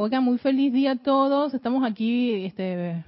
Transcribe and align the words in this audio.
Oiga, 0.00 0.20
muy 0.20 0.38
feliz 0.38 0.72
día 0.72 0.92
a 0.92 0.96
todos. 0.96 1.52
Estamos 1.54 1.84
aquí 1.84 2.44
este, 2.44 3.04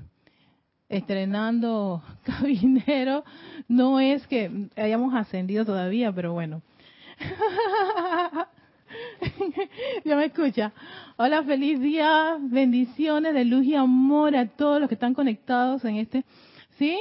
estrenando 0.89 2.03
Cabinero. 2.25 3.23
No 3.69 4.01
es 4.01 4.27
que 4.27 4.50
hayamos 4.75 5.15
ascendido 5.15 5.65
todavía, 5.65 6.11
pero 6.11 6.33
bueno. 6.33 6.63
ya 10.05 10.16
me 10.16 10.25
escucha. 10.25 10.73
Hola, 11.16 11.45
feliz 11.45 11.79
día. 11.79 12.37
Bendiciones 12.41 13.34
de 13.34 13.45
luz 13.45 13.64
y 13.66 13.77
amor 13.77 14.34
a 14.34 14.48
todos 14.48 14.80
los 14.80 14.88
que 14.88 14.96
están 14.96 15.14
conectados 15.14 15.84
en 15.84 15.95
este. 15.95 16.25
¿Sí? 16.77 16.98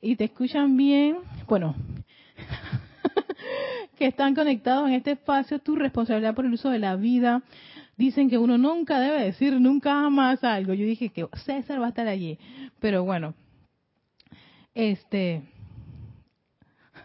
Y 0.00 0.16
te 0.16 0.24
escuchan 0.24 0.76
bien. 0.76 1.18
Bueno, 1.46 1.76
que 3.96 4.06
están 4.06 4.34
conectados 4.34 4.88
en 4.88 4.94
este 4.94 5.12
espacio, 5.12 5.60
tu 5.60 5.76
responsabilidad 5.76 6.34
por 6.34 6.44
el 6.44 6.54
uso 6.54 6.70
de 6.70 6.80
la 6.80 6.96
vida. 6.96 7.40
Dicen 8.02 8.28
que 8.28 8.36
uno 8.36 8.58
nunca 8.58 8.98
debe 8.98 9.22
decir 9.22 9.60
nunca 9.60 9.94
jamás 9.94 10.42
algo. 10.42 10.74
Yo 10.74 10.84
dije 10.84 11.10
que 11.10 11.24
César 11.44 11.80
va 11.80 11.86
a 11.86 11.88
estar 11.90 12.08
allí. 12.08 12.36
Pero 12.80 13.04
bueno, 13.04 13.32
este, 14.74 15.44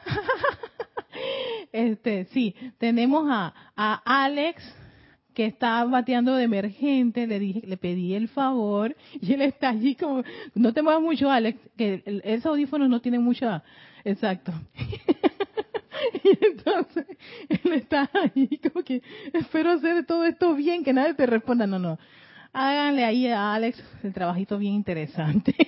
este, 1.71 2.25
sí, 2.33 2.55
tenemos 2.79 3.27
a, 3.29 3.53
a 3.75 4.23
Alex 4.25 4.63
que 5.35 5.45
está 5.45 5.83
bateando 5.85 6.33
de 6.33 6.45
emergente, 6.45 7.27
le 7.27 7.37
dije, 7.37 7.61
le 7.67 7.77
pedí 7.77 8.15
el 8.15 8.27
favor 8.27 8.95
y 9.21 9.33
él 9.33 9.43
está 9.43 9.69
allí 9.69 9.93
como, 9.93 10.23
no 10.55 10.73
te 10.73 10.81
muevas 10.81 11.03
mucho 11.03 11.29
Alex, 11.29 11.59
que 11.77 12.01
esos 12.23 12.47
audífonos 12.47 12.89
no 12.89 13.01
tienen 13.01 13.21
mucha, 13.21 13.63
exacto. 14.03 14.51
y 16.23 16.45
entonces 16.45 17.05
él 17.49 17.73
está 17.73 18.09
allí 18.13 18.59
como 18.59 18.83
que 18.83 19.01
espero 19.33 19.71
hacer 19.71 20.05
todo 20.05 20.25
esto 20.25 20.55
bien, 20.55 20.83
que 20.83 20.93
nadie 20.93 21.13
te 21.13 21.25
responda, 21.25 21.67
no, 21.67 21.79
no. 21.79 21.97
Háganle 22.53 23.03
ahí 23.03 23.27
a 23.27 23.53
Alex 23.53 23.83
el 24.03 24.13
trabajito 24.13 24.57
bien 24.57 24.73
interesante. 24.73 25.55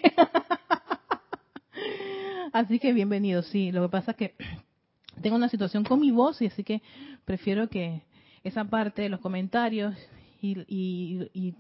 así 2.54 2.80
que 2.80 2.94
bienvenido, 2.94 3.42
sí, 3.44 3.72
lo 3.72 3.84
que 3.84 3.90
pasa 3.90 4.12
es 4.12 4.18
que 4.18 4.36
tengo 5.22 5.36
una 5.36 5.50
situación 5.50 5.84
con 5.84 6.00
mi 6.00 6.12
voz 6.12 6.42
y 6.42 6.48
así 6.48 6.64
que 6.64 6.82
prefiero 7.26 7.70
que 7.70 8.02
esa 8.44 8.64
parte 8.66 9.02
de 9.02 9.10
los 9.10 9.20
comentarios 9.20 9.96
y, 10.42 10.58
y, 10.68 11.54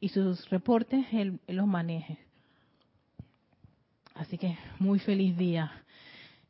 y, 0.00 0.08
sus 0.08 0.50
reportes 0.50 1.06
él 1.12 1.38
los 1.46 1.66
maneje. 1.66 2.18
Así 4.14 4.36
que 4.36 4.58
muy 4.80 4.98
feliz 4.98 5.36
día. 5.36 5.70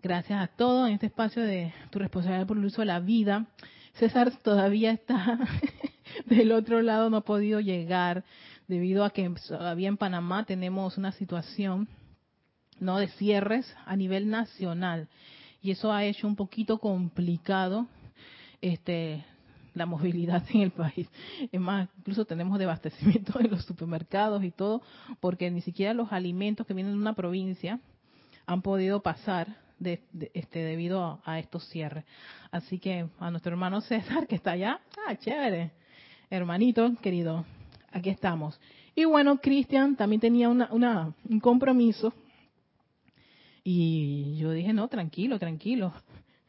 Gracias 0.01 0.41
a 0.41 0.47
todos 0.47 0.87
en 0.87 0.95
este 0.95 1.07
espacio 1.07 1.43
de 1.43 1.73
tu 1.91 1.99
responsabilidad 1.99 2.47
por 2.47 2.57
el 2.57 2.65
uso 2.65 2.83
de 2.83 2.87
la 2.87 3.01
vida. 3.01 3.47
César 3.95 4.31
todavía 4.45 4.93
está 4.93 5.41
del 6.27 6.53
otro 6.53 6.83
lado, 6.83 7.11
no 7.11 7.17
ha 7.17 7.25
podido 7.25 7.59
llegar 7.59 8.23
debido 8.69 9.05
a 9.05 9.11
que 9.11 9.29
todavía 9.49 9.89
en 9.89 9.97
Panamá 9.97 10.45
tenemos 10.45 10.99
una 10.99 11.11
situación 11.11 11.89
no 12.79 12.99
de 12.99 13.09
cierres 13.09 13.75
a 13.87 13.97
nivel 13.97 14.31
nacional 14.31 15.09
y 15.61 15.73
eso 15.73 15.93
ha 15.93 16.05
hecho 16.05 16.29
un 16.29 16.37
poquito 16.37 16.79
complicado 16.79 17.89
este 18.61 19.25
la 19.75 19.85
movilidad 19.87 20.45
en 20.55 20.61
el 20.61 20.71
país. 20.71 21.09
Es 21.51 21.61
más, 21.61 21.89
incluso 21.99 22.25
tenemos 22.25 22.57
desabastecimiento 22.57 23.37
de 23.37 23.49
los 23.49 23.65
supermercados 23.65 24.45
y 24.45 24.53
todo, 24.53 24.81
porque 25.19 25.51
ni 25.51 25.61
siquiera 25.61 25.93
los 25.93 26.13
alimentos 26.13 26.69
que 26.69 26.75
vienen 26.75 26.93
de 26.93 27.01
una 27.01 27.17
provincia 27.17 27.81
han 28.47 28.63
podido 28.63 29.03
pasar 29.03 29.68
de, 29.79 30.01
este, 30.35 30.61
debido 30.61 31.21
a, 31.25 31.39
estos 31.39 31.69
cierres. 31.69 32.05
Así 32.51 32.79
que 32.79 33.09
a 33.19 33.31
nuestro 33.31 33.53
hermano 33.53 33.81
César, 33.81 34.27
que 34.27 34.37
está 34.37 34.53
allá, 34.53 34.81
ah, 35.07 35.17
chévere, 35.17 35.73
hermanito 36.31 36.95
querido, 37.03 37.45
aquí 37.93 38.11
estamos. 38.11 38.61
Y 38.95 39.05
bueno, 39.05 39.39
Cristian 39.39 39.97
también 39.97 40.21
tenía 40.21 40.49
una, 40.49 40.69
una, 40.73 41.15
un 41.29 41.41
compromiso. 41.41 42.13
Y 43.63 44.37
yo 44.39 44.51
dije, 44.53 44.73
no, 44.73 44.89
tranquilo, 44.89 45.39
tranquilo. 45.39 45.93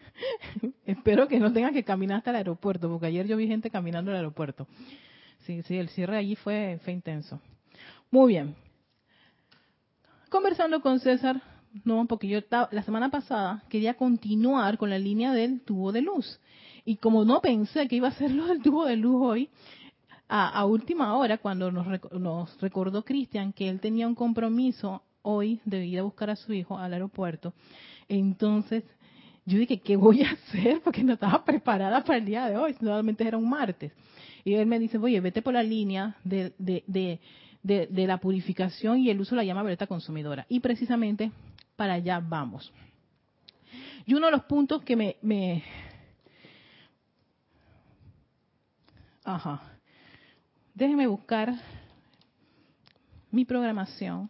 Espero 0.85 1.27
que 1.27 1.39
no 1.39 1.51
tenga 1.51 1.71
que 1.71 1.83
caminar 1.83 2.19
hasta 2.19 2.31
el 2.31 2.37
aeropuerto, 2.37 2.89
porque 2.89 3.07
ayer 3.07 3.27
yo 3.27 3.37
vi 3.37 3.47
gente 3.47 3.69
caminando 3.69 4.11
al 4.11 4.17
aeropuerto. 4.17 4.67
Sí, 5.45 5.61
sí, 5.63 5.77
el 5.77 5.89
cierre 5.89 6.17
allí 6.17 6.35
fue, 6.35 6.79
fue 6.83 6.93
intenso. 6.93 7.41
Muy 8.11 8.33
bien. 8.33 8.55
Conversando 10.29 10.81
con 10.81 10.99
César, 10.99 11.41
no, 11.83 12.05
porque 12.07 12.27
yo 12.27 12.39
la 12.49 12.83
semana 12.83 13.09
pasada 13.09 13.63
quería 13.69 13.95
continuar 13.95 14.77
con 14.77 14.89
la 14.89 14.99
línea 14.99 15.33
del 15.33 15.61
tubo 15.61 15.91
de 15.91 16.01
luz. 16.01 16.39
Y 16.85 16.95
como 16.97 17.25
no 17.25 17.41
pensé 17.41 17.87
que 17.87 17.95
iba 17.95 18.07
a 18.07 18.13
ser 18.13 18.31
lo 18.31 18.47
del 18.47 18.61
tubo 18.61 18.85
de 18.85 18.95
luz 18.95 19.21
hoy, 19.21 19.49
a, 20.27 20.63
última 20.65 21.15
hora, 21.17 21.39
cuando 21.39 21.71
nos, 21.71 21.87
nos 22.13 22.61
recordó 22.61 23.03
Cristian 23.03 23.51
que 23.51 23.67
él 23.67 23.79
tenía 23.79 24.07
un 24.07 24.13
compromiso 24.13 25.01
hoy 25.23 25.59
de 25.65 25.85
ir 25.85 25.99
a 25.99 26.03
buscar 26.03 26.29
a 26.29 26.35
su 26.35 26.53
hijo 26.53 26.77
al 26.77 26.93
aeropuerto, 26.93 27.53
entonces 28.07 28.83
yo 29.45 29.57
dije, 29.57 29.79
¿qué 29.79 29.95
voy 29.95 30.21
a 30.21 30.31
hacer? 30.31 30.81
Porque 30.83 31.03
no 31.03 31.13
estaba 31.13 31.43
preparada 31.43 32.03
para 32.03 32.19
el 32.19 32.25
día 32.25 32.45
de 32.45 32.57
hoy, 32.57 32.75
normalmente 32.79 33.27
era 33.27 33.37
un 33.37 33.49
martes. 33.49 33.91
Y 34.45 34.53
él 34.53 34.67
me 34.67 34.79
dice, 34.79 34.97
oye, 34.97 35.19
vete 35.19 35.41
por 35.41 35.53
la 35.53 35.63
línea 35.63 36.15
de, 36.23 36.53
de, 36.57 36.83
de, 36.87 37.19
de, 37.87 38.07
la 38.07 38.17
purificación 38.19 38.99
y 38.99 39.09
el 39.09 39.19
uso 39.19 39.31
de 39.31 39.37
la 39.37 39.43
llama 39.43 39.63
violeta 39.63 39.87
consumidora. 39.87 40.45
Y 40.47 40.59
precisamente 40.59 41.31
para 41.79 41.93
allá 41.93 42.19
vamos. 42.19 42.73
Y 44.05 44.13
uno 44.13 44.25
de 44.25 44.33
los 44.33 44.43
puntos 44.43 44.83
que 44.83 44.97
me, 44.97 45.15
me 45.21 45.63
Ajá. 49.23 49.61
Déjenme 50.73 51.07
buscar 51.07 51.53
mi 53.31 53.45
programación, 53.45 54.29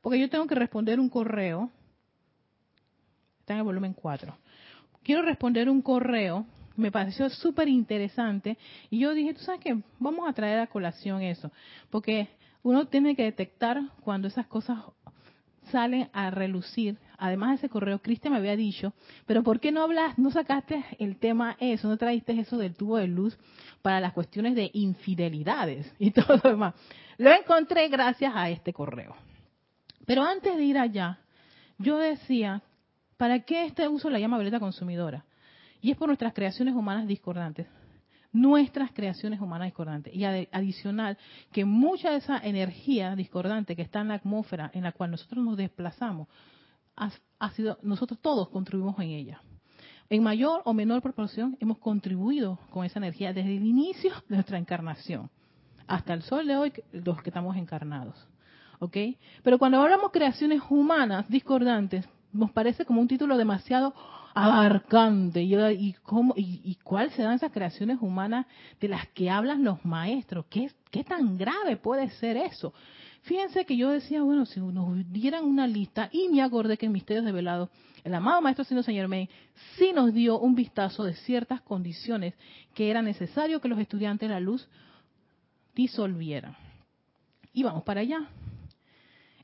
porque 0.00 0.18
yo 0.18 0.28
tengo 0.28 0.48
que 0.48 0.56
responder 0.56 0.98
un 0.98 1.08
correo. 1.08 1.70
Está 3.38 3.52
en 3.52 3.60
el 3.60 3.64
volumen 3.64 3.94
4. 3.94 4.36
Quiero 5.04 5.22
responder 5.22 5.70
un 5.70 5.82
correo, 5.82 6.46
me 6.74 6.90
pareció 6.90 7.30
súper 7.30 7.68
interesante, 7.68 8.58
y 8.90 8.98
yo 8.98 9.14
dije, 9.14 9.34
tú 9.34 9.40
sabes 9.42 9.60
qué, 9.60 9.80
vamos 10.00 10.28
a 10.28 10.32
traer 10.32 10.58
a 10.58 10.66
colación 10.66 11.22
eso, 11.22 11.52
porque 11.90 12.28
uno 12.64 12.88
tiene 12.88 13.14
que 13.14 13.22
detectar 13.22 13.80
cuando 14.00 14.26
esas 14.26 14.48
cosas 14.48 14.80
salen 15.70 16.08
a 16.12 16.30
relucir. 16.30 16.98
Además 17.18 17.50
de 17.50 17.56
ese 17.56 17.68
correo, 17.68 18.00
Cristian 18.00 18.32
me 18.32 18.38
había 18.38 18.56
dicho, 18.56 18.92
pero 19.26 19.42
¿por 19.42 19.60
qué 19.60 19.72
no 19.72 19.82
hablas, 19.82 20.18
no 20.18 20.30
sacaste 20.30 20.84
el 20.98 21.16
tema 21.16 21.56
eso, 21.60 21.88
no 21.88 21.96
traíste 21.96 22.38
eso 22.38 22.58
del 22.58 22.74
tubo 22.74 22.96
de 22.96 23.06
luz 23.06 23.38
para 23.82 24.00
las 24.00 24.12
cuestiones 24.12 24.54
de 24.54 24.70
infidelidades 24.72 25.92
y 25.98 26.10
todo 26.12 26.40
lo 26.42 26.50
demás? 26.50 26.74
Lo 27.18 27.32
encontré 27.32 27.88
gracias 27.88 28.32
a 28.34 28.50
este 28.50 28.72
correo. 28.72 29.14
Pero 30.06 30.22
antes 30.22 30.56
de 30.56 30.64
ir 30.64 30.78
allá, 30.78 31.18
yo 31.78 31.98
decía, 31.98 32.62
¿para 33.16 33.40
qué 33.40 33.64
este 33.64 33.88
uso 33.88 34.10
la 34.10 34.18
llama 34.18 34.38
violeta 34.38 34.60
consumidora? 34.60 35.24
Y 35.82 35.90
es 35.90 35.96
por 35.96 36.08
nuestras 36.08 36.34
creaciones 36.34 36.74
humanas 36.74 37.06
discordantes 37.06 37.66
nuestras 38.32 38.92
creaciones 38.92 39.40
humanas 39.40 39.66
discordantes. 39.66 40.14
Y 40.14 40.24
adicional, 40.24 41.18
que 41.52 41.64
mucha 41.64 42.10
de 42.10 42.18
esa 42.18 42.38
energía 42.38 43.16
discordante 43.16 43.76
que 43.76 43.82
está 43.82 44.00
en 44.00 44.08
la 44.08 44.14
atmósfera 44.14 44.70
en 44.74 44.84
la 44.84 44.92
cual 44.92 45.10
nosotros 45.10 45.44
nos 45.44 45.56
desplazamos, 45.56 46.28
ha, 46.96 47.50
sido, 47.52 47.78
nosotros 47.82 48.20
todos 48.20 48.48
contribuimos 48.50 48.98
en 49.00 49.10
ella. 49.10 49.42
En 50.10 50.22
mayor 50.22 50.62
o 50.64 50.74
menor 50.74 51.02
proporción 51.02 51.56
hemos 51.60 51.78
contribuido 51.78 52.58
con 52.70 52.84
esa 52.84 52.98
energía 52.98 53.32
desde 53.32 53.56
el 53.56 53.64
inicio 53.64 54.12
de 54.28 54.36
nuestra 54.36 54.58
encarnación 54.58 55.30
hasta 55.86 56.14
el 56.14 56.22
sol 56.22 56.46
de 56.46 56.56
hoy, 56.56 56.72
los 56.92 57.20
que 57.22 57.30
estamos 57.30 57.56
encarnados. 57.56 58.14
¿Ok? 58.78 58.96
Pero 59.42 59.58
cuando 59.58 59.80
hablamos 59.80 60.10
creaciones 60.10 60.62
humanas 60.68 61.28
discordantes, 61.28 62.08
nos 62.32 62.50
parece 62.52 62.84
como 62.84 63.00
un 63.00 63.08
título 63.08 63.36
demasiado 63.36 63.94
abarcante. 64.34 65.42
Y, 65.42 65.54
y, 65.54 65.92
cómo, 66.02 66.34
y, 66.36 66.76
cuáles 66.82 67.14
serán 67.14 67.34
esas 67.34 67.52
creaciones 67.52 67.98
humanas 68.00 68.46
de 68.80 68.88
las 68.88 69.08
que 69.08 69.30
hablan 69.30 69.64
los 69.64 69.84
maestros? 69.84 70.46
¿Qué, 70.48 70.70
¿Qué 70.90 71.04
tan 71.04 71.36
grave 71.36 71.76
puede 71.76 72.10
ser 72.10 72.36
eso? 72.36 72.72
Fíjense 73.22 73.66
que 73.66 73.76
yo 73.76 73.90
decía, 73.90 74.22
bueno, 74.22 74.46
si 74.46 74.60
nos 74.60 75.10
dieran 75.12 75.44
una 75.44 75.66
lista, 75.66 76.08
y 76.10 76.28
me 76.28 76.42
acordé 76.42 76.78
que 76.78 76.86
en 76.86 76.92
Misterios 76.92 77.24
de 77.24 77.32
Velado, 77.32 77.70
el 78.02 78.14
amado 78.14 78.40
Maestro 78.40 78.64
Señor 78.64 78.84
Señor 78.84 79.08
May 79.08 79.28
sí 79.76 79.92
nos 79.94 80.14
dio 80.14 80.38
un 80.38 80.54
vistazo 80.54 81.04
de 81.04 81.14
ciertas 81.14 81.60
condiciones 81.60 82.34
que 82.74 82.90
era 82.90 83.02
necesario 83.02 83.60
que 83.60 83.68
los 83.68 83.78
estudiantes 83.78 84.28
de 84.28 84.34
la 84.34 84.40
luz 84.40 84.68
disolvieran. 85.74 86.56
Y 87.52 87.62
vamos 87.62 87.82
para 87.82 88.00
allá. 88.00 88.28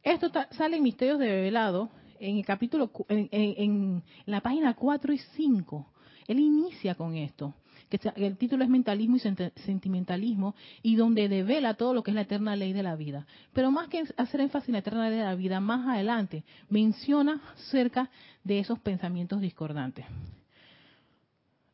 Esto 0.02 0.30
sale 0.52 0.76
en 0.76 0.82
Misterios 0.82 1.18
de 1.18 1.26
Velado, 1.26 1.90
en 2.20 2.38
el 2.38 2.44
capítulo, 2.44 2.90
en, 3.08 4.02
la 4.26 4.40
página 4.40 4.74
4 4.74 5.12
y 5.12 5.18
5, 5.18 5.86
él 6.28 6.40
inicia 6.40 6.94
con 6.94 7.14
esto, 7.16 7.54
que 7.88 8.00
el 8.16 8.36
título 8.36 8.64
es 8.64 8.70
Mentalismo 8.70 9.16
y 9.16 9.20
Sentimentalismo, 9.60 10.54
y 10.82 10.96
donde 10.96 11.28
devela 11.28 11.74
todo 11.74 11.94
lo 11.94 12.02
que 12.02 12.10
es 12.10 12.14
la 12.14 12.22
eterna 12.22 12.56
ley 12.56 12.72
de 12.72 12.82
la 12.82 12.96
vida. 12.96 13.26
Pero 13.52 13.70
más 13.70 13.88
que 13.88 14.04
hacer 14.16 14.40
énfasis 14.40 14.68
en 14.68 14.72
la 14.74 14.78
eterna 14.80 15.08
ley 15.08 15.18
de 15.18 15.24
la 15.24 15.34
vida, 15.34 15.60
más 15.60 15.86
adelante 15.88 16.44
menciona 16.68 17.40
cerca 17.70 18.10
de 18.42 18.58
esos 18.58 18.78
pensamientos 18.80 19.40
discordantes. 19.40 20.04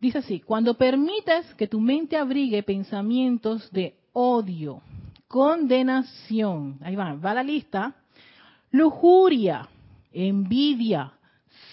Dice 0.00 0.19
así, 0.19 0.41
cuando 0.41 0.75
permites 0.75 1.55
que 1.55 1.69
tu 1.69 1.81
mente 1.81 2.17
abrigue 2.17 2.62
pensamientos 2.65 3.71
de 3.71 3.94
odio, 4.12 4.83
condenación, 5.29 6.79
ahí 6.83 6.97
va, 6.97 7.15
va 7.15 7.35
la 7.35 7.43
lista, 7.43 7.94
lujuria, 8.73 9.69
envidia, 10.12 11.12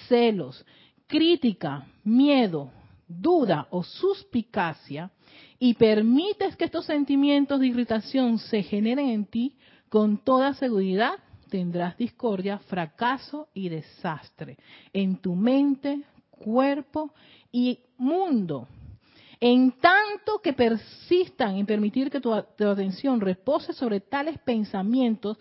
celos, 0.08 0.66
crítica, 1.08 1.88
miedo, 2.04 2.72
duda 3.08 3.68
o 3.72 3.84
suspicacia, 3.84 5.12
y 5.60 5.74
permites 5.74 6.56
que 6.56 6.66
estos 6.66 6.86
sentimientos 6.86 7.60
de 7.60 7.68
irritación 7.68 8.40
se 8.40 8.64
generen 8.64 9.10
en 9.10 9.26
ti, 9.26 9.56
con 9.90 10.18
toda 10.18 10.54
seguridad 10.54 11.14
tendrás 11.50 11.98
discordia, 11.98 12.60
fracaso 12.60 13.50
y 13.54 13.70
desastre 13.70 14.58
en 14.94 15.18
tu 15.18 15.36
mente, 15.36 16.04
cuerpo 16.30 17.12
y 17.52 17.80
mundo. 17.98 18.68
En 19.42 19.72
tanto 19.72 20.40
que 20.44 20.54
persistan 20.54 21.56
en 21.56 21.66
permitir 21.66 22.10
que 22.10 22.20
tu, 22.20 22.34
atención 22.34 23.20
repose 23.20 23.74
sobre 23.74 24.00
tales 24.00 24.38
pensamientos, 24.40 25.38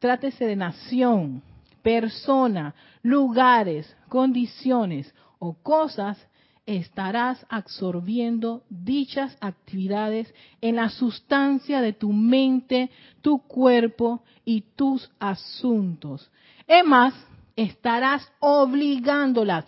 trátese 0.00 0.46
de 0.46 0.56
nación, 0.56 1.42
persona, 1.84 2.74
lugares, 3.02 3.94
condiciones 4.08 5.14
o 5.38 5.52
cosas, 5.62 6.18
estarás 6.64 7.44
absorbiendo 7.50 8.64
dichas 8.70 9.36
actividades 9.42 10.32
en 10.62 10.76
la 10.76 10.88
sustancia 10.88 11.82
de 11.82 11.92
tu 11.92 12.10
mente, 12.10 12.90
tu 13.20 13.38
cuerpo 13.40 14.24
y 14.46 14.62
tus 14.74 15.10
asuntos. 15.18 16.30
Es 16.66 16.86
más, 16.86 17.12
estarás 17.54 18.32
obligándolas, 18.40 19.66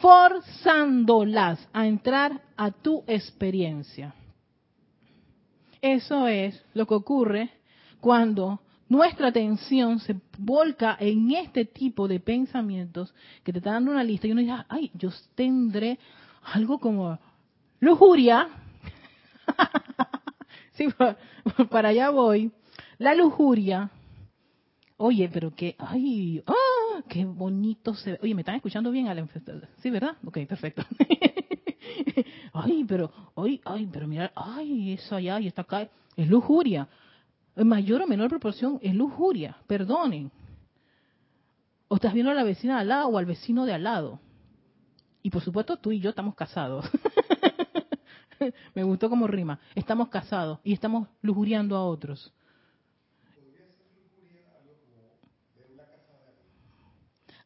forzándolas 0.00 1.68
a 1.74 1.86
entrar 1.86 2.40
a 2.56 2.70
tu 2.70 3.04
experiencia. 3.06 4.14
Eso 5.82 6.26
es 6.26 6.64
lo 6.72 6.86
que 6.86 6.94
ocurre 6.94 7.50
cuando 8.00 8.60
nuestra 8.90 9.28
atención 9.28 10.00
se 10.00 10.16
volca 10.36 10.96
en 10.98 11.30
este 11.30 11.64
tipo 11.64 12.08
de 12.08 12.18
pensamientos 12.18 13.14
que 13.44 13.52
te 13.52 13.58
están 13.58 13.74
dando 13.74 13.92
una 13.92 14.02
lista 14.02 14.26
y 14.26 14.32
uno 14.32 14.40
dice, 14.40 14.64
ay, 14.68 14.90
yo 14.94 15.10
tendré 15.36 15.96
algo 16.42 16.80
como 16.80 17.16
lujuria. 17.78 18.48
sí, 20.72 20.88
para 21.70 21.90
allá 21.90 22.10
voy. 22.10 22.50
La 22.98 23.14
lujuria. 23.14 23.90
Oye, 24.96 25.30
pero 25.32 25.54
que, 25.54 25.76
ay, 25.78 26.42
¡ah! 26.48 27.02
qué 27.08 27.24
bonito 27.24 27.94
se 27.94 28.12
ve. 28.12 28.18
Oye, 28.22 28.34
¿me 28.34 28.40
están 28.42 28.56
escuchando 28.56 28.90
bien, 28.90 29.06
Alan? 29.06 29.30
Sí, 29.78 29.90
¿verdad? 29.90 30.16
Ok, 30.24 30.38
perfecto. 30.48 30.82
ay, 32.52 32.84
pero, 32.88 33.12
ay, 33.36 33.60
ay, 33.64 33.88
pero 33.90 34.08
mira, 34.08 34.32
ay, 34.34 34.94
eso 34.94 35.14
allá 35.14 35.38
y 35.38 35.46
está 35.46 35.62
acá. 35.62 35.88
Es 36.16 36.28
lujuria. 36.28 36.88
En 37.56 37.68
mayor 37.68 38.02
o 38.02 38.06
menor 38.06 38.28
proporción 38.28 38.78
es 38.82 38.94
lujuria. 38.94 39.56
Perdonen. 39.66 40.30
O 41.88 41.96
estás 41.96 42.14
viendo 42.14 42.30
a 42.30 42.34
la 42.34 42.44
vecina 42.44 42.76
de 42.76 42.80
al 42.82 42.88
lado 42.88 43.08
o 43.08 43.18
al 43.18 43.26
vecino 43.26 43.66
de 43.66 43.74
al 43.74 43.84
lado. 43.84 44.20
Y 45.22 45.30
por 45.30 45.42
supuesto 45.42 45.76
tú 45.76 45.92
y 45.92 46.00
yo 46.00 46.10
estamos 46.10 46.34
casados. 46.34 46.88
Me 48.74 48.82
gustó 48.84 49.10
como 49.10 49.26
rima. 49.26 49.58
Estamos 49.74 50.08
casados 50.08 50.60
y 50.64 50.72
estamos 50.72 51.08
lujuriando 51.20 51.76
a 51.76 51.84
otros. 51.84 52.32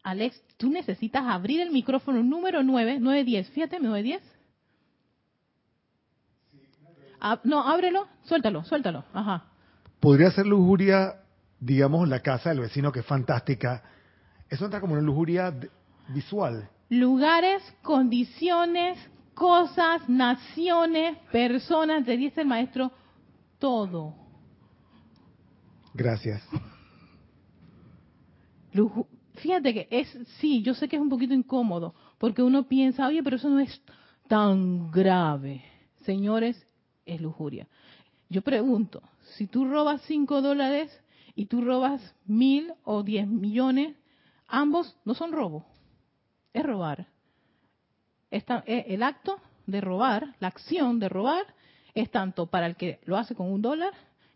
Alex, 0.04 0.40
tú 0.58 0.68
necesitas 0.68 1.24
abrir 1.24 1.62
el 1.62 1.70
micrófono 1.70 2.22
número 2.22 2.62
9, 2.62 3.00
910. 3.00 3.48
Fíjate, 3.50 3.80
910. 3.80 4.22
Ah, 7.18 7.40
no, 7.42 7.66
ábrelo, 7.66 8.06
suéltalo, 8.24 8.64
suéltalo. 8.64 9.02
Ajá. 9.14 9.53
Podría 10.04 10.30
ser 10.30 10.46
lujuria, 10.46 11.16
digamos, 11.58 12.08
la 12.08 12.20
casa 12.20 12.50
del 12.50 12.60
vecino 12.60 12.92
que 12.92 13.00
es 13.00 13.06
fantástica. 13.06 13.82
Eso 14.48 14.66
entra 14.66 14.80
como 14.80 14.92
una 14.92 15.02
lujuria 15.02 15.52
visual 16.08 16.68
lugares, 16.88 17.62
condiciones, 17.82 18.98
cosas, 19.34 20.08
naciones, 20.08 21.18
personas, 21.32 22.04
te 22.04 22.16
dice 22.16 22.42
el 22.42 22.46
maestro, 22.46 22.92
todo. 23.58 24.14
Gracias. 25.92 26.42
Fíjate 29.36 29.74
que 29.74 29.88
es, 29.90 30.08
sí, 30.40 30.62
yo 30.62 30.74
sé 30.74 30.88
que 30.88 30.96
es 30.96 31.02
un 31.02 31.08
poquito 31.08 31.34
incómodo, 31.34 31.94
porque 32.18 32.42
uno 32.42 32.66
piensa, 32.66 33.06
oye, 33.06 33.22
pero 33.22 33.36
eso 33.36 33.48
no 33.48 33.60
es 33.60 33.80
tan 34.28 34.90
grave. 34.90 35.64
Señores, 36.04 36.66
es 37.06 37.20
lujuria. 37.20 37.66
Yo 38.28 38.42
pregunto, 38.42 39.02
si 39.36 39.46
tú 39.46 39.64
robas 39.64 40.02
cinco 40.02 40.42
dólares 40.42 40.90
y 41.34 41.46
tú 41.46 41.62
robas 41.62 42.14
mil 42.26 42.72
o 42.84 43.02
diez 43.02 43.26
millones, 43.26 43.96
ambos 44.46 44.96
no 45.04 45.14
son 45.14 45.32
robos 45.32 45.64
es 46.54 46.64
robar. 46.64 47.06
Eh, 48.30 48.84
el 48.88 49.02
acto 49.02 49.38
de 49.66 49.80
robar, 49.80 50.34
la 50.40 50.48
acción 50.48 50.98
de 50.98 51.08
robar, 51.08 51.44
es 51.94 52.10
tanto 52.10 52.46
para 52.46 52.66
el 52.66 52.76
que 52.76 53.00
lo 53.04 53.16
hace 53.16 53.34
con 53.34 53.52
un 53.52 53.60
dólar 53.60 53.92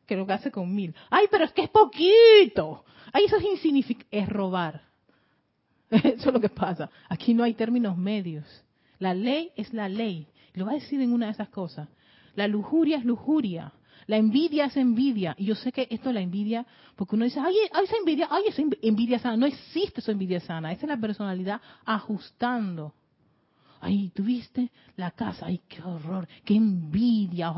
que 0.07 0.17
lo 0.17 0.27
que 0.27 0.33
hace 0.33 0.51
con 0.51 0.75
mil. 0.75 0.95
Ay, 1.11 1.27
pero 1.31 1.45
es 1.45 1.53
que 1.53 1.63
es 1.63 1.71
poquito. 1.71 2.85
Ay, 3.13 3.25
eso 3.25 3.37
es 3.37 3.45
insignificante. 3.45 4.19
Es 4.19 4.29
robar. 4.29 4.83
Eso 5.91 6.29
es 6.29 6.35
lo 6.35 6.41
que 6.41 6.51
pasa. 6.51 6.91
Aquí 7.09 7.33
no 7.33 7.43
hay 7.45 7.55
términos 7.55 7.97
medios. 7.97 8.45
La 8.99 9.15
ley 9.15 9.53
es 9.57 9.73
la 9.73 9.89
ley. 9.89 10.27
Lo 10.53 10.67
va 10.67 10.73
a 10.73 10.75
decir 10.75 11.01
en 11.01 11.15
una 11.15 11.27
de 11.27 11.33
esas 11.33 11.49
cosas. 11.49 11.89
La 12.35 12.47
lujuria 12.47 12.99
es 12.99 13.07
lujuria. 13.07 13.73
La 14.09 14.17
envidia 14.17 14.65
es 14.65 14.77
envidia. 14.77 15.35
Y 15.39 15.45
yo 15.45 15.55
sé 15.55 15.71
que 15.71 15.87
esto 15.91 16.09
es 16.09 16.15
la 16.15 16.23
envidia, 16.23 16.67
porque 16.97 17.15
uno 17.15 17.27
dice, 17.27 17.41
ay, 17.41 17.55
esa 17.71 17.97
envidia, 17.97 18.27
ay, 18.31 18.45
esa 18.49 18.63
envidia 18.83 19.19
sana. 19.19 19.37
No 19.37 19.45
existe 19.45 20.01
esa 20.01 20.13
envidia 20.13 20.41
sana. 20.41 20.73
Esa 20.73 20.87
es 20.87 20.89
la 20.89 20.97
personalidad 20.97 21.61
ajustando. 21.85 22.95
Ay, 23.83 24.11
tuviste 24.15 24.71
la 24.97 25.11
casa, 25.11 25.47
ay, 25.47 25.61
qué 25.69 25.83
horror, 25.83 26.27
qué 26.45 26.57
envidia. 26.57 27.55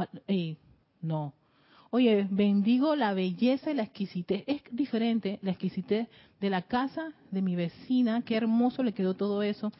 no. 1.00 1.32
Oye, 1.92 2.26
bendigo 2.30 2.94
la 2.96 3.14
belleza 3.14 3.70
y 3.70 3.74
la 3.74 3.84
exquisitez. 3.84 4.42
Es 4.48 4.62
diferente 4.72 5.38
la 5.42 5.52
exquisitez 5.52 6.08
de 6.40 6.50
la 6.50 6.62
casa 6.62 7.12
de 7.30 7.42
mi 7.42 7.54
vecina. 7.54 8.22
Qué 8.22 8.36
hermoso 8.36 8.82
le 8.82 8.92
quedó 8.92 9.14
todo 9.14 9.42
eso. 9.42 9.72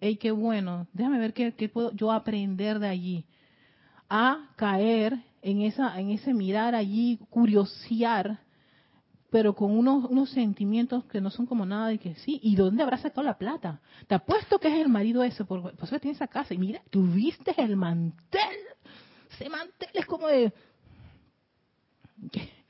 Ey, 0.00 0.16
qué 0.16 0.30
bueno. 0.30 0.86
Déjame 0.92 1.18
ver 1.18 1.32
qué, 1.32 1.52
qué 1.52 1.70
puedo 1.70 1.90
yo 1.92 2.12
aprender 2.12 2.78
de 2.78 2.88
allí. 2.88 3.24
A 4.08 4.50
caer 4.56 5.18
en, 5.42 5.62
esa, 5.62 5.98
en 6.00 6.10
ese 6.10 6.34
mirar 6.34 6.74
allí, 6.74 7.18
curiosear, 7.30 8.40
pero 9.30 9.54
con 9.54 9.76
unos, 9.76 10.04
unos 10.06 10.30
sentimientos 10.30 11.04
que 11.04 11.20
no 11.20 11.30
son 11.30 11.46
como 11.46 11.66
nada 11.66 11.88
de 11.88 11.98
que 11.98 12.14
sí, 12.16 12.40
¿y 12.42 12.56
dónde 12.56 12.82
habrá 12.82 12.98
sacado 12.98 13.22
la 13.22 13.38
plata? 13.38 13.80
Te 14.06 14.14
apuesto 14.14 14.58
que 14.58 14.68
es 14.68 14.74
el 14.74 14.88
marido 14.88 15.22
ese, 15.22 15.44
por, 15.44 15.74
por 15.74 15.84
eso 15.84 15.98
tiene 15.98 16.16
esa 16.16 16.28
casa, 16.28 16.54
y 16.54 16.58
mira, 16.58 16.80
tuviste 16.90 17.54
el 17.58 17.76
mantel, 17.76 18.56
ese 19.30 19.48
mantel 19.48 19.90
es 19.94 20.06
como 20.06 20.28
de 20.28 20.52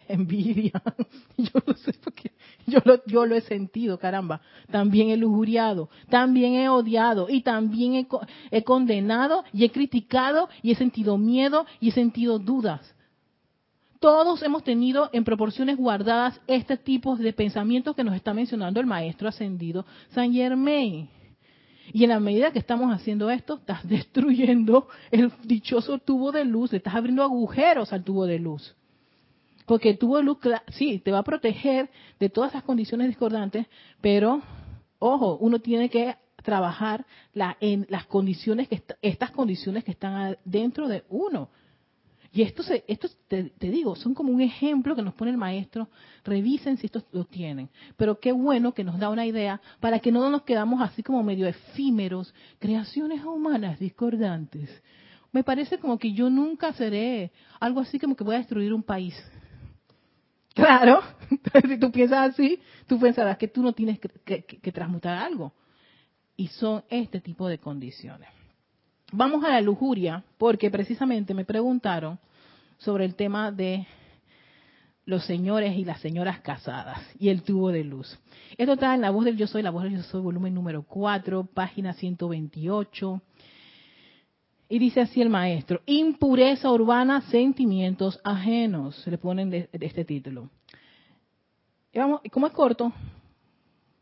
envidia, 0.08 0.72
yo 1.36 1.62
no 1.66 1.74
sé 1.74 1.92
por 1.94 2.12
qué, 2.14 2.32
yo 2.66 2.80
lo, 2.84 3.04
yo 3.06 3.26
lo 3.26 3.34
he 3.34 3.40
sentido, 3.42 3.98
caramba. 3.98 4.40
También 4.70 5.10
he 5.10 5.16
lujuriado, 5.16 5.88
también 6.08 6.54
he 6.54 6.68
odiado 6.68 7.28
y 7.28 7.42
también 7.42 7.94
he, 7.94 8.06
he 8.50 8.64
condenado 8.64 9.44
y 9.52 9.64
he 9.64 9.70
criticado 9.70 10.48
y 10.62 10.72
he 10.72 10.74
sentido 10.74 11.18
miedo 11.18 11.66
y 11.80 11.88
he 11.90 11.92
sentido 11.92 12.38
dudas. 12.38 12.94
Todos 14.00 14.42
hemos 14.44 14.62
tenido 14.62 15.10
en 15.12 15.24
proporciones 15.24 15.76
guardadas 15.76 16.40
este 16.46 16.76
tipo 16.76 17.16
de 17.16 17.32
pensamientos 17.32 17.96
que 17.96 18.04
nos 18.04 18.14
está 18.14 18.32
mencionando 18.32 18.78
el 18.78 18.86
maestro 18.86 19.28
ascendido 19.28 19.84
San 20.10 20.32
Germain. 20.32 21.08
Y 21.92 22.04
en 22.04 22.10
la 22.10 22.20
medida 22.20 22.52
que 22.52 22.58
estamos 22.58 22.94
haciendo 22.94 23.30
esto, 23.30 23.54
estás 23.54 23.86
destruyendo 23.88 24.88
el 25.10 25.32
dichoso 25.44 25.98
tubo 25.98 26.32
de 26.32 26.44
luz, 26.44 26.72
estás 26.72 26.94
abriendo 26.94 27.22
agujeros 27.22 27.92
al 27.92 28.04
tubo 28.04 28.26
de 28.26 28.38
luz. 28.38 28.74
Porque 29.68 29.92
de 29.92 30.22
luz, 30.22 30.38
sí, 30.68 30.98
te 30.98 31.12
va 31.12 31.18
a 31.18 31.22
proteger 31.22 31.90
de 32.18 32.30
todas 32.30 32.52
esas 32.52 32.64
condiciones 32.64 33.06
discordantes, 33.06 33.66
pero, 34.00 34.40
ojo, 34.98 35.36
uno 35.36 35.60
tiene 35.60 35.90
que 35.90 36.16
trabajar 36.42 37.04
en 37.60 37.86
las 37.90 38.06
condiciones 38.06 38.66
que 38.66 38.82
estas 39.02 39.30
condiciones 39.30 39.84
que 39.84 39.90
están 39.90 40.38
dentro 40.46 40.88
de 40.88 41.04
uno. 41.10 41.50
Y 42.32 42.42
esto, 42.42 42.62
se, 42.62 42.82
esto 42.88 43.08
te, 43.26 43.52
digo, 43.58 43.94
son 43.94 44.14
como 44.14 44.32
un 44.32 44.40
ejemplo 44.40 44.96
que 44.96 45.02
nos 45.02 45.12
pone 45.12 45.32
el 45.32 45.36
maestro. 45.36 45.88
Revisen 46.24 46.78
si 46.78 46.86
estos 46.86 47.04
lo 47.12 47.24
tienen. 47.24 47.68
Pero 47.98 48.20
qué 48.20 48.32
bueno 48.32 48.72
que 48.72 48.84
nos 48.84 48.98
da 48.98 49.10
una 49.10 49.26
idea 49.26 49.60
para 49.80 49.98
que 49.98 50.12
no 50.12 50.30
nos 50.30 50.42
quedamos 50.42 50.80
así 50.80 51.02
como 51.02 51.22
medio 51.22 51.46
efímeros, 51.46 52.34
creaciones 52.58 53.22
humanas 53.22 53.78
discordantes. 53.78 54.70
Me 55.30 55.44
parece 55.44 55.78
como 55.78 55.98
que 55.98 56.12
yo 56.12 56.30
nunca 56.30 56.72
seré 56.72 57.32
algo 57.60 57.80
así 57.80 57.98
como 57.98 58.16
que 58.16 58.24
voy 58.24 58.36
a 58.36 58.38
destruir 58.38 58.72
un 58.72 58.82
país. 58.82 59.14
Claro, 60.58 61.02
si 61.68 61.78
tú 61.78 61.92
piensas 61.92 62.30
así, 62.30 62.60
tú 62.88 62.98
pensarás 62.98 63.38
que 63.38 63.46
tú 63.46 63.62
no 63.62 63.72
tienes 63.72 64.00
que, 64.00 64.72
transmutar 64.72 65.16
algo. 65.16 65.52
Y 66.36 66.48
son 66.48 66.82
este 66.88 67.20
tipo 67.20 67.46
de 67.46 67.58
condiciones. 67.58 68.28
Vamos 69.12 69.44
a 69.44 69.50
la 69.50 69.60
lujuria, 69.60 70.24
porque 70.36 70.68
precisamente 70.68 71.32
me 71.32 71.44
preguntaron 71.44 72.18
sobre 72.78 73.04
el 73.04 73.14
tema 73.14 73.52
de 73.52 73.86
los 75.04 75.24
señores 75.24 75.76
y 75.76 75.84
las 75.84 76.00
señoras 76.00 76.40
casadas 76.40 76.98
y 77.20 77.28
el 77.28 77.42
tubo 77.42 77.70
de 77.70 77.84
luz. 77.84 78.18
Esto 78.56 78.72
está 78.72 78.96
en 78.96 79.00
La 79.00 79.10
Voz 79.10 79.26
del 79.26 79.36
Yo 79.36 79.46
Soy, 79.46 79.62
La 79.62 79.70
Voz 79.70 79.84
del 79.84 79.96
Yo 79.96 80.02
Soy, 80.02 80.20
volumen 80.20 80.54
número 80.54 80.82
4, 80.82 81.44
página 81.54 81.92
128. 81.92 83.22
Y 84.68 84.78
dice 84.78 85.00
así 85.00 85.22
el 85.22 85.30
maestro, 85.30 85.80
impureza 85.86 86.70
urbana, 86.70 87.22
sentimientos 87.22 88.20
ajenos, 88.22 89.06
le 89.06 89.16
ponen 89.16 89.48
de, 89.48 89.68
este 89.72 90.04
título. 90.04 90.50
Y 91.92 91.98
vamos, 91.98 92.20
como 92.30 92.46
es 92.46 92.52
corto, 92.52 92.92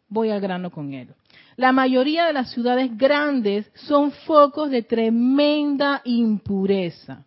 voy 0.09 0.31
al 0.31 0.41
grano 0.41 0.73
con 0.73 0.93
él. 0.93 1.15
La 1.55 1.71
mayoría 1.71 2.27
de 2.27 2.33
las 2.33 2.51
ciudades 2.51 2.97
grandes 2.99 3.71
son 3.75 4.11
focos 4.11 4.71
de 4.71 4.83
tremenda 4.83 6.03
impureza. 6.05 7.25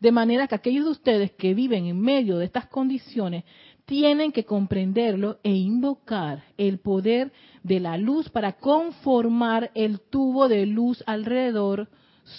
De 0.00 0.10
manera 0.10 0.46
que 0.48 0.54
aquellos 0.54 0.84
de 0.86 0.90
ustedes 0.92 1.32
que 1.32 1.52
viven 1.52 1.86
en 1.86 2.00
medio 2.00 2.38
de 2.38 2.46
estas 2.46 2.68
condiciones 2.68 3.44
tienen 3.84 4.32
que 4.32 4.44
comprenderlo 4.44 5.38
e 5.42 5.50
invocar 5.50 6.44
el 6.56 6.78
poder 6.78 7.32
de 7.62 7.80
la 7.80 7.98
luz 7.98 8.30
para 8.30 8.52
conformar 8.54 9.70
el 9.74 10.00
tubo 10.00 10.48
de 10.48 10.66
luz 10.66 11.02
alrededor 11.06 11.88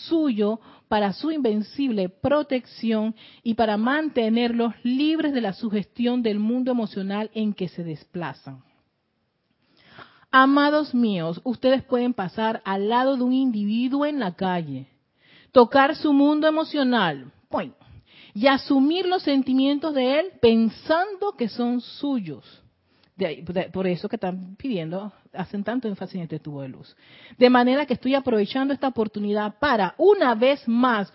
suyo 0.07 0.59
para 0.87 1.13
su 1.13 1.31
invencible 1.31 2.09
protección 2.09 3.15
y 3.43 3.53
para 3.53 3.77
mantenerlos 3.77 4.73
libres 4.83 5.33
de 5.33 5.41
la 5.41 5.53
sugestión 5.53 6.23
del 6.23 6.39
mundo 6.39 6.71
emocional 6.71 7.29
en 7.33 7.53
que 7.53 7.67
se 7.67 7.83
desplazan. 7.83 8.63
Amados 10.31 10.93
míos, 10.93 11.41
ustedes 11.43 11.83
pueden 11.83 12.13
pasar 12.13 12.61
al 12.65 12.89
lado 12.89 13.17
de 13.17 13.23
un 13.23 13.33
individuo 13.33 14.05
en 14.05 14.19
la 14.19 14.35
calle, 14.35 14.87
tocar 15.51 15.95
su 15.95 16.13
mundo 16.13 16.47
emocional 16.47 17.31
y 18.33 18.47
asumir 18.47 19.07
los 19.07 19.23
sentimientos 19.23 19.93
de 19.93 20.19
él 20.19 20.27
pensando 20.39 21.33
que 21.35 21.49
son 21.49 21.81
suyos 21.81 22.63
por 23.71 23.87
eso 23.87 24.09
que 24.09 24.15
están 24.15 24.55
pidiendo, 24.55 25.11
hacen 25.33 25.63
tanto 25.63 25.87
énfasis 25.87 26.15
en 26.15 26.21
este 26.21 26.39
tubo 26.39 26.61
de 26.61 26.69
luz. 26.69 26.95
De 27.37 27.49
manera 27.49 27.85
que 27.85 27.93
estoy 27.93 28.15
aprovechando 28.15 28.73
esta 28.73 28.87
oportunidad 28.87 29.59
para, 29.59 29.95
una 29.97 30.35
vez 30.35 30.67
más, 30.67 31.11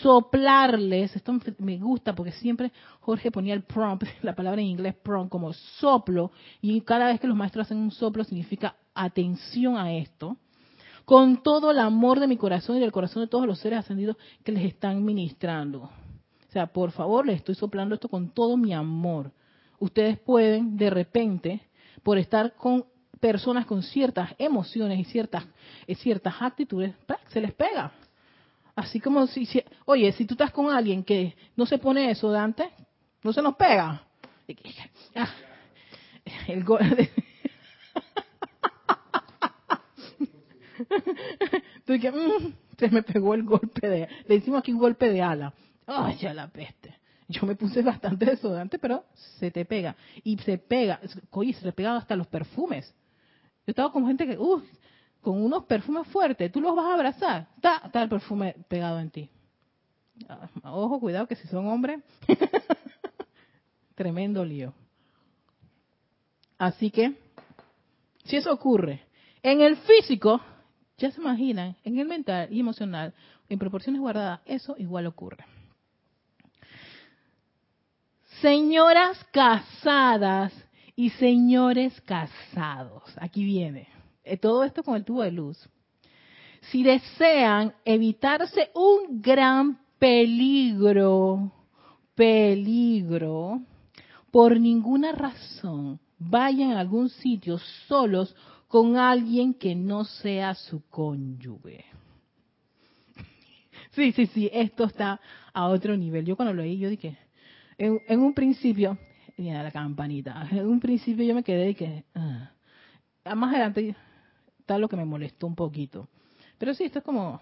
soplarles, 0.00 1.14
esto 1.16 1.32
me 1.58 1.78
gusta 1.78 2.14
porque 2.14 2.32
siempre 2.32 2.72
Jorge 3.00 3.30
ponía 3.30 3.54
el 3.54 3.62
prompt, 3.62 4.04
la 4.22 4.34
palabra 4.34 4.60
en 4.60 4.68
inglés 4.68 4.94
prompt, 5.02 5.30
como 5.30 5.52
soplo, 5.52 6.32
y 6.60 6.80
cada 6.82 7.06
vez 7.06 7.20
que 7.20 7.26
los 7.26 7.36
maestros 7.36 7.66
hacen 7.66 7.78
un 7.78 7.90
soplo 7.90 8.24
significa 8.24 8.76
atención 8.94 9.76
a 9.76 9.92
esto, 9.92 10.36
con 11.04 11.42
todo 11.42 11.70
el 11.70 11.78
amor 11.78 12.20
de 12.20 12.28
mi 12.28 12.36
corazón 12.36 12.76
y 12.76 12.80
del 12.80 12.92
corazón 12.92 13.22
de 13.22 13.28
todos 13.28 13.46
los 13.46 13.58
seres 13.58 13.80
ascendidos 13.80 14.16
que 14.42 14.52
les 14.52 14.64
están 14.64 15.04
ministrando. 15.04 15.82
O 15.82 16.52
sea, 16.52 16.66
por 16.68 16.92
favor, 16.92 17.26
les 17.26 17.36
estoy 17.36 17.56
soplando 17.56 17.94
esto 17.94 18.08
con 18.08 18.30
todo 18.30 18.56
mi 18.56 18.72
amor 18.72 19.32
ustedes 19.84 20.18
pueden 20.18 20.76
de 20.76 20.90
repente, 20.90 21.60
por 22.02 22.18
estar 22.18 22.54
con 22.54 22.84
personas 23.20 23.66
con 23.66 23.82
ciertas 23.82 24.34
emociones 24.38 24.98
y 24.98 25.04
ciertas, 25.04 25.44
eh, 25.86 25.94
ciertas 25.94 26.34
actitudes, 26.40 26.94
se 27.28 27.40
les 27.40 27.52
pega. 27.52 27.92
Así 28.76 29.00
como 29.00 29.26
si, 29.26 29.48
oye, 29.84 30.12
si 30.12 30.26
tú 30.26 30.34
estás 30.34 30.50
con 30.50 30.70
alguien 30.70 31.04
que 31.04 31.34
no 31.56 31.64
se 31.64 31.78
pone 31.78 32.10
eso, 32.10 32.30
Dante, 32.30 32.70
no 33.22 33.32
se 33.32 33.42
nos 33.42 33.56
pega. 33.56 34.02
Ah, 35.16 35.30
el 36.48 36.64
mm, 41.86 42.52
se 42.78 42.90
me 42.90 43.02
pegó 43.02 43.34
el 43.34 43.44
golpe 43.44 43.88
de, 43.88 44.08
le 44.26 44.34
hicimos 44.34 44.60
aquí 44.60 44.72
un 44.72 44.78
golpe 44.78 45.10
de 45.10 45.22
ala. 45.22 45.52
Ay, 45.86 46.16
ya 46.16 46.34
la 46.34 46.48
peste. 46.48 46.98
Yo 47.28 47.46
me 47.46 47.54
puse 47.54 47.82
bastante 47.82 48.26
desodorante, 48.26 48.78
pero 48.78 49.04
se 49.38 49.50
te 49.50 49.64
pega. 49.64 49.96
Y 50.22 50.36
se 50.38 50.58
pega, 50.58 51.00
oye, 51.30 51.52
se 51.54 51.64
le 51.64 51.72
pega 51.72 51.96
hasta 51.96 52.16
los 52.16 52.26
perfumes. 52.26 52.92
Yo 53.66 53.70
estaba 53.70 53.90
con 53.92 54.06
gente 54.06 54.26
que, 54.26 54.36
uff, 54.38 54.62
con 55.22 55.42
unos 55.42 55.64
perfumes 55.64 56.06
fuertes, 56.08 56.52
tú 56.52 56.60
los 56.60 56.76
vas 56.76 56.84
a 56.84 56.94
abrazar, 56.94 57.48
está, 57.56 57.80
está 57.86 58.02
el 58.02 58.10
perfume 58.10 58.54
pegado 58.68 59.00
en 59.00 59.10
ti. 59.10 59.30
Ah, 60.28 60.48
ojo, 60.64 61.00
cuidado 61.00 61.26
que 61.26 61.34
si 61.34 61.48
son 61.48 61.66
hombres, 61.66 62.00
tremendo 63.94 64.44
lío. 64.44 64.74
Así 66.58 66.90
que, 66.90 67.14
si 68.24 68.36
eso 68.36 68.52
ocurre 68.52 69.02
en 69.42 69.62
el 69.62 69.76
físico, 69.78 70.40
ya 70.98 71.10
se 71.10 71.20
imaginan, 71.20 71.74
en 71.84 71.98
el 71.98 72.06
mental 72.06 72.48
y 72.52 72.60
emocional, 72.60 73.12
en 73.48 73.58
proporciones 73.58 74.00
guardadas, 74.00 74.40
eso 74.44 74.76
igual 74.78 75.06
ocurre. 75.06 75.44
Señoras 78.40 79.24
casadas 79.32 80.52
y 80.96 81.10
señores 81.10 82.00
casados. 82.02 83.02
Aquí 83.16 83.44
viene. 83.44 83.88
Eh, 84.24 84.36
todo 84.36 84.64
esto 84.64 84.82
con 84.82 84.96
el 84.96 85.04
tubo 85.04 85.22
de 85.22 85.30
luz. 85.30 85.68
Si 86.70 86.82
desean 86.82 87.74
evitarse 87.84 88.70
un 88.74 89.20
gran 89.20 89.78
peligro, 89.98 91.52
peligro, 92.14 93.60
por 94.30 94.58
ninguna 94.58 95.12
razón, 95.12 96.00
vayan 96.18 96.72
a 96.72 96.80
algún 96.80 97.10
sitio 97.10 97.58
solos 97.86 98.34
con 98.68 98.96
alguien 98.96 99.54
que 99.54 99.74
no 99.74 100.04
sea 100.04 100.54
su 100.54 100.86
cónyuge. 100.88 101.84
Sí, 103.92 104.10
sí, 104.10 104.26
sí, 104.26 104.50
esto 104.52 104.84
está 104.84 105.20
a 105.52 105.68
otro 105.68 105.96
nivel. 105.96 106.24
Yo 106.24 106.34
cuando 106.34 106.52
lo 106.52 106.62
oí, 106.62 106.78
yo 106.78 106.88
dije, 106.88 107.16
en, 107.78 108.20
un 108.20 108.34
principio, 108.34 108.96
mira 109.36 109.62
la 109.62 109.70
campanita, 109.70 110.46
en 110.50 110.66
un 110.66 110.80
principio 110.80 111.24
yo 111.24 111.34
me 111.34 111.42
quedé 111.42 111.70
y 111.70 111.74
que, 111.74 112.04
ah. 112.14 112.50
más 113.34 113.50
adelante 113.54 113.94
está 114.58 114.78
lo 114.78 114.88
que 114.88 114.96
me 114.96 115.04
molestó 115.04 115.46
un 115.46 115.54
poquito. 115.54 116.08
Pero 116.58 116.74
sí, 116.74 116.84
esto 116.84 117.00
es 117.00 117.04
como, 117.04 117.40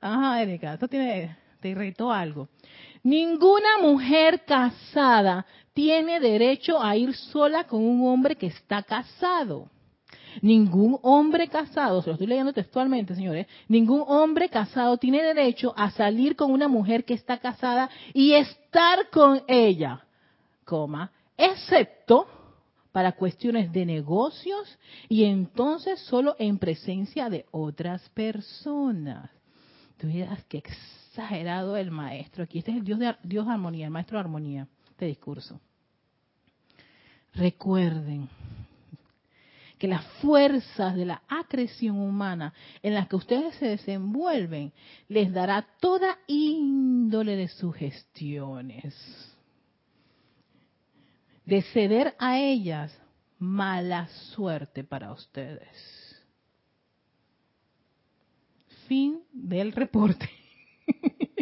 ajá, 0.00 0.42
Erika, 0.42 0.74
esto 0.74 0.88
tiene, 0.88 1.36
te 1.60 1.70
irritó 1.70 2.12
algo. 2.12 2.48
Ninguna 3.02 3.78
mujer 3.80 4.44
casada 4.44 5.46
tiene 5.72 6.20
derecho 6.20 6.82
a 6.82 6.96
ir 6.96 7.14
sola 7.14 7.64
con 7.64 7.82
un 7.84 8.06
hombre 8.08 8.36
que 8.36 8.46
está 8.46 8.82
casado. 8.82 9.68
Ningún 10.42 10.98
hombre 11.02 11.48
casado, 11.48 12.02
se 12.02 12.08
lo 12.08 12.14
estoy 12.14 12.26
leyendo 12.26 12.52
textualmente, 12.52 13.14
señores, 13.14 13.46
ningún 13.68 14.04
hombre 14.06 14.48
casado 14.48 14.96
tiene 14.96 15.22
derecho 15.22 15.74
a 15.76 15.90
salir 15.90 16.36
con 16.36 16.50
una 16.50 16.68
mujer 16.68 17.04
que 17.04 17.14
está 17.14 17.38
casada 17.38 17.90
y 18.12 18.32
estar 18.32 19.10
con 19.10 19.42
ella, 19.46 20.04
coma, 20.64 21.10
excepto 21.36 22.26
para 22.92 23.12
cuestiones 23.12 23.72
de 23.72 23.86
negocios 23.86 24.78
y 25.08 25.24
entonces 25.24 26.00
solo 26.00 26.34
en 26.38 26.58
presencia 26.58 27.28
de 27.28 27.46
otras 27.50 28.08
personas. 28.10 29.30
Tú 29.98 30.06
dirás 30.06 30.44
que 30.44 30.58
exagerado 30.58 31.76
el 31.76 31.90
maestro 31.90 32.44
aquí. 32.44 32.58
Este 32.58 32.70
es 32.70 32.78
el 32.78 32.84
Dios 32.84 32.98
de 32.98 33.14
Dios 33.22 33.46
de 33.46 33.52
armonía, 33.52 33.86
el 33.86 33.92
maestro 33.92 34.16
de 34.16 34.20
armonía, 34.20 34.68
este 34.90 35.06
discurso. 35.06 35.60
Recuerden, 37.34 38.28
que 39.78 39.88
las 39.88 40.04
fuerzas 40.20 40.94
de 40.96 41.06
la 41.06 41.22
acreción 41.28 41.98
humana 41.98 42.52
en 42.82 42.94
las 42.94 43.08
que 43.08 43.16
ustedes 43.16 43.54
se 43.56 43.66
desenvuelven 43.66 44.72
les 45.08 45.32
dará 45.32 45.66
toda 45.80 46.18
índole 46.26 47.36
de 47.36 47.48
sugestiones. 47.48 48.94
De 51.46 51.62
ceder 51.62 52.14
a 52.18 52.38
ellas, 52.38 52.96
mala 53.38 54.08
suerte 54.34 54.84
para 54.84 55.12
ustedes. 55.12 56.24
Fin 58.86 59.22
del 59.32 59.72
reporte. 59.72 60.28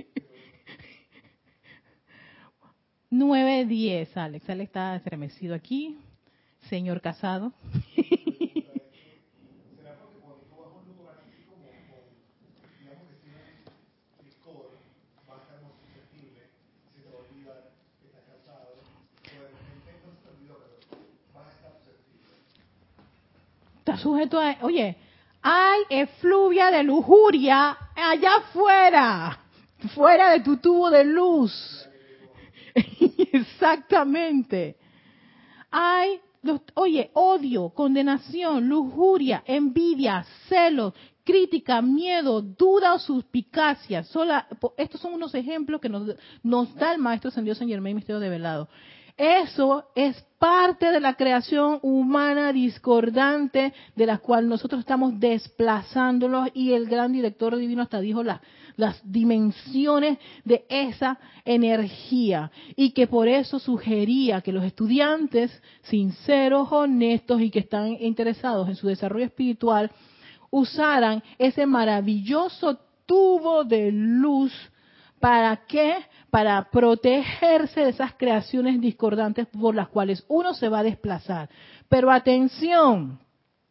9.10, 3.11 4.17
Alex. 4.17 4.49
Alex 4.51 4.69
está 4.69 4.97
estremecido 4.97 5.55
aquí. 5.55 5.97
Señor 6.69 7.01
casado. 7.01 7.53
Sujeto 23.97 24.41
a, 24.41 24.57
oye, 24.63 24.97
hay 25.43 25.81
efluvia 25.91 26.71
de 26.71 26.83
lujuria 26.83 27.77
allá 27.95 28.37
afuera, 28.37 29.39
fuera 29.95 30.31
de 30.33 30.41
tu 30.41 30.57
tubo 30.57 30.91
de 30.91 31.05
luz. 31.05 31.89
Exactamente. 33.33 34.77
Hay, 35.71 36.21
oye, 36.75 37.11
odio, 37.15 37.71
condenación, 37.71 38.69
lujuria, 38.69 39.43
envidia, 39.47 40.25
celos, 40.49 40.95
crítica, 41.25 41.83
miedo, 41.83 42.41
duda 42.41 42.95
o 42.95 42.99
suspicacia. 42.99 44.05
Sola, 44.05 44.47
estos 44.77 45.01
son 45.01 45.15
unos 45.15 45.35
ejemplos 45.35 45.81
que 45.81 45.89
nos, 45.89 46.17
nos 46.43 46.75
da 46.77 46.93
el 46.93 46.99
Maestro 46.99 47.31
San 47.31 47.45
Dios 47.45 47.59
San 47.59 47.69
Germain 47.69 47.97
Misterio 47.97 48.21
de 48.21 48.29
Velado. 48.29 48.69
Eso 49.17 49.85
es 49.95 50.23
parte 50.39 50.93
de 50.93 51.01
la 51.01 51.15
creación 51.15 51.79
humana 51.81 52.53
discordante 52.53 53.73
de 53.95 54.07
la 54.07 54.19
cual 54.19 54.47
nosotros 54.47 54.81
estamos 54.81 55.19
desplazándolos 55.19 56.51
y 56.53 56.73
el 56.73 56.87
gran 56.87 57.13
director 57.13 57.57
divino 57.57 57.83
hasta 57.83 58.01
dijo 58.01 58.23
las, 58.23 58.41
dimensiones 59.05 60.19
de 60.45 60.67
esa 60.69 61.19
energía 61.47 62.51
y 62.77 62.91
que 62.91 63.07
por 63.07 63.27
eso 63.27 63.59
sugería 63.59 64.43
que 64.43 64.53
los 64.53 64.65
estudiantes 64.65 65.63
sinceros, 65.81 66.69
honestos 66.71 67.41
y 67.41 67.51
que 67.51 67.61
están 67.61 67.97
interesados 67.99 68.69
en 68.69 68.77
su 68.77 68.87
desarrollo 68.87 69.25
espiritual 69.25 69.91
usaran 70.51 71.23
ese 71.39 71.65
maravilloso 71.65 72.79
tubo 73.07 73.65
de 73.65 73.91
luz 73.93 74.53
¿Para 75.21 75.57
qué? 75.67 75.97
Para 76.31 76.71
protegerse 76.71 77.81
de 77.81 77.91
esas 77.91 78.15
creaciones 78.15 78.81
discordantes 78.81 79.47
por 79.47 79.75
las 79.75 79.89
cuales 79.89 80.25
uno 80.29 80.55
se 80.55 80.69
va 80.69 80.81
a 80.81 80.85
desplazar. 80.85 81.49
Pero 81.89 82.11
atención, 82.11 83.19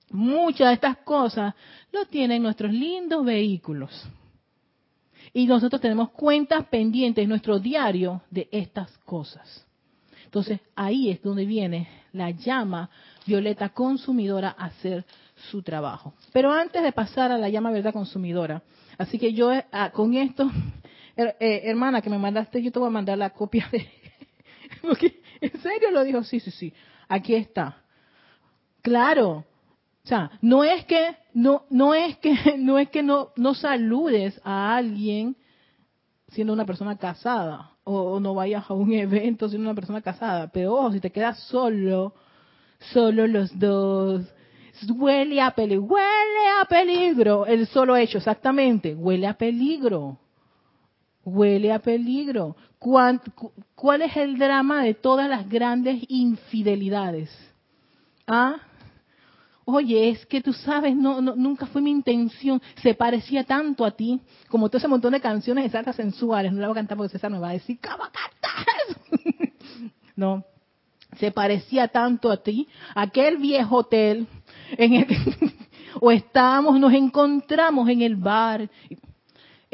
muchas 0.10 0.70
de 0.70 0.74
estas 0.74 0.98
cosas 0.98 1.54
lo 1.92 2.06
tienen 2.06 2.42
nuestros 2.42 2.72
lindos 2.72 3.24
vehículos. 3.24 4.08
Y 5.34 5.46
nosotros 5.46 5.82
tenemos 5.82 6.12
cuentas 6.12 6.66
pendientes 6.68 7.24
en 7.24 7.30
nuestro 7.30 7.60
diario 7.60 8.22
de 8.32 8.48
estas 8.52 8.98
cosas. 9.00 9.66
Entonces 10.24 10.60
ahí 10.76 11.10
es 11.10 11.22
donde 11.22 11.46
viene 11.46 11.88
la 12.12 12.30
llama 12.30 12.90
violeta 13.26 13.70
consumidora 13.70 14.56
a 14.58 14.66
hacer 14.66 15.06
su 15.50 15.62
trabajo. 15.62 16.14
Pero 16.34 16.52
antes 16.52 16.82
de 16.84 16.92
pasar 16.92 17.32
a 17.32 17.38
la 17.38 17.50
llama 17.50 17.70
violeta 17.70 17.92
consumidora, 17.92 18.62
así 18.98 19.20
que 19.20 19.34
yo 19.34 19.52
ah, 19.72 19.92
con 19.92 20.14
esto 20.14 20.50
eh, 21.18 21.62
hermana, 21.64 22.02
que 22.02 22.10
me 22.10 22.18
mandaste, 22.18 22.62
yo 22.62 22.72
te 22.72 22.80
voy 22.80 22.90
a 22.90 22.92
mandar 22.92 23.18
la 23.18 23.30
copia 23.30 23.68
de... 23.72 23.88
¿En 25.42 25.62
serio 25.62 25.92
lo 25.92 26.04
dijo? 26.04 26.24
Sí, 26.24 26.40
sí, 26.40 26.52
sí. 26.52 26.74
Aquí 27.08 27.36
está. 27.36 27.78
Claro. 28.82 29.46
O 30.04 30.08
sea, 30.08 30.32
no 30.42 30.64
es 30.64 30.86
que 30.86 31.16
no 31.34 31.66
no 31.70 31.96
es 31.96 32.18
que 32.18 32.36
no 32.58 32.78
es 32.78 32.90
que 32.90 33.02
no 33.02 33.32
no 33.36 33.56
saludes 33.56 34.40
a 34.44 34.76
alguien 34.76 35.36
siendo 36.30 36.54
una 36.54 36.66
persona 36.66 36.98
casada 36.98 37.72
o, 37.84 38.20
no 38.20 38.34
vayas 38.34 38.70
a 38.70 38.74
un 38.74 38.94
evento 38.94 39.48
siendo 39.48 39.70
una 39.70 39.76
persona 39.76 40.02
casada, 40.02 40.48
pero 40.52 40.74
ojo, 40.74 40.92
si 40.92 41.00
te 41.00 41.12
quedas 41.12 41.40
solo, 41.48 42.16
solo 42.80 43.28
los 43.28 43.58
dos, 43.58 44.26
huele 44.96 45.40
a 45.40 45.52
peligro, 45.52 45.84
huele 45.84 46.48
a 46.62 46.66
peligro, 46.66 47.46
el 47.46 47.68
solo 47.68 47.96
hecho, 47.96 48.18
exactamente, 48.18 48.96
huele 48.96 49.28
a 49.28 49.36
peligro 49.36 50.18
huele 51.26 51.74
a 51.74 51.80
peligro. 51.80 52.56
¿Cuál, 52.80 53.22
es 54.02 54.16
el 54.16 54.38
drama 54.38 54.84
de 54.84 54.94
todas 54.94 55.28
las 55.28 55.50
grandes 55.50 56.04
infidelidades? 56.08 57.30
¿Ah? 58.28 58.58
Oye, 59.66 60.10
es 60.10 60.26
que 60.28 60.42
tú 60.42 60.54
sabes, 60.54 60.96
no, 60.96 61.20
nunca 61.20 61.66
fue 61.66 61.82
mi 61.82 61.90
intención. 61.90 62.62
Se 62.84 62.94
parecía 62.94 63.44
tanto 63.44 63.84
a 63.84 63.92
ti, 63.92 64.22
como 64.48 64.70
todo 64.70 64.78
ese 64.78 64.88
montón 64.88 65.14
de 65.14 65.20
canciones 65.20 65.66
exactas 65.66 65.96
sensuales. 65.96 66.54
No 66.54 66.62
la 66.62 66.68
voy 66.68 66.74
a 66.74 66.82
cantar 66.82 66.98
porque 66.98 67.12
César 67.12 67.32
me 67.32 67.40
va 67.40 67.50
a 67.50 67.54
decir, 67.54 67.80
¿cómo 67.82 68.04
no, 70.16 70.46
se 71.18 71.32
parecía 71.32 71.88
tanto 71.88 72.30
a 72.32 72.38
ti. 72.38 72.68
Aquel 72.94 73.38
viejo 73.38 73.78
hotel 73.78 74.28
en 74.78 74.94
el 74.94 75.08
o 76.02 76.12
estábamos, 76.12 76.80
nos 76.80 76.94
encontramos 76.94 77.90
en 77.90 78.02
el 78.02 78.16
bar 78.16 78.70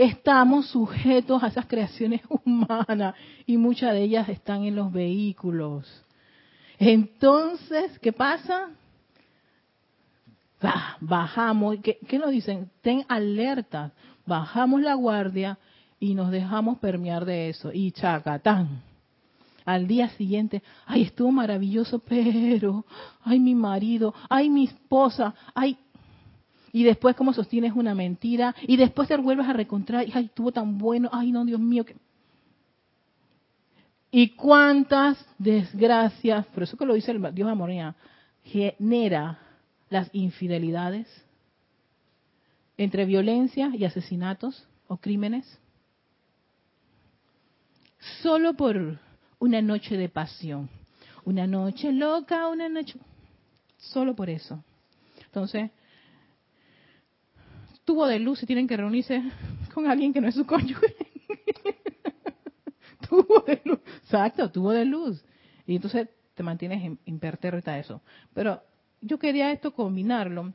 estamos 0.02 0.68
sujetos 0.68 1.44
a 1.44 1.48
esas 1.48 1.68
creaciones 1.68 2.22
humanas 2.46 3.16
y 3.46 3.58
muchas 3.58 3.94
de 3.94 4.02
ellas 4.02 4.30
están 4.30 4.64
en 4.64 4.76
los 4.76 4.92
vehículos. 4.92 5.88
Entonces, 6.80 8.00
¿qué 8.00 8.12
pasa? 8.12 8.70
bajamos, 11.00 11.78
¿qué, 11.82 12.20
nos 12.20 12.30
dicen? 12.30 12.70
Ten 12.82 13.04
alerta, 13.08 13.94
bajamos 14.28 14.82
la 14.82 14.94
guardia 14.94 15.58
y 16.00 16.14
nos 16.14 16.30
dejamos 16.30 16.78
permear 16.78 17.26
de 17.26 17.50
eso. 17.50 17.72
Y 17.74 17.92
chacatán. 17.92 18.84
Al 19.66 19.88
día 19.88 20.10
siguiente, 20.10 20.62
ay, 20.86 21.04
estuvo 21.04 21.32
maravilloso, 21.32 22.00
pero, 22.00 22.86
ay, 23.24 23.40
mi 23.40 23.56
marido, 23.56 24.14
ay, 24.30 24.50
mi 24.50 24.66
esposa, 24.66 25.34
ay, 25.56 25.78
y 26.72 26.84
después 26.84 27.16
cómo 27.16 27.34
sostienes 27.34 27.74
una 27.74 27.96
mentira 27.96 28.56
y 28.62 28.78
después 28.78 29.08
te 29.08 29.18
vuelves 29.18 29.48
a 29.48 29.54
recontrar 29.54 30.08
y 30.08 30.12
ay, 30.14 30.26
estuvo 30.26 30.52
tan 30.52 30.78
bueno, 30.78 31.10
ay 31.12 31.32
no, 31.32 31.46
Dios 31.46 31.60
mío. 31.60 31.86
Que... 31.86 31.96
Y 34.12 34.30
cuántas 34.30 35.24
desgracias, 35.38 36.46
por 36.48 36.64
eso 36.64 36.78
que 36.78 36.86
lo 36.86 36.94
dice 36.94 37.12
el 37.12 37.22
Dios 37.34 37.48
de 37.48 37.52
Amonía, 37.52 37.96
genera 38.44 39.40
las 39.90 40.10
infidelidades 40.14 41.08
entre 42.78 43.06
violencia 43.06 43.72
y 43.74 43.86
asesinatos 43.86 44.66
o 44.88 44.98
crímenes, 44.98 45.60
solo 48.22 48.54
por 48.54 49.00
una 49.40 49.62
noche 49.62 49.98
de 49.98 50.10
pasión, 50.10 50.70
una 51.24 51.46
noche 51.46 51.92
loca, 51.92 52.48
una 52.48 52.70
noche, 52.70 52.98
solo 53.78 54.16
por 54.16 54.30
eso. 54.30 54.64
Entonces, 55.26 55.70
tubo 57.86 58.08
de 58.08 58.20
luz 58.20 58.42
y 58.44 58.46
tienen 58.46 58.68
que 58.68 58.78
reunirse 58.78 59.22
con 59.74 59.88
alguien 59.88 60.14
que 60.14 60.22
no 60.22 60.28
es 60.28 60.36
su 60.36 60.46
cónyuge. 60.46 60.96
tubo 63.10 63.42
de 63.46 63.62
luz. 63.66 63.80
Exacto, 64.04 64.52
tubo 64.52 64.72
de 64.72 64.86
luz. 64.86 65.24
Y 65.66 65.76
entonces 65.76 66.10
te 66.34 66.44
mantienes 66.44 66.98
impertérrita 67.06 67.78
eso. 67.78 68.02
Pero 68.34 68.62
yo 69.02 69.18
quería 69.18 69.52
esto 69.52 69.74
combinarlo. 69.74 70.54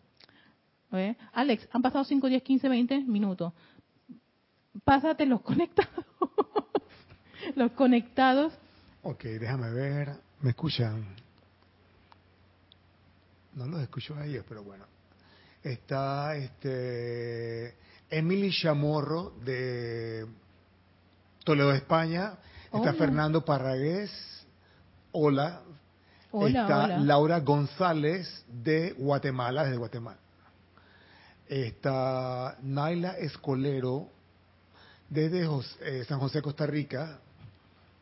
Alex, 1.33 1.69
han 1.73 1.83
pasado 1.83 2.05
5, 2.05 2.27
10, 2.27 2.43
15, 2.43 2.69
20 2.71 3.01
minutos. 3.01 3.53
Pásate 4.83 5.27
los 5.27 5.43
conectados. 5.43 6.07
los 7.55 7.73
conectados. 7.73 8.55
Ok, 9.03 9.25
déjame 9.25 9.71
ver. 9.71 10.13
¿Me 10.41 10.51
escuchan? 10.51 11.05
No 13.55 13.67
los 13.67 13.83
escucho 13.83 14.15
a 14.15 14.25
ellos, 14.25 14.45
pero 14.49 14.63
bueno 14.63 14.96
está 15.67 16.37
este 16.37 17.75
Emily 18.09 18.53
Chamorro 18.53 19.33
de 19.45 20.27
Toledo, 21.45 21.73
España, 21.73 22.35
está 22.73 22.93
Fernando 22.93 23.45
Parragués, 23.45 24.11
hola, 25.11 25.63
está 26.33 26.99
Laura 26.99 27.41
González 27.41 28.45
de 28.49 28.93
Guatemala, 28.93 29.65
desde 29.65 29.77
Guatemala, 29.77 30.19
está 31.49 32.57
Naila 32.63 33.19
Escolero 33.19 34.09
desde 35.09 35.49
eh, 35.81 36.05
San 36.05 36.21
José, 36.21 36.43
Costa 36.43 36.67
Rica, 36.67 37.19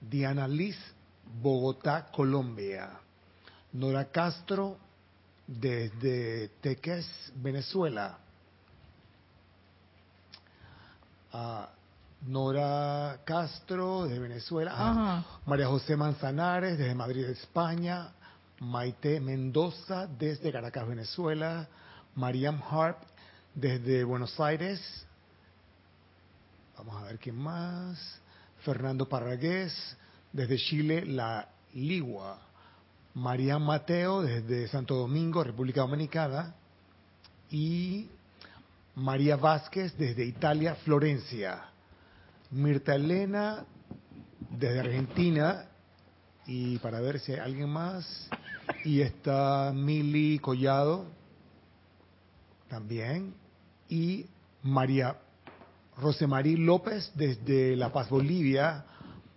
Diana 0.00 0.46
Liz, 0.46 0.77
Bogotá, 1.40 2.11
Colombia, 2.12 2.90
Nora 3.72 4.05
Castro, 4.07 4.77
desde 5.46 6.48
Teques, 6.61 7.07
Venezuela. 7.37 8.18
a 11.35 11.68
Nora 12.26 13.20
Castro, 13.24 14.07
de 14.07 14.18
Venezuela. 14.18 15.24
María 15.44 15.66
José 15.66 15.96
Manzanares, 15.96 16.78
desde 16.78 16.94
Madrid, 16.94 17.24
España. 17.24 18.12
Maite 18.61 19.20
Mendoza, 19.20 20.07
desde 20.07 20.52
Caracas, 20.52 20.87
Venezuela. 20.87 21.68
Mariam 22.14 22.62
Harp, 22.70 22.98
desde 23.54 24.04
Buenos 24.04 24.38
Aires. 24.38 24.80
Vamos 26.78 27.02
a 27.02 27.07
ver 27.07 27.18
quién 27.18 27.37
más. 27.37 28.20
Fernando 28.61 29.09
Parragués, 29.09 29.96
desde 30.33 30.57
Chile, 30.57 31.04
La 31.04 31.48
Ligua. 31.74 32.38
María 33.14 33.61
Mateo 33.61 34.22
desde 34.22 34.66
Santo 34.66 34.96
Domingo, 34.96 35.44
República 35.44 35.83
Dominicana, 35.83 36.55
y 37.48 38.09
María 38.96 39.37
Vázquez 39.37 39.96
desde 39.96 40.24
Italia, 40.24 40.74
Florencia. 40.85 41.62
Mirta 42.50 42.96
Elena 42.96 43.64
desde 44.50 44.81
Argentina, 44.81 45.66
y 46.46 46.79
para 46.79 47.00
ver 47.00 47.20
si 47.20 47.33
hay 47.33 47.38
alguien 47.38 47.70
más, 47.70 48.29
y 48.85 49.00
está 49.00 49.72
Mili 49.72 50.40
Collado 50.40 51.07
también, 52.68 53.35
y 53.88 54.27
María 54.64 55.18
Rosemarí 55.96 56.57
López 56.57 57.12
desde 57.14 57.77
La 57.77 57.92
Paz, 57.92 58.11
Bolivia, 58.11 58.85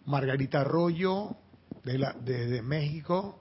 Margarita 0.06 0.62
Arroyo 0.62 1.36
desde 1.84 2.64
México, 2.64 3.40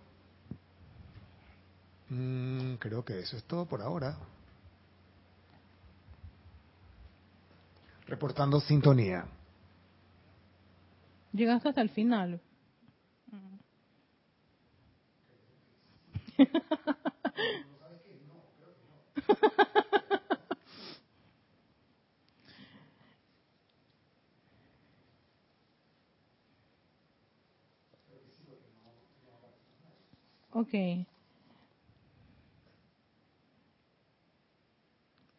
Mm, 2.08 2.76
creo 2.76 3.04
que 3.04 3.18
eso 3.18 3.36
es 3.36 3.44
todo 3.44 3.66
por 3.66 3.82
ahora. 3.82 4.16
Reportando 8.06 8.60
sintonía. 8.60 9.26
Llegaste 11.32 11.68
hasta 11.68 11.82
el 11.82 11.90
final. 11.90 12.40
ok. 30.52 30.74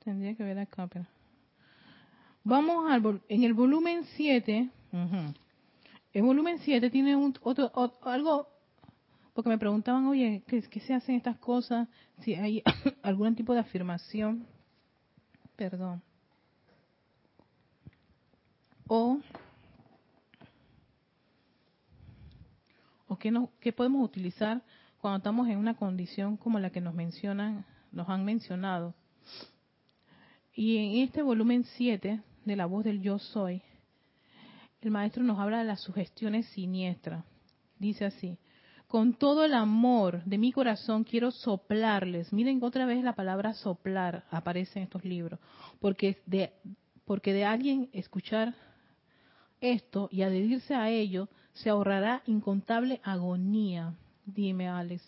Tendría 0.07 0.35
que 0.35 0.43
ver 0.45 0.57
acá, 0.57 0.87
pero... 0.87 1.05
Vamos 2.45 2.89
al 2.89 3.21
en 3.27 3.43
el 3.43 3.53
volumen 3.53 4.05
7. 4.15 4.69
El 6.13 6.21
volumen 6.21 6.59
7 6.59 6.89
tiene 6.89 7.13
un, 7.17 7.37
otro, 7.41 7.69
algo, 8.03 8.47
porque 9.33 9.49
me 9.49 9.57
preguntaban, 9.57 10.05
oye, 10.07 10.43
¿qué, 10.47 10.61
¿qué, 10.61 10.79
se 10.79 10.93
hacen 10.93 11.15
estas 11.15 11.37
cosas? 11.39 11.89
Si 12.21 12.35
hay 12.35 12.63
algún 13.03 13.35
tipo 13.35 13.53
de 13.53 13.59
afirmación. 13.59 14.47
Perdón. 15.57 16.01
O, 18.87 19.19
o 23.09 23.17
qué, 23.17 23.29
no, 23.29 23.49
qué 23.59 23.73
podemos 23.73 24.05
utilizar 24.05 24.61
cuando 25.01 25.17
estamos 25.17 25.49
en 25.49 25.57
una 25.57 25.75
condición 25.75 26.37
como 26.37 26.59
la 26.59 26.69
que 26.69 26.79
nos 26.79 26.93
mencionan, 26.93 27.65
nos 27.91 28.07
han 28.07 28.23
mencionado. 28.23 28.95
Y 30.57 30.77
en 30.77 31.03
este 31.03 31.21
volumen 31.21 31.65
7 31.75 32.19
de 32.43 32.55
la 32.55 32.65
voz 32.65 32.83
del 32.83 32.99
yo 32.99 33.19
soy, 33.19 33.61
el 34.81 34.89
maestro 34.89 35.21
nos 35.23 35.37
habla 35.37 35.59
de 35.59 35.65
las 35.65 35.81
sugestiones 35.81 36.47
siniestras. 36.47 37.23
Dice 37.77 38.05
así, 38.05 38.39
con 38.87 39.13
todo 39.13 39.45
el 39.45 39.53
amor 39.53 40.23
de 40.25 40.39
mi 40.39 40.51
corazón 40.51 41.03
quiero 41.03 41.29
soplarles. 41.29 42.33
Miren 42.33 42.57
otra 42.63 42.87
vez 42.87 43.03
la 43.03 43.13
palabra 43.13 43.53
soplar 43.53 44.25
aparece 44.31 44.79
en 44.79 44.85
estos 44.85 45.05
libros, 45.05 45.39
porque 45.79 46.23
de, 46.25 46.53
porque 47.05 47.33
de 47.33 47.45
alguien 47.45 47.91
escuchar 47.93 48.55
esto 49.61 50.09
y 50.11 50.23
adherirse 50.23 50.73
a 50.73 50.89
ello 50.89 51.29
se 51.53 51.69
ahorrará 51.69 52.23
incontable 52.25 52.99
agonía. 53.03 53.93
Dime, 54.25 54.67
Alex. 54.67 55.03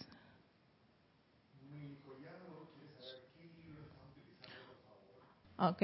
Ok. 5.59 5.83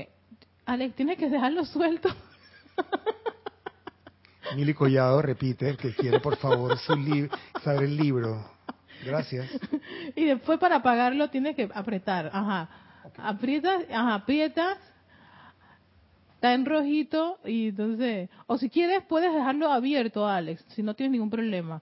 Alex, 0.65 0.95
tienes 0.95 1.17
que 1.17 1.29
dejarlo 1.29 1.65
suelto. 1.65 2.09
Mili 4.55 4.73
Collado 4.73 5.21
repite 5.21 5.75
que 5.75 5.93
quiere, 5.93 6.19
por 6.19 6.37
favor, 6.37 6.77
su 6.77 6.93
saber 7.63 7.83
el 7.83 7.97
libro. 7.97 8.45
Gracias. 9.03 9.47
Y 10.15 10.25
después 10.25 10.59
para 10.59 10.77
apagarlo 10.77 11.29
tienes 11.29 11.55
que 11.55 11.69
apretar. 11.73 12.29
Ajá. 12.31 12.69
Aprietas, 13.17 13.83
ajá, 13.91 14.13
aprietas. 14.15 14.77
Está 16.35 16.53
en 16.53 16.65
rojito 16.65 17.39
y 17.43 17.69
entonces... 17.69 18.29
O 18.47 18.57
si 18.57 18.69
quieres 18.69 19.03
puedes 19.07 19.33
dejarlo 19.33 19.71
abierto, 19.71 20.27
Alex, 20.27 20.63
si 20.69 20.83
no 20.83 20.93
tienes 20.93 21.11
ningún 21.11 21.29
problema. 21.29 21.81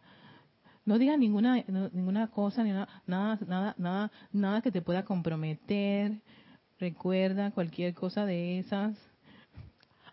No 0.86 0.97
digas 0.97 1.17
ninguna 1.17 1.63
ninguna 1.93 2.27
cosa, 2.27 2.63
ni 2.63 2.71
nada, 2.71 2.88
nada, 3.08 3.73
nada, 3.77 4.12
nada 4.32 4.62
que 4.62 4.71
te 4.71 4.82
pueda 4.82 5.03
comprometer. 5.06 6.12
Recuerda 6.79 7.51
cualquier 7.51 7.93
cosa 7.93 8.25
de 8.25 8.59
esas. 8.59 8.95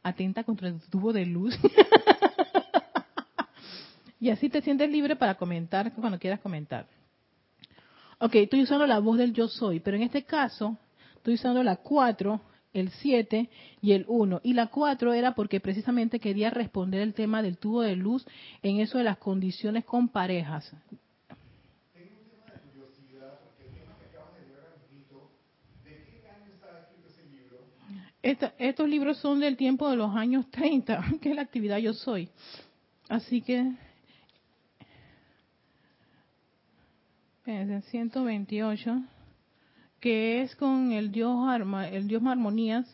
Atenta 0.02 0.44
contra 0.44 0.68
el 0.68 0.80
tubo 0.90 1.12
de 1.12 1.26
luz. 1.26 1.58
Y 4.20 4.28
así 4.28 4.50
te 4.50 4.60
sientes 4.60 4.90
libre 4.90 5.16
para 5.16 5.34
comentar 5.36 5.90
cuando 5.94 6.18
quieras 6.18 6.40
comentar. 6.40 6.86
Ok, 8.18 8.34
estoy 8.34 8.62
usando 8.62 8.86
la 8.86 8.98
voz 8.98 9.16
del 9.16 9.32
yo 9.32 9.48
soy, 9.48 9.80
pero 9.80 9.96
en 9.96 10.02
este 10.02 10.24
caso 10.24 10.76
estoy 11.16 11.34
usando 11.34 11.62
la 11.62 11.76
4, 11.76 12.38
el 12.74 12.90
7 12.90 13.48
y 13.80 13.92
el 13.92 14.04
1. 14.06 14.42
Y 14.44 14.52
la 14.52 14.66
4 14.66 15.14
era 15.14 15.34
porque 15.34 15.58
precisamente 15.58 16.20
quería 16.20 16.50
responder 16.50 17.00
el 17.00 17.14
tema 17.14 17.40
del 17.40 17.56
tubo 17.56 17.80
de 17.80 17.96
luz 17.96 18.26
en 18.62 18.80
eso 18.80 18.98
de 18.98 19.04
las 19.04 19.16
condiciones 19.16 19.86
con 19.86 20.08
parejas. 20.08 20.70
Tengo 21.94 22.10
un 22.20 22.28
tema 22.28 22.44
de 22.52 22.60
curiosidad, 22.60 23.40
porque 23.42 23.64
el 23.64 23.70
tema 23.70 23.96
que 23.98 24.04
acabas 24.04 24.34
de 24.34 24.40
leer 24.48 24.76
¿de 25.82 26.04
qué 26.04 26.28
año 26.28 26.52
está 26.52 26.80
escrito 26.80 27.08
ese 27.08 27.24
libro? 28.22 28.52
estos 28.58 28.88
libros 28.88 29.18
son 29.18 29.40
del 29.40 29.56
tiempo 29.56 29.88
de 29.88 29.96
los 29.96 30.14
años 30.14 30.50
30, 30.50 31.04
que 31.20 31.30
es 31.30 31.36
la 31.36 31.42
actividad 31.42 31.78
yo 31.78 31.92
soy. 31.92 32.28
Así 33.08 33.42
que 33.42 33.72
es 37.46 37.84
128, 37.86 39.02
que 39.98 40.42
es 40.42 40.54
con 40.56 40.92
el 40.92 41.10
dios 41.10 41.36
Arma, 41.48 41.88
el 41.88 42.06
dios 42.06 42.22
Armonías, 42.24 42.86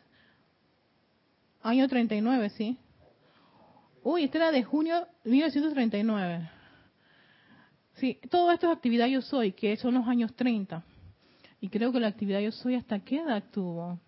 año 1.63 1.87
39, 1.89 2.51
¿sí? 2.51 2.79
Uy, 4.03 4.25
este 4.25 4.39
era 4.39 4.53
de 4.53 4.63
junio 4.63 5.07
de 5.25 5.31
1939. 5.31 6.51
Sí, 7.97 8.19
todo 8.31 8.53
esto 8.53 8.71
es 8.71 8.77
actividad 8.77 9.07
yo 9.07 9.21
soy, 9.21 9.53
que 9.53 9.77
son 9.77 9.95
los 9.95 10.07
años 10.07 10.35
30. 10.35 10.85
Y 11.61 11.69
creo 11.69 11.93
que 11.93 12.01
la 12.01 12.09
actividad 12.09 12.41
yo 12.41 12.53
soy, 12.53 12.75
¿hasta 12.75 13.01
qué 13.01 13.17
edad 13.17 13.43
tuvo? 13.51 13.99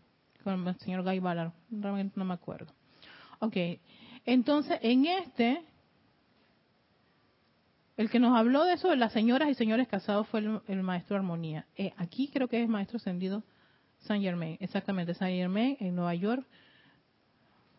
Con 0.45 0.67
el 0.67 0.79
señor 0.79 1.03
Guy 1.03 1.19
Ballard, 1.19 1.53
realmente 1.71 2.15
no 2.17 2.25
me 2.25 2.35
acuerdo. 2.35 2.73
Ok, 3.41 3.57
entonces 4.25 4.79
en 4.83 5.07
este 5.07 5.63
el 7.97 8.11
que 8.11 8.21
nos 8.21 8.39
habló 8.39 8.65
de 8.65 8.75
eso 8.75 8.89
de 8.91 8.97
las 8.97 9.13
señoras 9.13 9.49
y 9.49 9.55
señores 9.55 9.89
casados 9.89 10.29
fue 10.29 10.41
el, 10.69 10.83
maestro 10.85 11.17
Armonía. 11.17 11.67
Eh, 11.77 11.93
aquí 11.97 12.31
creo 12.33 12.47
que 12.47 12.63
es 12.63 12.69
maestro 12.69 12.99
ascendido 12.99 13.43
Saint 13.99 14.23
Germain, 14.23 14.57
exactamente, 14.61 15.15
Saint 15.15 15.37
Germain 15.37 15.77
en 15.81 15.97
Nueva 15.97 16.15
York, 16.15 16.47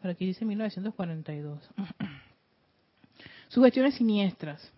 pero 0.02 0.12
aquí 0.12 0.26
dice 0.26 0.44
1942. 0.44 1.70
Sugestiones 3.48 3.96
siniestras. 3.96 4.72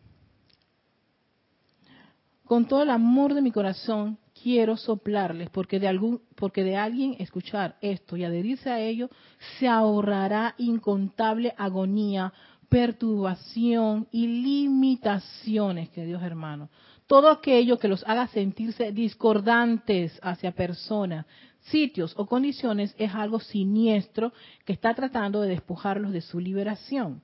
Con 2.45 2.67
todo 2.67 2.83
el 2.83 2.91
amor 2.91 3.33
de 3.33 3.41
mi 3.41 3.51
corazón 3.51 4.19
quiero 4.41 4.77
soplarles, 4.77 5.49
porque 5.49 5.79
de 5.79 5.87
algún, 5.87 6.21
porque 6.35 6.63
de 6.63 6.77
alguien 6.77 7.15
escuchar 7.19 7.75
esto 7.81 8.17
y 8.17 8.23
adherirse 8.23 8.69
a 8.69 8.79
ello 8.79 9.09
se 9.59 9.67
ahorrará 9.67 10.55
incontable 10.57 11.53
agonía, 11.57 12.33
perturbación 12.69 14.07
y 14.11 14.27
limitaciones, 14.27 15.89
queridos 15.89 16.23
hermanos. 16.23 16.69
Todo 17.07 17.29
aquello 17.29 17.77
que 17.77 17.89
los 17.89 18.03
haga 18.07 18.27
sentirse 18.27 18.93
discordantes 18.93 20.17
hacia 20.23 20.53
personas, 20.53 21.25
sitios 21.59 22.13
o 22.17 22.25
condiciones 22.25 22.95
es 22.97 23.13
algo 23.13 23.39
siniestro 23.39 24.31
que 24.65 24.73
está 24.73 24.93
tratando 24.93 25.41
de 25.41 25.49
despojarlos 25.49 26.13
de 26.13 26.21
su 26.21 26.39
liberación. 26.39 27.21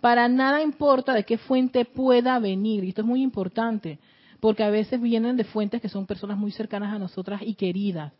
Para 0.00 0.28
nada 0.28 0.62
importa 0.62 1.14
de 1.14 1.24
qué 1.24 1.38
fuente 1.38 1.84
pueda 1.84 2.38
venir, 2.38 2.84
y 2.84 2.90
esto 2.90 3.02
es 3.02 3.06
muy 3.06 3.22
importante, 3.22 3.98
porque 4.40 4.62
a 4.62 4.70
veces 4.70 5.00
vienen 5.00 5.36
de 5.36 5.44
fuentes 5.44 5.80
que 5.80 5.88
son 5.88 6.06
personas 6.06 6.38
muy 6.38 6.52
cercanas 6.52 6.94
a 6.94 6.98
nosotras 6.98 7.42
y 7.42 7.54
queridas. 7.54 8.12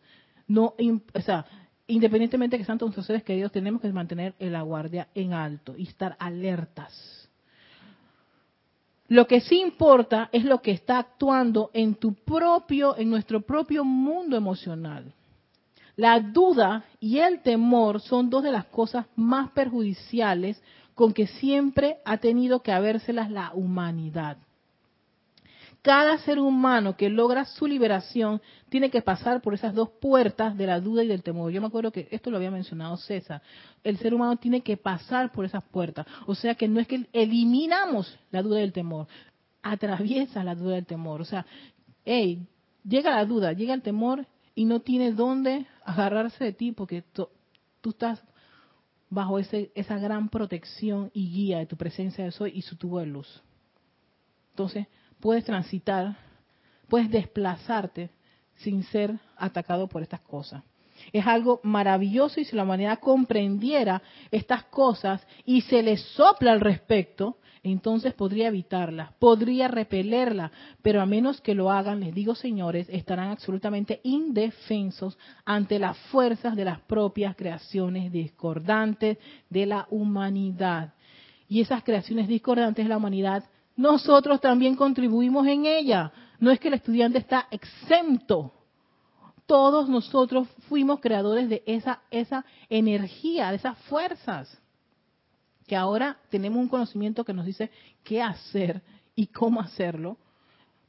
No, 0.47 0.73
o 1.13 1.21
sea, 1.21 1.45
independientemente 1.87 2.55
de 2.55 2.61
que 2.61 2.65
sean 2.65 2.77
nuestros 2.79 3.05
seres 3.05 3.23
queridos, 3.23 3.51
tenemos 3.51 3.81
que 3.81 3.91
mantener 3.91 4.35
la 4.39 4.61
guardia 4.61 5.07
en 5.13 5.33
alto 5.33 5.75
y 5.77 5.83
estar 5.83 6.15
alertas. 6.19 7.29
Lo 9.07 9.25
que 9.25 9.41
sí 9.41 9.59
importa 9.59 10.29
es 10.31 10.45
lo 10.45 10.61
que 10.61 10.71
está 10.71 10.99
actuando 10.99 11.71
en 11.73 11.95
tu 11.95 12.13
propio, 12.13 12.95
en 12.95 13.09
nuestro 13.09 13.41
propio 13.41 13.83
mundo 13.83 14.37
emocional. 14.37 15.13
La 15.95 16.19
duda 16.19 16.85
y 16.99 17.17
el 17.17 17.41
temor 17.41 18.01
son 18.01 18.29
dos 18.29 18.43
de 18.43 18.51
las 18.51 18.65
cosas 18.65 19.07
más 19.15 19.49
perjudiciales 19.51 20.61
con 20.93 21.11
que 21.11 21.27
siempre 21.27 21.97
ha 22.05 22.17
tenido 22.17 22.61
que 22.61 22.71
habérselas 22.71 23.31
la 23.31 23.51
humanidad. 23.53 24.37
Cada 25.81 26.17
ser 26.19 26.39
humano 26.39 26.97
que 26.97 27.09
logra 27.09 27.45
su 27.45 27.65
liberación 27.65 28.41
tiene 28.67 28.89
que 28.89 29.01
pasar 29.01 29.41
por 29.41 29.53
esas 29.53 29.73
dos 29.73 29.89
puertas 30.01 30.57
de 30.57 30.67
la 30.67 30.81
duda 30.81 31.03
y 31.03 31.07
del 31.07 31.23
temor. 31.23 31.51
Yo 31.51 31.61
me 31.61 31.67
acuerdo 31.67 31.91
que 31.91 32.09
esto 32.11 32.29
lo 32.29 32.37
había 32.37 32.51
mencionado 32.51 32.97
César. 32.97 33.41
El 33.83 33.97
ser 33.97 34.13
humano 34.13 34.35
tiene 34.35 34.61
que 34.61 34.75
pasar 34.75 35.31
por 35.31 35.45
esas 35.45 35.63
puertas. 35.63 36.05
O 36.25 36.35
sea 36.35 36.55
que 36.55 36.67
no 36.67 36.81
es 36.81 36.87
que 36.87 37.07
eliminamos 37.13 38.19
la 38.31 38.41
duda 38.41 38.59
y 38.59 38.63
el 38.63 38.73
temor, 38.73 39.07
atraviesa 39.63 40.43
la 40.43 40.53
duda 40.53 40.75
y 40.75 40.79
el 40.79 40.85
temor. 40.85 41.21
O 41.21 41.25
sea, 41.25 41.45
hey, 42.03 42.45
llega 42.83 43.15
la 43.15 43.25
duda, 43.25 43.53
llega 43.53 43.73
el 43.73 43.81
temor 43.81 44.25
y 44.55 44.65
no 44.65 44.81
tiene 44.81 45.13
dónde 45.13 45.65
agarrarse 45.85 46.43
de 46.43 46.51
ti 46.51 46.73
porque 46.73 47.03
tú 47.13 47.29
estás 47.89 48.21
bajo 49.09 49.39
ese, 49.39 49.71
esa 49.75 49.97
gran 49.97 50.29
protección 50.29 51.09
y 51.13 51.31
guía 51.31 51.59
de 51.59 51.65
tu 51.65 51.77
presencia 51.77 52.25
de 52.25 52.31
soy 52.31 52.51
y 52.53 52.63
su 52.63 52.75
tubo 52.75 52.99
de 52.99 53.05
luz. 53.05 53.41
Entonces, 54.51 54.87
puedes 55.19 55.45
transitar, 55.45 56.15
puedes 56.87 57.09
desplazarte 57.09 58.09
sin 58.55 58.83
ser 58.83 59.17
atacado 59.37 59.87
por 59.87 60.01
estas 60.01 60.21
cosas. 60.21 60.63
Es 61.13 61.25
algo 61.25 61.61
maravilloso 61.63 62.41
y 62.41 62.45
si 62.45 62.55
la 62.55 62.63
humanidad 62.63 62.99
comprendiera 62.99 64.01
estas 64.31 64.65
cosas 64.65 65.25
y 65.45 65.61
se 65.61 65.81
le 65.81 65.97
sopla 65.97 66.51
al 66.51 66.59
respecto, 66.59 67.37
entonces 67.63 68.13
podría 68.13 68.47
evitarla, 68.47 69.13
podría 69.19 69.67
repelerla, 69.67 70.51
pero 70.81 71.01
a 71.01 71.05
menos 71.05 71.41
que 71.41 71.55
lo 71.55 71.71
hagan, 71.71 71.99
les 71.99 72.13
digo 72.13 72.35
señores, 72.35 72.87
estarán 72.89 73.31
absolutamente 73.31 73.99
indefensos 74.03 75.17
ante 75.45 75.79
las 75.79 75.97
fuerzas 75.97 76.55
de 76.55 76.65
las 76.65 76.79
propias 76.81 77.35
creaciones 77.35 78.11
discordantes 78.11 79.17
de 79.49 79.65
la 79.65 79.87
humanidad. 79.89 80.93
Y 81.49 81.61
esas 81.61 81.83
creaciones 81.83 82.27
discordantes 82.27 82.85
de 82.85 82.89
la 82.89 82.97
humanidad, 82.97 83.43
nosotros 83.79 84.41
también 84.41 84.75
contribuimos 84.75 85.47
en 85.47 85.65
ella. 85.65 86.11
No 86.37 86.51
es 86.51 86.59
que 86.59 86.67
el 86.67 86.73
estudiante 86.73 87.17
está 87.17 87.47
exento. 87.49 88.51
Todos 89.45 89.87
nosotros 89.87 90.49
fuimos 90.67 90.99
creadores 90.99 91.47
de 91.47 91.63
esa, 91.65 92.01
esa 92.11 92.43
energía, 92.67 93.51
de 93.51 93.55
esas 93.55 93.77
fuerzas 93.83 94.61
que 95.65 95.77
ahora 95.77 96.17
tenemos 96.29 96.59
un 96.59 96.67
conocimiento 96.67 97.23
que 97.23 97.33
nos 97.33 97.45
dice 97.45 97.71
qué 98.03 98.21
hacer 98.21 98.81
y 99.15 99.27
cómo 99.27 99.61
hacerlo 99.61 100.17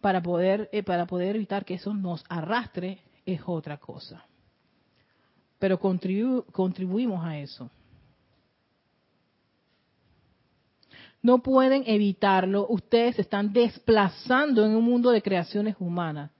para 0.00 0.20
poder, 0.20 0.68
eh, 0.72 0.82
para 0.82 1.06
poder 1.06 1.36
evitar 1.36 1.64
que 1.64 1.74
eso 1.74 1.94
nos 1.94 2.24
arrastre 2.28 2.98
es 3.24 3.40
otra 3.46 3.76
cosa. 3.76 4.26
Pero 5.60 5.78
contribuimos 5.78 7.24
a 7.24 7.38
eso. 7.38 7.70
No 11.22 11.42
pueden 11.42 11.84
evitarlo. 11.86 12.66
Ustedes 12.68 13.16
se 13.16 13.22
están 13.22 13.52
desplazando 13.52 14.64
en 14.64 14.74
un 14.74 14.84
mundo 14.84 15.10
de 15.10 15.22
creaciones 15.22 15.76
humanas. 15.78 16.30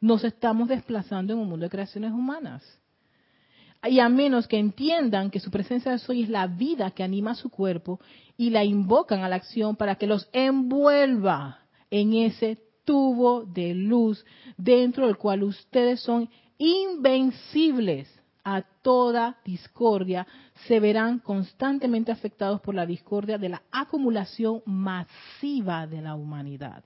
Nos 0.00 0.24
estamos 0.24 0.68
desplazando 0.68 1.32
en 1.32 1.38
un 1.38 1.48
mundo 1.48 1.64
de 1.64 1.70
creaciones 1.70 2.12
humanas 2.12 2.62
y 3.88 4.00
a 4.00 4.08
menos 4.08 4.48
que 4.48 4.58
entiendan 4.58 5.30
que 5.30 5.40
su 5.40 5.50
presencia 5.50 5.92
de 5.92 5.98
soy 5.98 6.22
es 6.22 6.28
la 6.28 6.46
vida 6.46 6.90
que 6.92 7.02
anima 7.02 7.34
su 7.34 7.50
cuerpo 7.50 8.00
y 8.36 8.50
la 8.50 8.64
invocan 8.64 9.22
a 9.22 9.28
la 9.28 9.36
acción 9.36 9.76
para 9.76 9.96
que 9.96 10.06
los 10.06 10.28
envuelva 10.32 11.60
en 11.90 12.14
ese 12.14 12.58
tubo 12.84 13.44
de 13.44 13.74
luz 13.74 14.24
dentro 14.56 15.06
del 15.06 15.16
cual 15.16 15.42
ustedes 15.42 16.00
son 16.00 16.28
invencibles 16.58 18.08
a 18.44 18.62
toda 18.82 19.38
discordia, 19.44 20.26
se 20.66 20.78
verán 20.78 21.18
constantemente 21.18 22.12
afectados 22.12 22.60
por 22.60 22.74
la 22.74 22.86
discordia 22.86 23.38
de 23.38 23.48
la 23.48 23.62
acumulación 23.72 24.62
masiva 24.66 25.86
de 25.86 26.02
la 26.02 26.14
humanidad. 26.14 26.84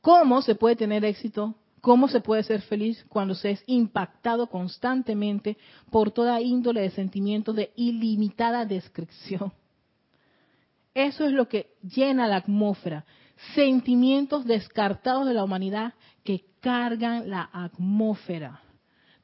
¿Cómo 0.00 0.42
se 0.42 0.54
puede 0.54 0.76
tener 0.76 1.04
éxito 1.04 1.54
¿Cómo 1.80 2.08
se 2.08 2.20
puede 2.20 2.42
ser 2.42 2.62
feliz 2.62 3.04
cuando 3.08 3.34
se 3.34 3.52
es 3.52 3.62
impactado 3.66 4.48
constantemente 4.48 5.56
por 5.90 6.10
toda 6.10 6.40
índole 6.40 6.80
de 6.80 6.90
sentimientos 6.90 7.54
de 7.54 7.72
ilimitada 7.76 8.64
descripción? 8.64 9.52
Eso 10.92 11.24
es 11.24 11.32
lo 11.32 11.48
que 11.48 11.74
llena 11.82 12.26
la 12.26 12.36
atmósfera. 12.36 13.04
Sentimientos 13.54 14.44
descartados 14.44 15.26
de 15.26 15.34
la 15.34 15.44
humanidad 15.44 15.94
que 16.24 16.44
cargan 16.60 17.30
la 17.30 17.48
atmósfera. 17.52 18.60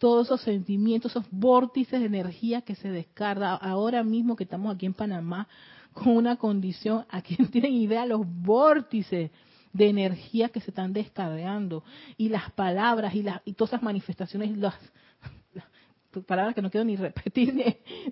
Todos 0.04 0.26
esos 0.26 0.42
sentimientos, 0.42 1.12
esos 1.12 1.24
vórtices 1.30 1.98
de 1.98 2.04
energía 2.04 2.60
que 2.60 2.74
se 2.74 2.90
descarga. 2.90 3.54
Ahora 3.54 4.04
mismo 4.04 4.36
que 4.36 4.44
estamos 4.44 4.74
aquí 4.74 4.84
en 4.84 4.92
Panamá 4.92 5.48
con 5.94 6.14
una 6.14 6.36
condición, 6.36 7.06
¿a 7.08 7.22
quién 7.22 7.48
tienen 7.50 7.72
idea 7.72 8.04
los 8.04 8.20
vórtices? 8.26 9.30
de 9.72 9.88
energía 9.88 10.50
que 10.50 10.60
se 10.60 10.70
están 10.70 10.92
descargando 10.92 11.82
y 12.18 12.28
las 12.28 12.52
palabras 12.52 13.14
y, 13.14 13.22
las, 13.22 13.40
y 13.46 13.54
todas 13.54 13.70
esas 13.70 13.82
manifestaciones, 13.82 14.56
las, 14.58 14.74
palabras 16.26 16.54
que 16.54 16.60
no 16.60 16.70
quiero 16.70 16.84
ni 16.84 16.96
repetir 17.08 17.54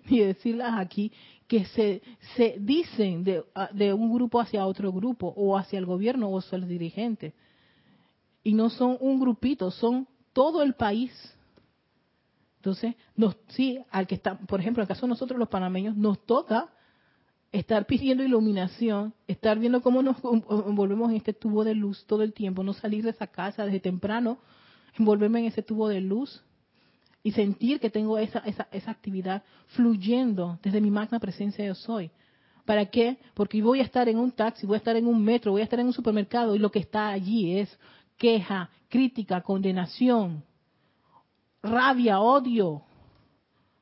ni, 0.09 0.19
decirlas 0.19 0.73
aquí, 0.79 1.13
que 1.47 1.67
se, 1.67 2.01
se 2.37 2.57
dicen 2.59 3.23
de, 3.23 3.45
de, 3.75 3.93
un 3.93 4.11
grupo 4.15 4.41
hacia 4.41 4.65
otro 4.65 4.91
grupo 4.93 5.35
o 5.37 5.59
hacia 5.59 5.79
el 5.79 5.85
gobierno 5.85 6.31
o 6.31 6.39
hacia 6.39 6.57
el 6.57 6.67
dirigente. 6.67 7.35
Y 8.43 8.55
no 8.55 8.71
son 8.71 8.97
un 8.99 9.21
grupito, 9.21 9.71
son 9.71 10.09
todo 10.33 10.63
el 10.63 10.73
país. 10.73 11.13
Entonces, 12.63 12.95
nos, 13.17 13.37
sí, 13.49 13.81
al 13.91 14.07
que 14.07 14.15
está, 14.15 14.39
por 14.39 14.61
ejemplo, 14.61 14.81
en 14.81 14.85
el 14.85 14.89
caso 14.89 15.07
de 15.07 15.09
nosotros 15.09 15.37
los 15.37 15.49
panameños, 15.49 15.97
nos 15.97 16.25
toca 16.25 16.69
estar 17.51 17.87
pidiendo 17.87 18.23
iluminación, 18.23 19.15
estar 19.27 19.59
viendo 19.59 19.83
cómo 19.83 20.01
nos 20.01 20.19
envolvemos 20.49 21.11
en 21.11 21.17
este 21.17 21.33
tubo 21.33 21.65
de 21.65 21.75
luz 21.75 22.05
todo 22.07 22.23
el 22.23 22.33
tiempo, 22.33 22.63
no 22.63 22.73
salir 22.73 23.03
de 23.03 23.11
esa 23.11 23.27
casa 23.27 23.65
desde 23.65 23.81
temprano, 23.81 24.39
envolverme 24.97 25.41
en 25.41 25.47
ese 25.47 25.65
tubo 25.65 25.89
de 25.89 26.01
luz 26.01 26.45
y 27.25 27.33
sentir 27.33 27.81
que 27.81 27.91
tengo 27.91 28.17
esa, 28.17 28.39
esa, 28.39 28.69
esa 28.71 28.93
actividad 28.93 29.43
fluyendo 29.75 30.61
desde 30.63 30.81
mi 30.81 30.93
magna 30.93 31.19
presencia 31.19 31.67
yo 31.67 31.75
soy. 31.75 32.13
¿Para 32.65 32.87
qué? 32.87 33.19
Porque 33.35 33.61
voy 33.61 33.81
a 33.81 33.83
estar 33.83 34.09
en 34.09 34.21
un 34.21 34.31
taxi, 34.31 34.69
voy 34.69 34.77
a 34.77 34.79
estar 34.79 34.95
en 34.95 35.09
un 35.09 35.21
metro, 35.21 35.51
voy 35.51 35.63
a 35.63 35.65
estar 35.65 35.81
en 35.81 35.87
un 35.87 35.93
supermercado 35.93 36.55
y 36.55 36.61
lo 36.61 36.71
que 36.71 36.79
está 36.79 37.09
allí 37.09 37.59
es 37.59 37.77
queja, 38.17 38.71
crítica, 38.89 39.41
condenación, 39.41 40.45
rabia, 41.63 42.21
odio, 42.21 42.83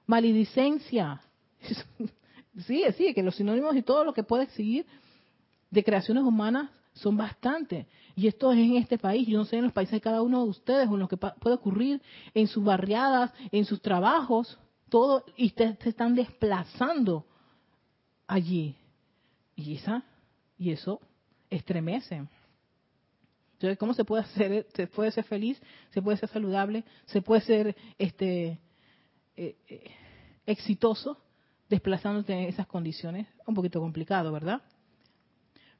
maledicencia. 0.07 1.21
Sí, 2.67 2.85
sí, 2.99 3.15
que 3.15 3.23
los 3.23 3.37
sinónimos 3.37 3.77
y 3.77 3.83
todo 3.83 4.05
lo 4.05 4.13
que 4.13 4.25
puede 4.25 4.47
seguir 4.49 4.85
de 5.71 5.85
creaciones 5.85 6.25
humanas 6.25 6.69
son 6.95 7.17
bastantes. 7.17 7.87
Y 8.17 8.27
esto 8.27 8.53
es 8.53 8.59
en 8.59 8.77
este 8.77 8.99
país, 8.99 9.27
yo 9.27 9.39
no 9.39 9.45
sé 9.45 9.57
en 9.57 9.65
los 9.65 9.73
países 9.73 9.93
de 9.93 10.01
cada 10.01 10.21
uno 10.21 10.43
de 10.43 10.51
ustedes, 10.51 10.89
o 10.89 10.95
en 10.95 11.01
lo 11.01 11.09
que 11.09 11.17
puede 11.17 11.55
ocurrir 11.55 12.03
en 12.35 12.49
sus 12.49 12.63
barriadas, 12.63 13.33
en 13.53 13.65
sus 13.65 13.81
trabajos, 13.81 14.59
todo, 14.89 15.25
y 15.37 15.47
ustedes 15.47 15.79
se 15.79 15.91
están 15.91 16.15
desplazando 16.15 17.25
allí. 18.27 18.75
Y, 19.55 19.77
esa, 19.77 20.03
y 20.59 20.73
eso 20.73 21.01
estremece. 21.49 22.27
Entonces, 23.61 23.77
¿cómo 23.77 23.93
se 23.93 24.07
puede 24.07 24.23
hacer? 24.23 24.67
Se 24.75 24.87
puede 24.87 25.11
ser 25.11 25.25
feliz, 25.25 25.61
se 25.91 26.01
puede 26.01 26.17
ser 26.17 26.31
saludable, 26.31 26.83
se 27.05 27.21
puede 27.21 27.43
ser 27.43 27.77
este 27.99 28.59
eh, 29.37 29.57
eh, 29.69 29.91
exitoso 30.47 31.19
desplazándote 31.69 32.33
en 32.33 32.49
esas 32.49 32.67
condiciones, 32.67 33.27
un 33.47 33.55
poquito 33.55 33.79
complicado, 33.79 34.33
¿verdad? 34.33 34.63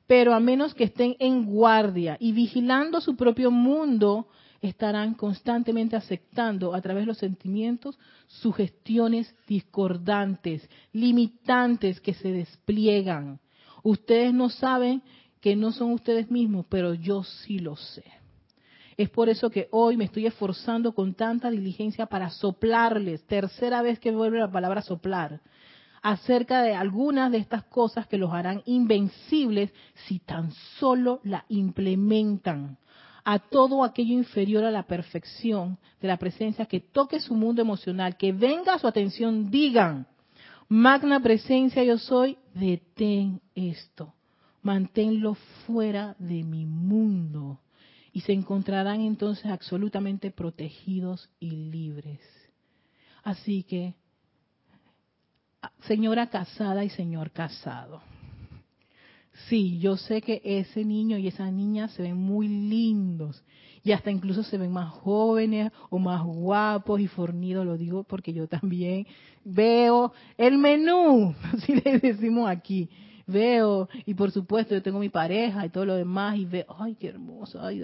Pero 0.07 0.35
a 0.35 0.41
menos 0.41 0.75
que 0.75 0.85
estén 0.85 1.17
en 1.21 1.47
guardia 1.47 2.19
y 2.21 2.33
vigilando 2.33 3.01
su 3.01 3.17
propio 3.17 3.51
mundo, 3.51 4.29
estarán 4.61 5.15
constantemente 5.15 5.97
aceptando 5.97 6.75
a 6.75 6.83
través 6.83 7.05
de 7.05 7.07
los 7.07 7.17
sentimientos 7.17 7.99
sugestiones 8.27 9.35
discordantes, 9.49 10.69
limitantes 10.93 11.99
que 12.03 12.13
se 12.13 12.31
despliegan. 12.31 13.41
Ustedes 13.83 14.35
no 14.35 14.51
saben 14.51 15.03
que 15.41 15.57
no 15.57 15.73
son 15.73 15.93
ustedes 15.93 16.31
mismos, 16.31 16.67
pero 16.69 16.95
yo 16.95 17.23
sí 17.25 17.59
lo 17.59 17.77
sé. 17.77 18.05
Es 18.97 19.09
por 19.09 19.31
eso 19.31 19.51
que 19.51 19.69
hoy 19.71 19.97
me 19.97 20.05
estoy 20.05 20.27
esforzando 20.27 20.93
con 20.93 21.15
tanta 21.15 21.51
diligencia 21.51 22.07
para 22.07 22.29
soplarles, 22.29 23.27
tercera 23.27 23.81
vez 23.81 23.99
que 23.99 24.11
vuelve 24.11 24.39
la 24.39 24.53
palabra 24.53 24.83
soplar, 24.83 25.41
acerca 26.03 26.63
de 26.63 26.75
algunas 26.75 27.33
de 27.33 27.39
estas 27.39 27.65
cosas 27.65 28.07
que 28.07 28.19
los 28.19 28.33
harán 28.33 28.63
invencibles 28.67 29.73
si 30.07 30.19
tan 30.19 30.53
solo 30.79 31.21
la 31.25 31.45
implementan 31.49 32.79
a 33.25 33.39
todo 33.39 33.85
aquello 33.85 34.15
inferior 34.15 34.65
a 34.65 34.71
la 34.71 34.85
perfección 34.85 35.79
de 36.01 36.09
la 36.09 36.17
presencia 36.17 36.67
que 36.67 36.81
toque 36.81 37.21
su 37.21 37.35
mundo 37.35 37.63
emocional, 37.63 38.17
que 38.17 38.33
venga 38.33 38.75
a 38.75 38.79
su 38.79 38.87
atención, 38.87 39.51
digan, 39.51 40.07
magna 40.69 41.21
presencia 41.21 41.85
yo 41.85 41.99
soy, 41.99 42.39
detén 42.55 43.41
esto, 43.55 44.15
manténlo 44.63 45.35
fuera 45.67 46.17
de 46.19 46.43
mi 46.45 46.67
mundo 46.67 47.61
y 48.13 48.21
se 48.23 48.33
encontrarán 48.33 49.01
entonces 49.01 49.47
absolutamente 49.47 50.31
protegidos 50.31 51.31
y 51.39 51.51
libres. 51.51 52.21
Así 53.23 53.63
que 53.63 53.95
señora 55.87 56.29
casada 56.31 56.85
y 56.85 56.91
señor 56.91 57.31
casado. 57.31 58.03
Sí, 59.49 59.79
yo 59.79 59.97
sé 59.97 60.21
que 60.21 60.43
ese 60.45 60.85
niño 60.85 61.17
y 61.17 61.29
esa 61.29 61.51
niña 61.51 61.89
se 61.89 62.03
ven 62.03 62.17
muy 62.17 62.49
lindos 62.49 63.43
y 63.83 63.93
hasta 63.93 64.11
incluso 64.11 64.43
se 64.43 64.59
ven 64.59 64.73
más 64.73 64.93
jóvenes 64.93 65.73
o 65.89 65.99
más 65.99 66.23
guapos 66.23 67.01
y 67.01 67.07
fornidos, 67.07 67.65
lo 67.65 67.79
digo 67.79 68.05
porque 68.05 68.33
yo 68.33 68.49
también 68.49 69.07
veo 69.45 70.13
el 70.37 70.59
menú, 70.59 71.35
así 71.55 71.75
le 71.75 71.99
decimos 71.99 72.51
aquí, 72.51 72.91
veo 73.31 73.89
y 74.05 74.15
por 74.15 74.31
supuesto 74.31 74.75
yo 74.75 74.83
tengo 74.83 74.99
mi 74.99 75.09
pareja 75.09 75.65
y 75.65 75.71
todo 75.71 75.87
lo 75.87 75.95
demás 75.95 76.37
y 76.37 76.45
veo, 76.45 76.67
ay, 76.79 76.97
qué 76.97 77.09
hermoso, 77.09 77.61
ay, 77.63 77.83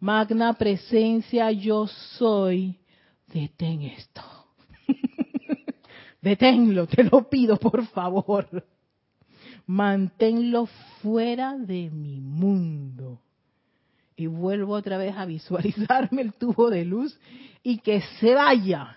magna 0.00 0.52
presencia 0.54 1.50
yo 1.52 1.86
soy, 1.86 2.76
detén 3.32 3.82
esto. 3.82 4.22
Deténlo, 6.20 6.86
te 6.86 7.04
lo 7.04 7.28
pido, 7.28 7.56
por 7.56 7.84
favor. 7.86 8.64
Manténlo 9.66 10.66
fuera 11.00 11.56
de 11.56 11.90
mi 11.90 12.20
mundo. 12.20 13.20
y 14.16 14.26
vuelvo 14.26 14.74
otra 14.74 14.98
vez 14.98 15.16
a 15.16 15.24
visualizarme 15.24 16.22
el 16.22 16.34
tubo 16.34 16.70
de 16.70 16.84
luz 16.84 17.18
y 17.62 17.78
que 17.78 18.00
se 18.20 18.34
vaya 18.34 18.96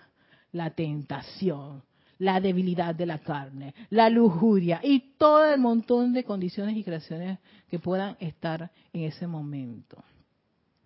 la 0.52 0.70
tentación, 0.70 1.82
la 2.18 2.40
debilidad 2.40 2.94
de 2.94 3.06
la 3.06 3.18
carne, 3.18 3.74
la 3.90 4.08
lujuria 4.08 4.80
y 4.82 5.16
todo 5.16 5.44
el 5.52 5.60
montón 5.60 6.12
de 6.12 6.24
condiciones 6.24 6.76
y 6.76 6.84
creaciones 6.84 7.38
que 7.68 7.78
puedan 7.78 8.16
estar 8.20 8.70
en 8.92 9.02
ese 9.02 9.26
momento. 9.26 10.02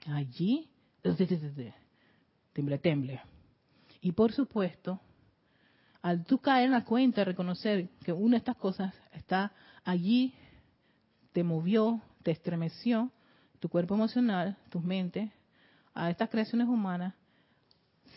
Allí, 0.06 0.68
temble, 2.52 2.78
temble. 2.78 3.20
Y 4.00 4.12
por 4.12 4.32
supuesto, 4.32 5.00
al 6.02 6.24
tú 6.24 6.38
caer 6.38 6.66
en 6.66 6.72
la 6.72 6.84
cuenta, 6.84 7.24
reconocer 7.24 7.88
que 8.04 8.12
una 8.12 8.32
de 8.32 8.38
estas 8.38 8.56
cosas 8.56 8.94
está 9.12 9.52
allí, 9.84 10.34
te 11.32 11.44
movió, 11.44 12.00
te 12.22 12.30
estremeció, 12.30 13.10
tu 13.60 13.68
cuerpo 13.68 13.94
emocional, 13.94 14.56
tu 14.70 14.80
mente, 14.80 15.30
a 15.94 16.10
estas 16.10 16.30
creaciones 16.30 16.66
humanas, 16.68 17.14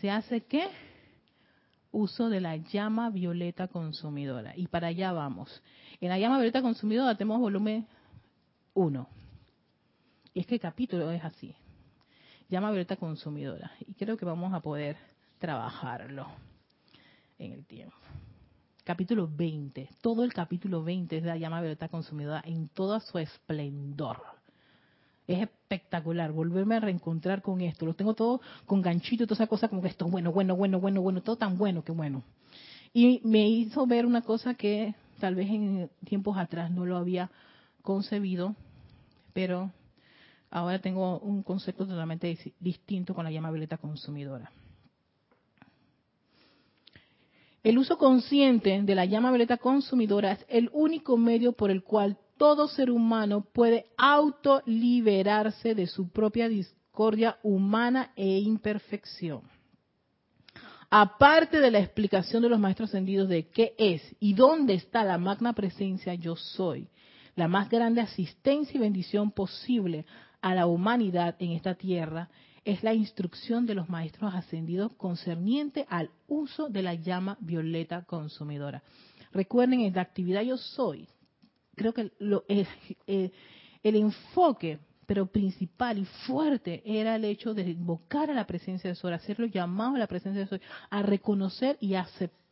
se 0.00 0.10
hace 0.10 0.42
qué? 0.42 0.68
Uso 1.96 2.28
de 2.28 2.40
la 2.40 2.56
llama 2.56 3.08
violeta 3.10 3.68
consumidora. 3.68 4.52
Y 4.56 4.66
para 4.66 4.88
allá 4.88 5.12
vamos. 5.12 5.62
En 6.00 6.08
la 6.08 6.18
llama 6.18 6.38
violeta 6.38 6.60
consumidora 6.60 7.16
tenemos 7.16 7.38
volumen 7.38 7.86
1. 8.74 9.08
Y 10.34 10.40
es 10.40 10.46
que 10.48 10.56
el 10.56 10.60
capítulo 10.60 11.12
es 11.12 11.22
así. 11.22 11.54
Llama 12.48 12.72
violeta 12.72 12.96
consumidora. 12.96 13.70
Y 13.86 13.94
creo 13.94 14.16
que 14.16 14.24
vamos 14.24 14.52
a 14.52 14.58
poder 14.58 14.96
trabajarlo 15.38 16.26
en 17.38 17.52
el 17.52 17.64
tiempo. 17.64 17.94
Capítulo 18.82 19.28
20. 19.28 19.88
Todo 20.02 20.24
el 20.24 20.32
capítulo 20.32 20.82
20 20.82 21.18
es 21.18 21.22
de 21.22 21.28
la 21.28 21.36
llama 21.36 21.60
violeta 21.60 21.88
consumidora 21.88 22.42
en 22.44 22.70
todo 22.70 22.98
su 22.98 23.20
esplendor. 23.20 24.20
Es 25.26 25.40
espectacular 25.40 26.32
volverme 26.32 26.76
a 26.76 26.80
reencontrar 26.80 27.42
con 27.42 27.60
esto. 27.60 27.86
Lo 27.86 27.94
tengo 27.94 28.14
todo 28.14 28.40
con 28.66 28.82
ganchito 28.82 29.26
toda 29.26 29.36
esa 29.36 29.46
cosa 29.46 29.68
como 29.68 29.82
que 29.82 29.88
esto 29.88 30.06
es 30.06 30.10
bueno, 30.10 30.32
bueno, 30.32 30.54
bueno, 30.56 30.80
bueno, 30.80 31.00
bueno, 31.00 31.22
todo 31.22 31.36
tan 31.36 31.56
bueno 31.56 31.82
que 31.82 31.92
bueno. 31.92 32.22
Y 32.92 33.20
me 33.24 33.48
hizo 33.48 33.86
ver 33.86 34.06
una 34.06 34.22
cosa 34.22 34.54
que 34.54 34.94
tal 35.18 35.34
vez 35.34 35.48
en 35.50 35.90
tiempos 36.04 36.36
atrás 36.36 36.70
no 36.70 36.84
lo 36.86 36.96
había 36.96 37.30
concebido, 37.82 38.54
pero 39.32 39.72
ahora 40.50 40.78
tengo 40.78 41.18
un 41.18 41.42
concepto 41.42 41.86
totalmente 41.86 42.38
distinto 42.60 43.14
con 43.14 43.24
la 43.24 43.30
llama 43.30 43.50
violeta 43.50 43.78
consumidora. 43.78 44.50
El 47.64 47.78
uso 47.78 47.96
consciente 47.96 48.82
de 48.82 48.94
la 48.94 49.06
llama 49.06 49.30
violeta 49.30 49.56
consumidora 49.56 50.32
es 50.32 50.46
el 50.48 50.68
único 50.74 51.16
medio 51.16 51.52
por 51.52 51.70
el 51.70 51.82
cual 51.82 52.18
todo 52.36 52.68
ser 52.68 52.90
humano 52.90 53.46
puede 53.52 53.86
autoliberarse 53.96 55.74
de 55.74 55.86
su 55.86 56.10
propia 56.10 56.48
discordia 56.48 57.38
humana 57.42 58.12
e 58.16 58.38
imperfección. 58.38 59.42
Aparte 60.90 61.58
de 61.60 61.70
la 61.70 61.80
explicación 61.80 62.42
de 62.42 62.48
los 62.48 62.60
maestros 62.60 62.90
ascendidos 62.90 63.28
de 63.28 63.48
qué 63.48 63.74
es 63.78 64.00
y 64.20 64.34
dónde 64.34 64.74
está 64.74 65.02
la 65.02 65.18
magna 65.18 65.52
presencia 65.52 66.14
yo 66.14 66.36
soy, 66.36 66.88
la 67.34 67.48
más 67.48 67.68
grande 67.68 68.00
asistencia 68.00 68.76
y 68.76 68.80
bendición 68.80 69.32
posible 69.32 70.06
a 70.40 70.54
la 70.54 70.66
humanidad 70.66 71.34
en 71.40 71.52
esta 71.52 71.74
tierra, 71.74 72.28
es 72.64 72.82
la 72.82 72.94
instrucción 72.94 73.66
de 73.66 73.74
los 73.74 73.88
maestros 73.88 74.34
ascendidos 74.34 74.92
concerniente 74.94 75.84
al 75.88 76.10
uso 76.28 76.68
de 76.68 76.82
la 76.82 76.94
llama 76.94 77.36
violeta 77.40 78.02
consumidora. 78.02 78.82
Recuerden, 79.32 79.80
en 79.80 79.94
la 79.94 80.02
actividad 80.02 80.42
yo 80.42 80.56
soy, 80.56 81.08
creo 81.74 81.92
que 81.92 82.12
lo, 82.18 82.44
eh, 82.48 82.66
eh, 83.06 83.30
el 83.82 83.96
enfoque, 83.96 84.78
pero 85.06 85.26
principal 85.26 85.98
y 85.98 86.04
fuerte, 86.26 86.82
era 86.84 87.16
el 87.16 87.24
hecho 87.24 87.54
de 87.54 87.62
invocar 87.62 88.30
a 88.30 88.34
la 88.34 88.46
presencia 88.46 88.88
de 88.88 88.96
Sol, 88.96 89.12
hacerlo 89.12 89.46
llamado 89.46 89.96
a 89.96 89.98
la 89.98 90.06
presencia 90.06 90.40
de 90.40 90.48
Sol, 90.48 90.60
a 90.90 91.02
reconocer 91.02 91.76
y 91.80 91.94
aceptar 91.94 92.44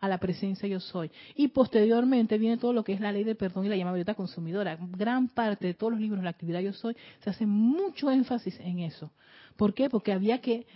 a 0.00 0.08
la 0.08 0.18
presencia 0.18 0.68
yo 0.68 0.80
soy. 0.80 1.10
Y 1.34 1.48
posteriormente 1.48 2.38
viene 2.38 2.56
todo 2.58 2.72
lo 2.72 2.84
que 2.84 2.92
es 2.92 3.00
la 3.00 3.12
ley 3.12 3.24
del 3.24 3.36
perdón 3.36 3.66
y 3.66 3.68
la 3.68 3.76
llama 3.76 3.92
violeta 3.92 4.14
consumidora. 4.14 4.78
Gran 4.80 5.28
parte 5.28 5.66
de 5.66 5.74
todos 5.74 5.92
los 5.92 6.00
libros 6.00 6.20
de 6.20 6.24
la 6.24 6.30
actividad 6.30 6.60
yo 6.60 6.72
soy 6.72 6.96
se 7.20 7.30
hace 7.30 7.46
mucho 7.46 8.10
énfasis 8.10 8.58
en 8.60 8.80
eso. 8.80 9.10
¿Por 9.56 9.74
qué? 9.74 9.90
Porque 9.90 10.12
había 10.12 10.40
que, 10.40 10.66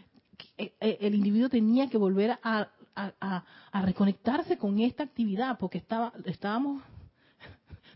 eh, 0.59 0.73
eh, 0.81 0.99
el 1.01 1.15
individuo 1.15 1.49
tenía 1.49 1.89
que 1.89 1.99
volver 1.99 2.39
a, 2.43 2.69
reconectarse 3.75 4.57
con 4.57 4.79
esta 4.81 5.03
actividad, 5.03 5.59
porque 5.59 5.77
estaba, 5.77 6.15
estábamos, 6.25 6.83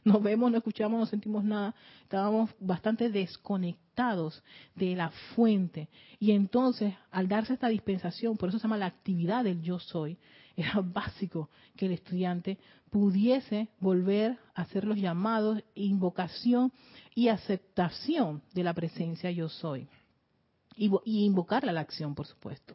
no 0.04 0.20
vemos, 0.20 0.50
no 0.50 0.58
escuchamos, 0.58 1.00
no 1.00 1.06
sentimos 1.06 1.44
nada, 1.44 1.74
estábamos 2.02 2.50
bastante 2.58 3.10
desconectados 3.10 4.42
de 4.74 4.96
la 4.96 5.10
fuente. 5.34 5.88
Y 6.18 6.32
entonces, 6.32 6.94
al 7.10 7.28
darse 7.28 7.54
esta 7.54 7.68
dispensación, 7.68 8.36
por 8.36 8.48
eso 8.48 8.58
se 8.58 8.64
llama 8.64 8.78
la 8.78 8.86
actividad 8.86 9.44
del 9.44 9.62
yo 9.62 9.78
soy, 9.78 10.18
era 10.56 10.80
básico 10.80 11.48
que 11.76 11.86
el 11.86 11.92
estudiante 11.92 12.58
pudiese 12.90 13.68
volver 13.78 14.38
a 14.54 14.62
hacer 14.62 14.84
los 14.84 14.98
llamados, 14.98 15.62
invocación 15.74 16.72
y 17.14 17.28
aceptación 17.28 18.42
de 18.52 18.64
la 18.64 18.74
presencia 18.74 19.30
yo 19.30 19.48
soy 19.48 19.88
y, 20.76 21.24
invocarla 21.24 21.70
a 21.70 21.74
la 21.74 21.80
acción, 21.80 22.14
por 22.14 22.26
supuesto. 22.26 22.74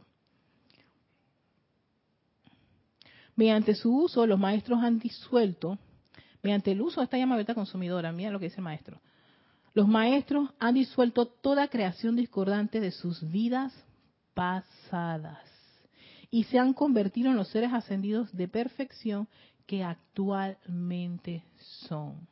Mediante 3.36 3.76
su 3.76 3.94
uso, 4.04 4.26
los 4.28 4.40
maestros 4.40 4.80
han 4.82 5.00
disuelto, 5.00 5.78
mediante 6.46 6.72
el 6.72 6.82
uso 6.82 7.02
de 7.02 7.06
esta 7.06 7.18
llama 7.18 7.38
beta 7.38 7.56
consumidora, 7.56 8.12
mira 8.12 8.30
lo 8.30 8.40
que 8.40 8.46
dice 8.46 8.58
el 8.58 8.64
maestro, 8.64 9.02
los 9.74 9.88
maestros 9.88 10.52
han 10.60 10.76
disuelto 10.76 11.26
toda 11.26 11.68
creación 11.68 12.16
discordante 12.16 12.80
de 12.80 12.92
sus 12.92 13.30
vidas 13.30 13.74
pasadas 14.36 15.40
y 16.30 16.44
se 16.44 16.60
han 16.60 16.74
convertido 16.74 17.32
en 17.32 17.36
los 17.36 17.48
seres 17.48 17.74
ascendidos 17.74 18.32
de 18.32 18.48
perfección 18.48 19.28
que 19.66 19.84
actualmente 19.84 21.44
son 21.90 22.28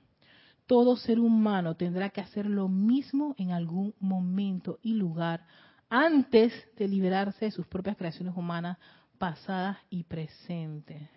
todo 0.68 0.96
ser 0.96 1.20
humano 1.20 1.76
tendrá 1.76 2.10
que 2.10 2.22
hacer 2.22 2.46
lo 2.46 2.68
mismo 2.68 3.36
en 3.38 3.52
algún 3.52 3.94
momento 4.00 4.80
y 4.82 4.94
lugar 4.94 5.46
antes 5.90 6.54
de 6.78 6.88
liberarse 6.88 7.46
de 7.46 7.52
sus 7.52 7.68
propias 7.68 7.98
creaciones 7.98 8.36
humanas 8.36 8.78
pasadas 9.18 9.78
y 9.90 10.04
presentes. 10.04 11.10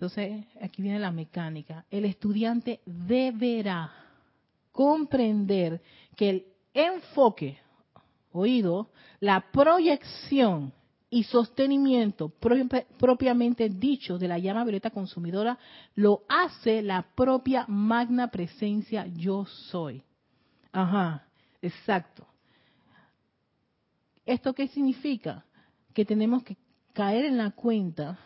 Entonces, 0.00 0.46
aquí 0.62 0.80
viene 0.80 0.98
la 0.98 1.10
mecánica. 1.10 1.84
El 1.90 2.06
estudiante 2.06 2.80
deberá 2.86 3.92
comprender 4.72 5.82
que 6.16 6.30
el 6.30 6.46
enfoque, 6.72 7.58
oído, 8.32 8.88
la 9.20 9.50
proyección 9.52 10.72
y 11.10 11.24
sostenimiento 11.24 12.30
propiamente 12.30 13.68
dicho 13.68 14.16
de 14.16 14.26
la 14.26 14.38
llama 14.38 14.64
violeta 14.64 14.88
consumidora 14.88 15.58
lo 15.96 16.22
hace 16.30 16.80
la 16.80 17.02
propia 17.14 17.66
magna 17.68 18.30
presencia 18.30 19.06
yo 19.06 19.44
soy. 19.44 20.02
Ajá, 20.72 21.26
exacto. 21.60 22.26
¿Esto 24.24 24.54
qué 24.54 24.66
significa? 24.68 25.44
Que 25.92 26.06
tenemos 26.06 26.42
que 26.42 26.56
caer 26.94 27.26
en 27.26 27.36
la 27.36 27.50
cuenta 27.50 28.18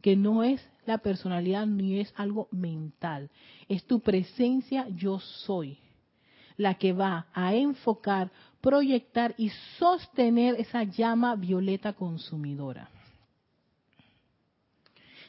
que 0.00 0.16
no 0.16 0.42
es 0.42 0.66
la 0.88 0.98
personalidad 0.98 1.66
ni 1.66 2.00
es 2.00 2.12
algo 2.16 2.48
mental, 2.50 3.30
es 3.68 3.84
tu 3.84 4.00
presencia 4.00 4.88
yo 4.88 5.20
soy 5.20 5.78
la 6.56 6.74
que 6.74 6.92
va 6.92 7.26
a 7.34 7.54
enfocar 7.54 8.32
proyectar 8.60 9.34
y 9.36 9.50
sostener 9.78 10.56
esa 10.58 10.82
llama 10.82 11.36
violeta 11.36 11.92
consumidora. 11.92 12.88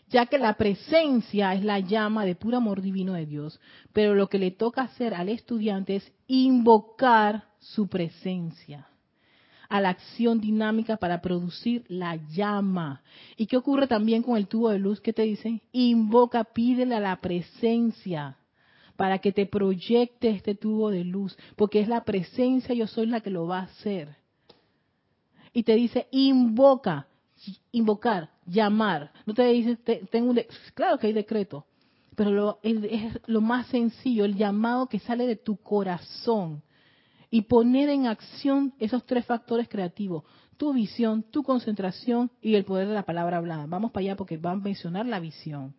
Ya 0.07 0.25
que 0.25 0.39
la 0.39 0.53
presencia 0.53 1.53
es 1.53 1.63
la 1.63 1.79
llama 1.79 2.25
de 2.25 2.33
puro 2.33 2.57
amor 2.57 2.81
divino 2.81 3.13
de 3.13 3.27
Dios, 3.27 3.59
pero 3.93 4.15
lo 4.15 4.27
que 4.27 4.39
le 4.39 4.49
toca 4.49 4.81
hacer 4.81 5.13
al 5.13 5.29
estudiante 5.29 5.97
es 5.97 6.11
invocar 6.25 7.43
su 7.59 7.87
presencia 7.87 8.87
a 9.69 9.79
la 9.79 9.89
acción 9.89 10.41
dinámica 10.41 10.97
para 10.97 11.21
producir 11.21 11.86
la 11.88 12.15
llama. 12.15 13.02
¿Y 13.37 13.46
qué 13.46 13.56
ocurre 13.56 13.87
también 13.87 14.23
con 14.23 14.35
el 14.35 14.48
tubo 14.48 14.69
de 14.69 14.79
luz? 14.79 15.00
¿Qué 15.00 15.13
te 15.13 15.21
dicen? 15.21 15.62
Invoca, 15.71 16.43
pídele 16.43 16.96
a 16.96 17.00
la 17.00 17.21
presencia 17.21 18.35
para 18.96 19.19
que 19.19 19.31
te 19.31 19.46
proyecte 19.46 20.29
este 20.29 20.56
tubo 20.56 20.89
de 20.89 21.06
luz, 21.06 21.37
porque 21.56 21.79
es 21.79 21.87
la 21.87 22.04
presencia, 22.04 22.75
yo 22.75 22.85
soy 22.85 23.06
la 23.06 23.21
que 23.21 23.29
lo 23.29 23.48
va 23.48 23.60
a 23.60 23.63
hacer. 23.63 24.17
Y 25.54 25.63
te 25.63 25.75
dice, 25.75 26.08
invoca, 26.12 27.08
invocar, 27.71 28.29
llamar. 28.46 29.12
No 29.25 29.33
te 29.33 29.46
dice, 29.46 29.77
tengo 30.12 30.31
un 30.31 30.41
claro 30.73 30.98
que 30.98 31.08
hay 31.08 31.13
decreto, 31.13 31.65
pero 32.15 32.31
lo, 32.31 32.60
es 32.62 33.19
lo 33.27 33.39
más 33.39 33.67
sencillo, 33.67 34.25
el 34.25 34.35
llamado 34.35 34.87
que 34.87 35.00
sale 35.00 35.25
de 35.27 35.37
tu 35.37 35.56
corazón 35.56 36.62
y 37.30 37.44
poner 37.44 37.90
en 37.90 38.08
acción 38.08 38.73
esos 38.80 39.06
tres 39.06 39.25
factores 39.25 39.69
creativos, 39.69 40.23
tu 40.58 40.73
visión, 40.73 41.23
tu 41.23 41.44
concentración 41.44 42.32
y 42.42 42.56
el 42.56 42.65
poder 42.65 42.88
de 42.88 42.94
la 42.94 43.04
palabra 43.04 43.38
hablada. 43.38 43.65
Vamos 43.67 43.92
para 43.92 44.06
allá 44.06 44.15
porque 44.15 44.38
va 44.38 44.52
a 44.52 44.56
mencionar 44.56 45.06
la 45.06 45.19
visión. 45.19 45.75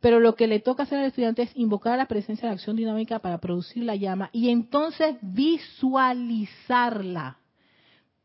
Pero 0.00 0.20
lo 0.20 0.36
que 0.36 0.46
le 0.46 0.60
toca 0.60 0.84
hacer 0.84 0.98
al 0.98 1.06
estudiante 1.06 1.42
es 1.42 1.50
invocar 1.56 1.98
la 1.98 2.06
presencia 2.06 2.42
de 2.42 2.50
la 2.50 2.54
acción 2.54 2.76
dinámica 2.76 3.18
para 3.18 3.38
producir 3.38 3.82
la 3.84 3.96
llama 3.96 4.30
y 4.32 4.50
entonces 4.50 5.16
visualizarla. 5.22 7.38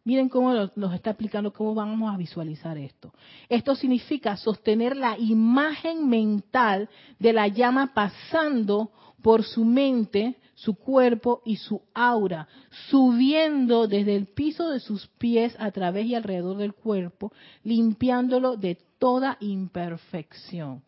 Miren 0.06 0.28
cómo 0.28 0.54
nos 0.76 0.94
está 0.94 1.12
explicando 1.12 1.54
cómo 1.54 1.74
vamos 1.74 2.14
a 2.14 2.18
visualizar 2.18 2.78
esto. 2.78 3.14
Esto 3.48 3.74
significa 3.74 4.36
sostener 4.36 4.98
la 4.98 5.18
imagen 5.18 6.10
mental 6.10 6.90
de 7.20 7.32
la 7.32 7.48
llama 7.48 7.94
pasando 7.94 8.92
por 9.24 9.44
su 9.44 9.64
mente, 9.64 10.36
su 10.54 10.76
cuerpo 10.76 11.42
y 11.46 11.56
su 11.56 11.82
aura, 11.94 12.46
subiendo 12.90 13.88
desde 13.88 14.18
el 14.18 14.28
piso 14.28 14.70
de 14.70 14.82
sus 14.82 15.08
pies 15.18 15.56
a 15.60 15.72
través 15.72 16.06
y 16.06 16.14
alrededor 16.14 16.58
del 16.58 16.74
cuerpo, 16.74 17.32
limpiándolo 17.64 18.58
de 18.58 18.78
toda 19.00 19.38
imperfección. 19.40 20.84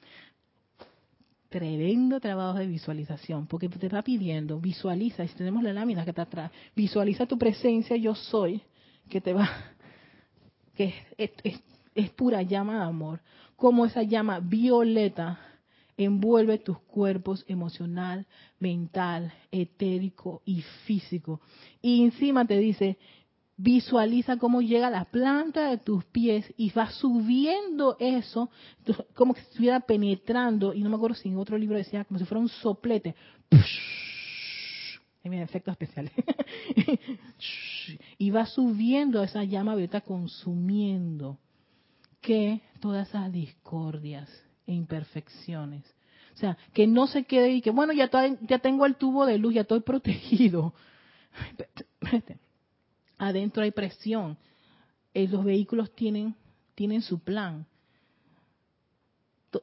Tremendo 1.48 2.20
trabajo 2.20 2.60
de 2.60 2.68
visualización, 2.68 3.48
porque 3.48 3.70
te 3.70 3.86
está 3.86 4.02
pidiendo, 4.02 4.60
visualiza, 4.60 5.26
si 5.26 5.34
tenemos 5.36 5.64
la 5.64 5.72
lámina 5.72 6.04
que 6.04 6.10
está 6.10 6.24
atrás, 6.24 6.52
visualiza 6.76 7.26
tu 7.26 7.38
presencia, 7.38 7.96
yo 7.96 8.16
soy, 8.16 8.62
que 9.10 9.22
te 9.22 9.32
va, 9.32 9.50
que 10.76 10.94
es, 11.18 11.32
es 11.96 12.10
pura 12.10 12.42
llama 12.42 12.80
de 12.80 12.84
amor, 12.84 13.22
como 13.56 13.86
esa 13.86 14.04
llama 14.04 14.42
violeta 14.42 15.40
envuelve 15.98 16.58
tus 16.60 16.80
cuerpos 16.80 17.46
emocional, 17.48 18.26
mental, 18.60 19.34
etérico 19.52 20.42
y 20.46 20.62
físico. 20.86 21.42
Y 21.82 22.04
encima 22.04 22.46
te 22.46 22.58
dice, 22.58 22.98
visualiza 23.58 24.38
cómo 24.38 24.62
llega 24.62 24.90
la 24.90 25.06
planta 25.06 25.70
de 25.70 25.78
tus 25.78 26.04
pies 26.06 26.54
y 26.58 26.72
va 26.72 26.90
subiendo 26.90 27.96
eso, 28.00 28.50
como 29.14 29.34
que 29.34 29.42
estuviera 29.42 29.80
penetrando, 29.80 30.74
y 30.74 30.82
no 30.82 30.90
me 30.90 30.96
acuerdo 30.96 31.16
si 31.16 31.30
en 31.30 31.38
otro 31.38 31.58
libro 31.58 31.78
decía, 31.78 32.04
como 32.06 32.20
si 32.20 32.26
fuera 32.26 32.42
un 32.42 32.50
soplete. 32.50 33.16
En 35.24 35.34
efectos 35.34 35.72
especiales. 35.72 36.12
y 38.18 38.30
va 38.30 38.46
subiendo 38.46 39.24
esa 39.24 39.44
llama 39.44 39.74
violeta 39.74 40.02
consumiendo 40.02 41.40
que 42.22 42.62
todas 42.80 43.10
esas 43.10 43.32
discordias 43.32 44.30
e 44.68 44.74
imperfecciones. 44.74 45.84
O 46.36 46.38
sea, 46.38 46.58
que 46.74 46.86
no 46.86 47.08
se 47.08 47.24
quede 47.24 47.54
y 47.54 47.62
que, 47.62 47.72
bueno, 47.72 47.94
ya, 47.94 48.10
tengo 48.60 48.86
el 48.86 48.96
tubo 48.96 49.26
de 49.26 49.38
luz, 49.38 49.54
ya 49.54 49.62
estoy 49.62 49.80
protegido. 49.80 50.74
Adentro 53.18 53.64
hay 53.64 53.72
presión. 53.72 54.38
Eh, 55.14 55.30
los 55.30 55.46
vehículos 55.46 55.96
tienen, 55.96 56.36
tienen 56.76 57.02
su 57.02 57.20
plan. 57.20 57.66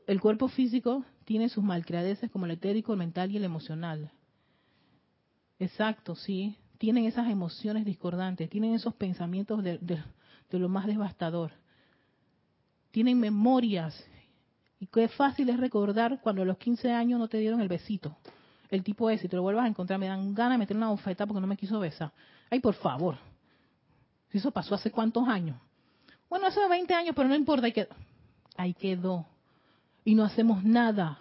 El 0.07 0.21
cuerpo 0.21 0.49
físico 0.49 1.05
tiene 1.27 1.51
sus 1.51 1.63
malcriadeces 1.63 2.31
como 2.31 2.47
el 2.47 2.53
etérico, 2.53 2.93
el 2.93 2.99
mental 2.99 3.31
y 3.31 3.37
el 3.37 3.45
emocional. 3.45 4.11
Exacto, 5.59 6.15
sí. 6.15 6.57
Tienen 6.79 7.05
esas 7.05 7.29
emociones 7.29 7.85
discordantes, 7.85 8.49
tienen 8.49 8.73
esos 8.73 8.95
pensamientos 8.95 9.63
de, 9.63 9.77
de 9.79 10.59
lo 10.59 10.71
más 10.71 10.87
devastador. 10.87 11.53
Tienen 12.91 13.21
memorias 13.21 14.03
y 14.83 14.89
qué 14.89 15.07
fácil 15.07 15.49
es 15.49 15.61
recordar 15.61 16.19
cuando 16.21 16.43
a 16.43 16.45
los 16.45 16.59
15 16.59 16.91
años 16.91 17.21
no 17.21 17.29
te 17.29 17.39
dieron 17.39 17.61
el 17.61 17.69
besito. 17.69 18.17
El 18.69 18.83
tipo 18.83 19.09
ese, 19.11 19.23
si 19.23 19.29
te 19.29 19.37
lo 19.37 19.43
vuelvas 19.43 19.65
a 19.65 19.69
encontrar, 19.69 19.97
me 20.01 20.09
dan 20.09 20.35
ganas 20.35 20.55
de 20.55 20.59
meter 20.59 20.77
una 20.77 20.89
bofeta 20.89 21.25
porque 21.25 21.41
no 21.41 21.47
me 21.47 21.57
quiso 21.57 21.79
besar. 21.79 22.11
Ay, 22.51 22.59
por 22.59 22.75
favor. 22.75 23.17
Si 24.33 24.39
eso 24.39 24.51
pasó 24.51 24.75
hace 24.75 24.91
cuántos 24.91 25.29
años. 25.29 25.57
Bueno, 26.29 26.49
hace 26.49 26.59
20 26.69 26.93
años, 26.95 27.15
pero 27.15 27.29
no 27.29 27.37
importa, 27.37 27.69
ahí 28.57 28.75
quedó. 28.75 29.25
Y 30.05 30.17
no 30.17 30.25
hacemos 30.25 30.65
nada. 30.65 31.17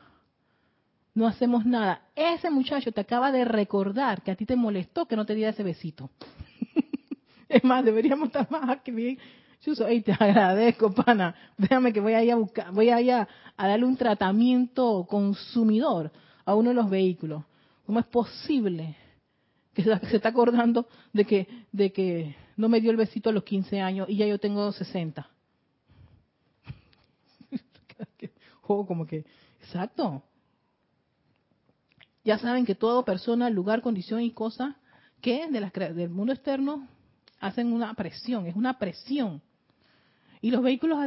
No 1.14 1.28
hacemos 1.28 1.64
nada. 1.64 2.02
Ese 2.16 2.50
muchacho 2.50 2.92
te 2.92 3.02
acaba 3.02 3.32
de 3.32 3.46
recordar 3.46 4.24
que 4.24 4.32
a 4.32 4.36
ti 4.36 4.48
te 4.48 4.56
molestó 4.56 5.06
que 5.06 5.16
no 5.16 5.28
te 5.28 5.36
diera 5.36 5.52
ese 5.52 5.62
besito. 5.62 6.10
es 7.48 7.64
más, 7.64 7.86
deberíamos 7.86 8.30
estar 8.30 8.50
más 8.50 8.82
que 8.82 8.92
bien 8.92 9.20
Chuso, 9.62 9.86
te 10.06 10.12
agradezco, 10.12 10.92
pana. 10.92 11.36
Déjame 11.58 11.94
que 11.94 12.02
voy 12.02 12.14
a 12.14 12.24
ir 12.24 12.32
a 12.32 12.36
buscar, 12.36 12.72
voy 12.74 12.90
a 12.90 12.98
a, 13.58 13.68
darle 13.68 13.86
un 13.86 13.96
tratamiento 13.96 15.06
consumidor 15.08 16.12
a 16.46 16.56
uno 16.56 16.70
de 16.70 16.76
los 16.76 16.90
vehículos. 16.90 17.44
¿Cómo 17.86 18.00
es 18.00 18.06
posible 18.08 18.98
que 19.74 19.84
se, 19.84 20.16
está 20.16 20.30
acordando 20.30 20.88
de 21.14 21.26
que, 21.26 21.48
de 21.72 21.94
que 21.94 22.36
no 22.58 22.70
me 22.70 22.82
dio 22.82 22.90
el 22.90 22.98
besito 22.98 23.30
a 23.30 23.34
los 23.34 23.44
15 23.44 23.80
años 23.80 24.10
y 24.10 24.18
ya 24.18 24.26
yo 24.26 24.40
tengo 24.40 24.72
60? 24.72 25.30
Juego 28.62 28.88
como 28.88 29.06
que, 29.06 29.26
exacto. 29.60 30.24
Ya 32.24 32.40
saben 32.40 32.66
que 32.66 32.74
toda 32.74 33.06
persona, 33.06 33.50
lugar, 33.50 33.82
condición 33.82 34.22
y 34.22 34.32
cosa 34.32 34.78
que 35.22 35.48
de 35.48 35.60
las, 35.60 35.72
del 35.72 36.10
mundo 36.10 36.34
externo 36.34 36.88
hacen 37.40 37.72
una 37.74 37.94
presión, 37.94 38.48
es 38.48 38.56
una 38.56 38.80
presión. 38.80 39.42
Y 40.42 40.50
los 40.50 40.64
vehículos, 40.64 41.00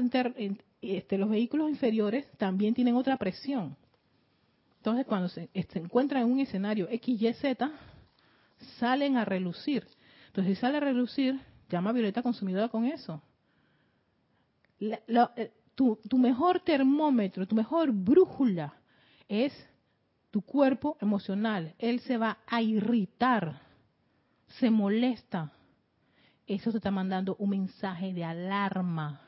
este, 0.81 1.19
los 1.19 1.29
vehículos 1.29 1.69
inferiores 1.69 2.31
también 2.39 2.73
tienen 2.73 2.95
otra 2.95 3.17
presión. 3.17 3.77
Entonces, 4.77 5.07
cuando 5.07 5.29
se, 5.29 5.49
encuentran 5.55 6.23
en 6.23 6.33
un 6.33 6.41
escenario 6.41 6.87
X, 6.91 7.21
Y, 7.21 7.33
Z, 7.35 7.73
salen 8.79 9.17
a 9.17 9.25
relucir. 9.25 9.87
Entonces, 10.27 10.57
si 10.57 10.61
sale 10.61 10.77
a 10.77 10.81
relucir, 10.81 11.41
llama 11.69 11.93
Violeta 11.93 12.23
Consumidora 12.23 12.69
con 12.69 12.85
eso. 12.85 13.21
Eh, 14.79 15.53
tu, 15.75 15.99
tu 16.09 16.19
mejor 16.19 16.61
termómetro, 16.61 17.47
tu 17.47 17.57
mejor 17.57 17.91
brújula 17.91 18.75
es 19.29 19.53
tu 20.31 20.43
cuerpo 20.43 20.97
emocional. 21.01 21.75
Él 21.79 22.01
se 22.01 22.19
va 22.19 22.39
a 22.47 22.61
irritar, 22.61 23.63
se 24.61 24.71
molesta. 24.71 25.51
Eso 26.47 26.71
te 26.71 26.77
está 26.77 26.91
mandando 26.91 27.37
un 27.39 27.51
mensaje 27.51 28.13
de 28.13 28.25
alarma. 28.25 29.24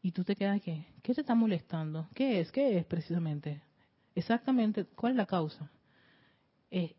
Y 0.00 0.12
tú 0.12 0.24
te 0.24 0.36
quedas 0.36 0.60
¿qué? 0.62 0.86
¿Qué 1.02 1.14
te 1.14 1.20
está 1.22 1.34
molestando? 1.34 2.08
¿Qué 2.14 2.40
es? 2.40 2.52
¿Qué 2.52 2.78
es 2.78 2.84
precisamente? 2.84 3.62
Exactamente, 4.14 4.84
¿cuál 4.84 5.12
es 5.12 5.16
la 5.16 5.26
causa? 5.26 5.70
Eh, 6.70 6.94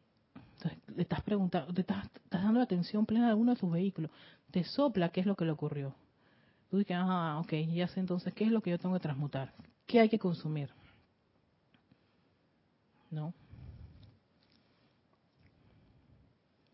le 0.96 1.02
estás 1.04 1.22
preguntando, 1.22 1.74
te 1.74 1.82
estás, 1.82 2.10
dando 2.30 2.60
la 2.60 2.64
atención 2.64 3.06
plena 3.06 3.28
a 3.28 3.30
alguno 3.30 3.54
de 3.54 3.60
tus 3.60 3.72
vehículos. 3.72 4.12
Te 4.52 4.64
sopla 4.64 5.10
qué 5.10 5.22
es 5.22 5.26
lo 5.26 5.36
que 5.36 5.46
le 5.46 5.52
ocurrió. 5.52 5.96
Tú 6.70 6.78
dices, 6.78 6.98
ah, 7.00 7.40
ok, 7.44 7.54
ya 7.74 7.88
sé 7.88 8.00
entonces 8.00 8.34
qué 8.34 8.46
es 8.46 8.52
lo 8.52 8.62
que 8.62 8.72
yo 8.72 8.80
tengo 8.80 8.96
que 8.96 9.02
transmutar. 9.02 9.54
¿Qué 9.86 10.00
hay 10.00 10.10
que 10.10 10.20
consumir? 10.20 10.70
¿No? 13.10 13.34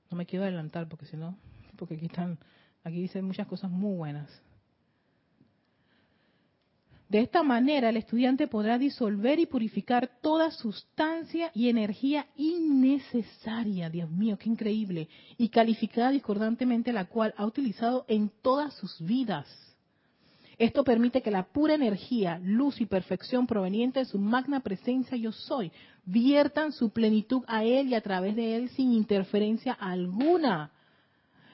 No 0.09 0.17
me 0.17 0.25
quiero 0.25 0.43
adelantar 0.43 0.87
porque 0.87 1.05
si 1.05 1.15
no, 1.15 1.37
porque 1.77 1.95
aquí 1.95 2.05
están, 2.05 2.37
aquí 2.83 3.01
dicen 3.01 3.25
muchas 3.25 3.47
cosas 3.47 3.71
muy 3.71 3.95
buenas. 3.95 4.29
De 7.09 7.19
esta 7.19 7.43
manera, 7.43 7.89
el 7.89 7.97
estudiante 7.97 8.47
podrá 8.47 8.79
disolver 8.79 9.39
y 9.39 9.45
purificar 9.45 10.09
toda 10.21 10.49
sustancia 10.49 11.51
y 11.53 11.69
energía 11.69 12.25
innecesaria, 12.35 13.91
Dios 13.91 14.09
mío, 14.09 14.37
qué 14.39 14.49
increíble, 14.49 15.07
y 15.37 15.49
calificada 15.49 16.09
discordantemente 16.09 16.91
la 16.91 17.05
cual 17.05 17.35
ha 17.37 17.45
utilizado 17.45 18.05
en 18.07 18.31
todas 18.41 18.73
sus 18.73 18.99
vidas. 18.99 19.47
Esto 20.57 20.83
permite 20.83 21.21
que 21.21 21.31
la 21.31 21.43
pura 21.43 21.75
energía, 21.75 22.39
luz 22.41 22.79
y 22.81 22.85
perfección 22.85 23.45
proveniente 23.45 23.99
de 23.99 24.05
su 24.05 24.17
magna 24.17 24.61
presencia 24.61 25.17
yo 25.17 25.31
soy, 25.31 25.71
viertan 26.05 26.71
su 26.71 26.89
plenitud 26.91 27.43
a 27.47 27.63
él 27.63 27.89
y 27.89 27.95
a 27.95 28.01
través 28.01 28.35
de 28.35 28.55
él 28.55 28.69
sin 28.69 28.93
interferencia 28.93 29.73
alguna. 29.73 30.71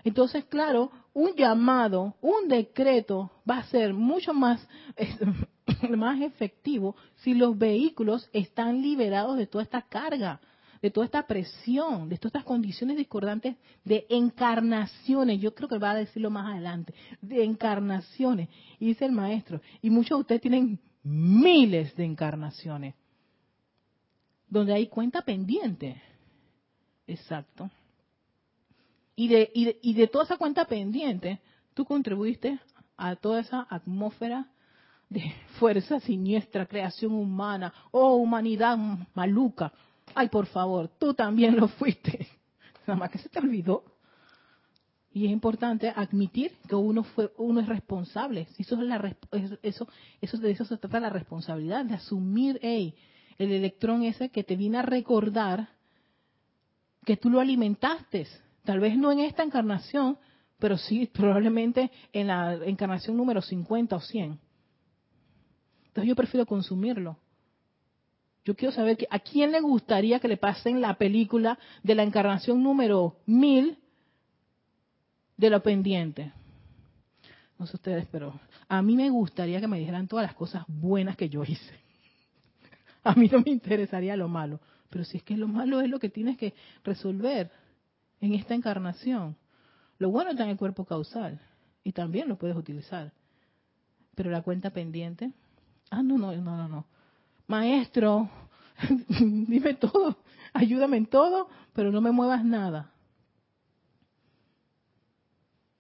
Entonces, 0.03 0.45
claro, 0.45 0.91
un 1.13 1.35
llamado, 1.35 2.15
un 2.21 2.47
decreto 2.47 3.31
va 3.49 3.57
a 3.57 3.63
ser 3.65 3.93
mucho 3.93 4.33
más, 4.33 4.65
más 5.89 6.21
efectivo 6.21 6.95
si 7.17 7.33
los 7.33 7.57
vehículos 7.57 8.29
están 8.33 8.81
liberados 8.81 9.37
de 9.37 9.47
toda 9.47 9.63
esta 9.63 9.81
carga, 9.81 10.39
de 10.81 10.89
toda 10.89 11.05
esta 11.05 11.27
presión, 11.27 12.09
de 12.09 12.17
todas 12.17 12.31
estas 12.31 12.43
condiciones 12.43 12.97
discordantes 12.97 13.55
de 13.83 14.05
encarnaciones. 14.09 15.39
Yo 15.39 15.53
creo 15.53 15.69
que 15.69 15.77
va 15.77 15.91
a 15.91 15.95
decirlo 15.95 16.29
más 16.29 16.51
adelante, 16.51 16.93
de 17.21 17.43
encarnaciones. 17.43 18.49
Y 18.79 18.87
dice 18.87 19.05
el 19.05 19.11
maestro, 19.11 19.61
y 19.81 19.89
muchos 19.89 20.17
de 20.17 20.21
ustedes 20.21 20.41
tienen 20.41 20.79
miles 21.03 21.95
de 21.95 22.05
encarnaciones, 22.05 22.95
donde 24.47 24.73
hay 24.73 24.87
cuenta 24.87 25.21
pendiente. 25.21 26.01
Exacto. 27.05 27.69
Y 29.21 29.27
de, 29.27 29.51
y 29.53 29.93
de, 29.93 30.07
toda 30.07 30.23
esa 30.23 30.37
cuenta 30.37 30.65
pendiente, 30.65 31.39
tú 31.75 31.85
contribuiste 31.85 32.59
a 32.97 33.15
toda 33.15 33.41
esa 33.41 33.67
atmósfera 33.69 34.47
de 35.09 35.31
fuerza 35.59 35.99
siniestra, 35.99 36.65
creación 36.65 37.13
humana, 37.13 37.71
oh 37.91 38.15
humanidad 38.15 38.79
maluca. 39.13 39.71
Ay, 40.15 40.29
por 40.29 40.47
favor, 40.47 40.87
tú 40.97 41.13
también 41.13 41.55
lo 41.55 41.67
fuiste. 41.67 42.29
Nada 42.87 42.99
más 42.99 43.11
que 43.11 43.19
se 43.19 43.29
te 43.29 43.37
olvidó. 43.37 43.83
Y 45.13 45.27
es 45.27 45.31
importante 45.31 45.93
admitir 45.95 46.53
que 46.67 46.73
uno 46.73 47.03
fue, 47.03 47.31
uno 47.37 47.59
es 47.61 47.67
responsable. 47.67 48.47
Eso 48.57 48.73
es 48.73 48.81
la 48.81 49.15
eso, 49.61 49.87
eso 50.19 50.37
de 50.39 50.49
eso 50.49 50.65
se 50.65 50.77
trata 50.77 50.99
la 50.99 51.11
responsabilidad, 51.11 51.85
de 51.85 51.93
asumir, 51.93 52.59
el 52.63 52.95
electrón 53.37 54.01
ese 54.01 54.29
que 54.29 54.43
te 54.43 54.55
viene 54.55 54.79
a 54.79 54.81
recordar 54.81 55.69
que 57.05 57.17
tú 57.17 57.29
lo 57.29 57.39
alimentaste. 57.39 58.25
Tal 58.63 58.79
vez 58.79 58.97
no 58.97 59.11
en 59.11 59.19
esta 59.19 59.43
encarnación, 59.43 60.17
pero 60.59 60.77
sí 60.77 61.09
probablemente 61.11 61.91
en 62.13 62.27
la 62.27 62.53
encarnación 62.65 63.17
número 63.17 63.41
50 63.41 63.95
o 63.95 63.99
100. 63.99 64.39
Entonces 65.87 66.07
yo 66.07 66.15
prefiero 66.15 66.45
consumirlo. 66.45 67.17
Yo 68.45 68.55
quiero 68.55 68.73
saber 68.73 68.97
que, 68.97 69.07
a 69.09 69.19
quién 69.19 69.51
le 69.51 69.59
gustaría 69.59 70.19
que 70.19 70.27
le 70.27 70.37
pasen 70.37 70.81
la 70.81 70.95
película 70.95 71.59
de 71.83 71.95
la 71.95 72.03
encarnación 72.03 72.63
número 72.63 73.17
1000 73.25 73.77
de 75.37 75.49
lo 75.49 75.61
pendiente. 75.61 76.31
No 77.59 77.67
sé 77.67 77.75
ustedes, 77.75 78.07
pero 78.11 78.39
a 78.67 78.81
mí 78.81 78.95
me 78.95 79.09
gustaría 79.09 79.59
que 79.59 79.67
me 79.67 79.79
dijeran 79.79 80.07
todas 80.07 80.25
las 80.25 80.35
cosas 80.35 80.63
buenas 80.67 81.15
que 81.17 81.29
yo 81.29 81.43
hice. 81.43 81.79
A 83.03 83.13
mí 83.13 83.27
no 83.31 83.41
me 83.41 83.51
interesaría 83.51 84.15
lo 84.15 84.27
malo. 84.27 84.59
Pero 84.89 85.05
si 85.05 85.17
es 85.17 85.23
que 85.23 85.37
lo 85.37 85.47
malo 85.47 85.81
es 85.81 85.89
lo 85.89 85.99
que 85.99 86.09
tienes 86.09 86.37
que 86.37 86.53
resolver 86.83 87.51
en 88.21 88.33
esta 88.33 88.53
encarnación. 88.53 89.35
Lo 89.97 90.09
bueno 90.09 90.31
está 90.31 90.43
en 90.43 90.51
el 90.51 90.57
cuerpo 90.57 90.85
causal 90.85 91.41
y 91.83 91.91
también 91.91 92.29
lo 92.29 92.37
puedes 92.37 92.55
utilizar. 92.55 93.11
Pero 94.15 94.29
la 94.29 94.41
cuenta 94.41 94.69
pendiente, 94.69 95.33
ah, 95.89 96.01
no, 96.01 96.17
no, 96.17 96.35
no, 96.35 96.57
no, 96.57 96.67
no. 96.67 96.87
Maestro, 97.47 98.29
dime 99.19 99.73
todo, 99.73 100.17
ayúdame 100.53 100.97
en 100.97 101.07
todo, 101.07 101.49
pero 101.73 101.91
no 101.91 102.01
me 102.01 102.11
muevas 102.11 102.45
nada. 102.45 102.91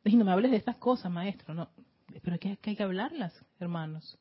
Y 0.03 0.15
no 0.15 0.25
me 0.25 0.31
hables 0.31 0.51
de 0.51 0.57
estas 0.57 0.77
cosas, 0.77 1.11
maestro. 1.11 1.53
No, 1.53 1.69
pero 2.23 2.39
que, 2.39 2.57
hay 2.61 2.75
que 2.75 2.83
hablarlas, 2.83 3.33
hermanos. 3.59 4.17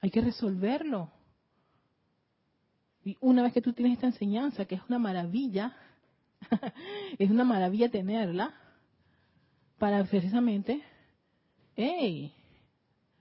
Hay 0.00 0.10
que 0.10 0.20
resolverlo. 0.20 1.10
Y 3.04 3.16
una 3.20 3.42
vez 3.42 3.52
que 3.52 3.62
tú 3.62 3.72
tienes 3.72 3.94
esta 3.94 4.06
enseñanza, 4.06 4.64
que 4.64 4.76
es 4.76 4.82
una 4.88 4.98
maravilla, 4.98 5.76
es 7.18 7.30
una 7.30 7.44
maravilla 7.44 7.90
tenerla, 7.90 8.54
para 9.78 10.04
precisamente, 10.04 10.82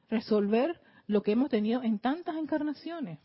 resolver 0.09 0.79
lo 1.07 1.23
que 1.23 1.31
hemos 1.31 1.49
tenido 1.49 1.81
en 1.81 1.99
tantas 1.99 2.35
encarnaciones. 2.35 3.19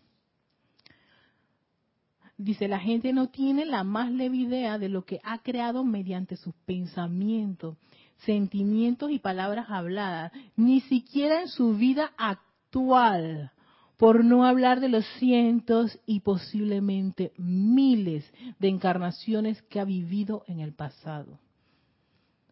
Dice, 2.39 2.69
la 2.69 2.79
gente 2.79 3.13
no 3.13 3.29
tiene 3.29 3.65
la 3.65 3.83
más 3.85 4.11
leve 4.11 4.37
idea 4.37 4.79
de 4.79 4.89
lo 4.89 5.05
que 5.05 5.21
ha 5.25 5.39
creado 5.39 5.85
mediante 5.85 6.37
sus 6.37 6.55
pensamientos 6.67 7.77
sentimientos 8.19 9.11
y 9.11 9.19
palabras 9.19 9.67
habladas, 9.69 10.33
ni 10.57 10.81
siquiera 10.83 11.43
en 11.43 11.49
su 11.49 11.75
vida 11.75 12.13
actual, 12.17 13.53
por 13.97 14.25
no 14.25 14.45
hablar 14.45 14.81
de 14.81 14.89
los 14.89 15.07
cientos 15.19 15.99
y 16.07 16.21
posiblemente 16.21 17.33
miles 17.39 18.25
de 18.59 18.69
encarnaciones 18.69 19.63
que 19.63 19.81
ha 19.81 19.85
vivido 19.85 20.45
en 20.47 20.61
el 20.61 20.73
pasado. 20.75 21.39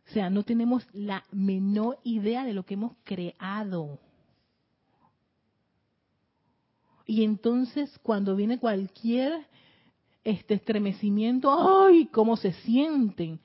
O 0.08 0.12
sea, 0.12 0.30
no 0.30 0.42
tenemos 0.42 0.86
la 0.92 1.24
menor 1.32 1.98
idea 2.02 2.44
de 2.44 2.54
lo 2.54 2.64
que 2.64 2.74
hemos 2.74 2.92
creado. 3.04 3.98
Y 7.06 7.24
entonces 7.24 7.98
cuando 8.02 8.36
viene 8.36 8.58
cualquier 8.58 9.46
este 10.22 10.54
estremecimiento, 10.54 11.84
¡ay! 11.86 12.06
¿Cómo 12.06 12.36
se 12.36 12.52
sienten? 12.52 13.38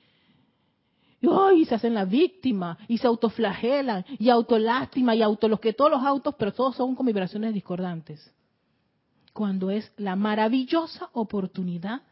Y 1.20 1.64
se 1.66 1.74
hacen 1.74 1.94
la 1.94 2.04
víctima 2.04 2.78
y 2.88 2.98
se 2.98 3.06
autoflagelan 3.06 4.04
y 4.18 4.30
autolástima 4.30 5.14
y 5.14 5.22
auto 5.22 5.48
los 5.48 5.60
que 5.60 5.72
todos 5.72 5.90
los 5.90 6.02
autos, 6.02 6.34
pero 6.38 6.52
todos 6.52 6.76
son 6.76 6.94
con 6.94 7.06
vibraciones 7.06 7.52
discordantes. 7.52 8.32
Cuando 9.32 9.70
es 9.70 9.92
la 9.96 10.16
maravillosa 10.16 11.10
oportunidad 11.12 12.02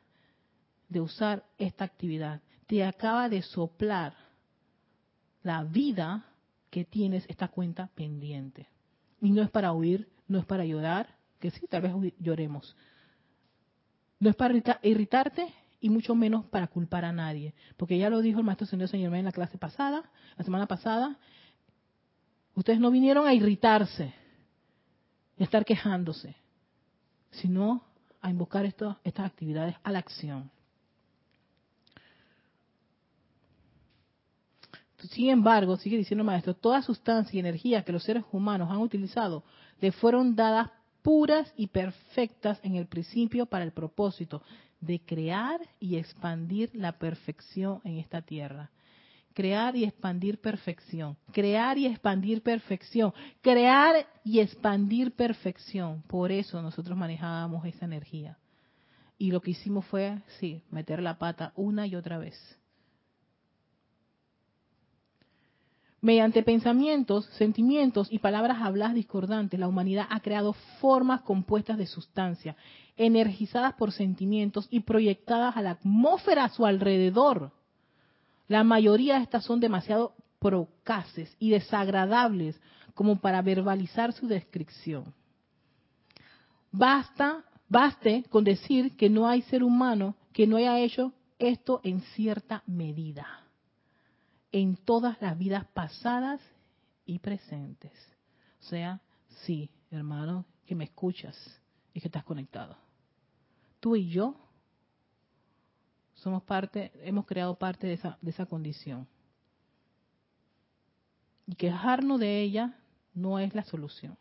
de 0.89 1.01
usar 1.01 1.45
esta 1.59 1.85
actividad, 1.85 2.41
te 2.67 2.85
acaba 2.85 3.29
de 3.29 3.43
soplar 3.43 4.15
la 5.43 5.65
vida 5.65 6.25
que 6.71 6.85
tienes 6.85 7.25
esta 7.29 7.49
cuenta 7.49 7.89
pendiente. 7.95 8.69
Y 9.21 9.31
no 9.31 9.43
es 9.43 9.51
para 9.51 9.73
huir, 9.73 10.09
no 10.29 10.39
es 10.39 10.45
para 10.45 10.65
llorar, 10.65 11.17
que 11.41 11.51
sí, 11.51 11.67
tal 11.67 11.83
vez 11.83 12.15
lloremos. 12.19 12.77
No 14.21 14.31
es 14.31 14.37
para 14.37 14.55
irritarte, 14.83 15.53
y 15.81 15.91
mucho 15.91 16.15
menos 16.15 16.45
para 16.47 16.67
culpar 16.67 17.05
a 17.05 17.13
nadie. 17.13 17.55
Porque 17.77 17.99
ya 17.99 18.11
lo 18.11 18.21
dijo 18.21 18.41
el 18.41 18.45
maestro 18.45 18.67
señor 18.67 18.89
señor 18.89 19.15
en 19.15 19.25
la 19.25 19.33
clase 19.33 19.59
pasada, 19.59 20.11
la 20.37 20.45
semana 20.45 20.67
pasada, 20.67 21.19
ustedes 22.55 22.81
no 22.81 22.91
vinieron 22.91 23.27
a 23.27 23.35
irritarse 23.35 24.15
y 25.37 25.43
a 25.43 25.45
estar 25.45 25.65
quejándose, 25.65 26.37
sino 27.31 27.83
a 28.21 28.31
invocar 28.31 28.65
estas 28.65 28.97
actividades 29.05 29.77
a 29.83 29.93
la 29.93 30.01
acción. 30.01 30.51
Sin 35.11 35.31
embargo, 35.31 35.77
sigue 35.77 35.97
diciendo 35.97 36.23
el 36.23 36.27
maestro, 36.27 36.55
toda 36.55 36.83
sustancia 36.83 37.37
y 37.37 37.41
energía 37.41 37.85
que 37.85 37.93
los 37.93 38.03
seres 38.03 38.25
humanos 38.33 38.69
han 38.71 38.79
utilizado 38.79 39.45
le 39.81 39.93
fueron 39.93 40.35
dadas 40.35 40.71
puras 41.09 41.51
y 41.57 41.69
perfectas 41.69 42.61
en 42.63 42.75
el 42.75 42.85
principio 42.87 43.47
para 43.47 43.65
el 43.65 43.73
propósito 43.73 44.43
de 44.79 45.01
crear 45.01 45.59
y 45.81 45.97
expandir 45.97 46.69
la 46.75 46.99
perfección 46.99 47.81
en 47.85 47.97
esta 47.97 48.21
tierra. 48.21 48.71
Crear 49.33 49.75
y 49.75 49.85
expandir 49.85 50.39
perfección. 50.39 51.17
Crear 51.33 51.79
y 51.79 51.87
expandir 51.87 52.43
perfección. 52.43 53.15
Crear 53.41 54.07
y 54.23 54.41
expandir 54.41 55.13
perfección. 55.13 56.03
Por 56.09 56.31
eso 56.31 56.61
nosotros 56.61 56.95
manejábamos 56.95 57.65
esa 57.65 57.87
energía. 57.87 58.37
Y 59.17 59.31
lo 59.31 59.41
que 59.41 59.53
hicimos 59.53 59.87
fue, 59.87 60.21
sí, 60.39 60.63
meter 60.71 61.01
la 61.01 61.17
pata 61.17 61.55
una 61.57 61.87
y 61.87 61.97
otra 61.97 62.19
vez. 62.19 62.39
Mediante 66.01 66.45
pensamientos, 66.45 67.27
sentimientos 67.33 68.07
y 68.13 68.21
palabras 68.21 68.59
habladas 68.63 68.95
discordantes, 68.95 69.59
la 69.59 69.67
humanidad 69.67 70.07
ha 70.11 70.21
creado 70.21 70.53
formas 70.81 71.23
compuestas 71.23 71.77
de 71.77 71.87
sustancia, 71.87 72.57
energizadas 72.97 73.75
por 73.75 73.91
sentimientos 73.91 74.69
y 74.71 74.81
proyectadas 74.81 75.57
a 75.57 75.63
la 75.63 75.73
atmósfera 75.73 76.45
a 76.45 76.49
su 76.51 76.65
alrededor. 76.65 77.51
La 78.47 78.63
mayoría 78.63 79.17
de 79.17 79.25
estas 79.25 79.45
son 79.45 79.59
demasiado 79.59 80.15
procaces 80.39 81.35
y 81.41 81.51
desagradables 81.51 82.61
como 82.95 83.21
para 83.21 83.43
verbalizar 83.43 84.13
su 84.13 84.29
descripción. 84.29 85.13
Basta, 86.71 87.45
baste 87.69 88.25
con 88.31 88.45
decir 88.45 88.97
que 88.97 89.11
no 89.11 89.29
hay 89.29 89.43
ser 89.43 89.65
humano 89.65 90.15
que 90.33 90.47
no 90.47 90.59
haya 90.59 90.79
hecho 90.79 91.13
esto 91.41 91.81
en 91.83 92.03
cierta 92.03 92.63
medida 92.67 93.48
en 94.53 94.77
todas 94.77 95.21
las 95.21 95.37
vidas 95.37 95.67
pasadas 95.75 96.41
y 97.05 97.19
presentes. 97.19 97.93
O 98.61 98.65
sea, 98.65 99.01
sí, 99.45 99.71
hermano, 99.91 100.45
que 100.67 100.75
me 100.75 100.85
escuchas 100.85 101.37
y 101.95 102.01
que 102.01 102.09
estás 102.09 102.25
conectado. 102.25 102.77
Tú 103.81 103.97
y 103.97 104.09
yo 104.09 104.37
somos 106.15 106.43
parte, 106.43 106.93
hemos 107.03 107.27
creado 107.27 107.55
parte 107.55 107.87
de 107.87 107.95
esa, 107.95 108.19
de 108.21 108.31
esa 108.31 108.47
condición. 108.47 109.07
Y 111.47 111.55
quejarnos 111.55 112.21
de 112.21 112.43
ella 112.43 112.77
no 113.15 113.39
es 113.39 113.55
la 113.55 113.65
solución. 113.65 114.19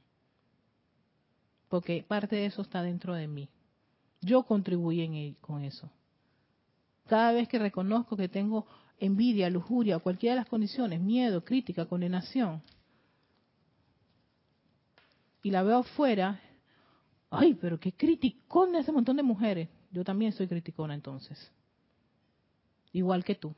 Porque 1.68 2.06
parte 2.08 2.38
de 2.38 2.46
eso 2.46 2.62
está 2.62 2.82
dentro 2.82 3.14
de 3.14 3.28
mí. 3.28 3.50
Yo 4.22 4.44
contribuí 4.44 5.02
en 5.02 5.34
con 5.36 5.64
eso. 5.64 5.90
Cada 7.08 7.32
vez 7.32 7.48
que 7.48 7.60
reconozco 7.60 8.16
que 8.16 8.30
tengo 8.30 8.68
envidia, 9.00 9.50
lujuria, 9.50 10.00
cualquiera 10.00 10.36
de 10.36 10.42
las 10.42 10.50
condiciones, 10.50 11.00
miedo, 11.00 11.44
crítica, 11.44 11.86
condenación, 11.86 12.62
y 15.44 15.52
la 15.52 15.64
veo 15.64 15.78
afuera, 15.78 16.42
ay, 17.30 17.54
pero 17.54 17.80
qué 17.80 17.94
criticona 17.94 18.80
ese 18.80 18.92
montón 18.92 19.16
de 19.16 19.24
mujeres. 19.24 19.70
Yo 19.92 20.04
también 20.04 20.34
soy 20.34 20.48
criticona 20.48 20.94
entonces. 20.94 21.52
Igual 22.92 23.24
que 23.24 23.36
tú. 23.36 23.54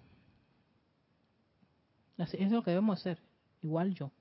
Eso 2.18 2.38
es 2.38 2.52
lo 2.52 2.64
que 2.64 2.72
debemos 2.72 3.00
hacer. 3.00 3.18
Igual 3.62 3.96
yo. 3.96 4.12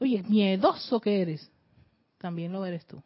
Oye, 0.00 0.22
miedoso 0.22 1.00
que 1.00 1.22
eres. 1.22 1.50
También 2.18 2.52
lo 2.52 2.64
eres 2.64 2.86
tú. 2.86 3.02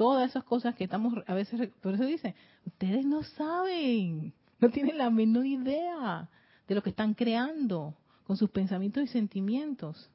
Todas 0.00 0.30
esas 0.30 0.44
cosas 0.44 0.74
que 0.74 0.84
estamos 0.84 1.12
a 1.26 1.34
veces, 1.34 1.68
por 1.82 1.92
eso 1.92 2.06
dice, 2.06 2.34
ustedes 2.64 3.04
no 3.04 3.22
saben, 3.22 4.32
no 4.58 4.70
tienen 4.70 4.96
la 4.96 5.10
menor 5.10 5.44
idea 5.44 6.26
de 6.66 6.74
lo 6.74 6.82
que 6.82 6.88
están 6.88 7.12
creando 7.12 7.94
con 8.24 8.38
sus 8.38 8.48
pensamientos 8.48 9.02
y 9.02 9.08
sentimientos. 9.08 10.08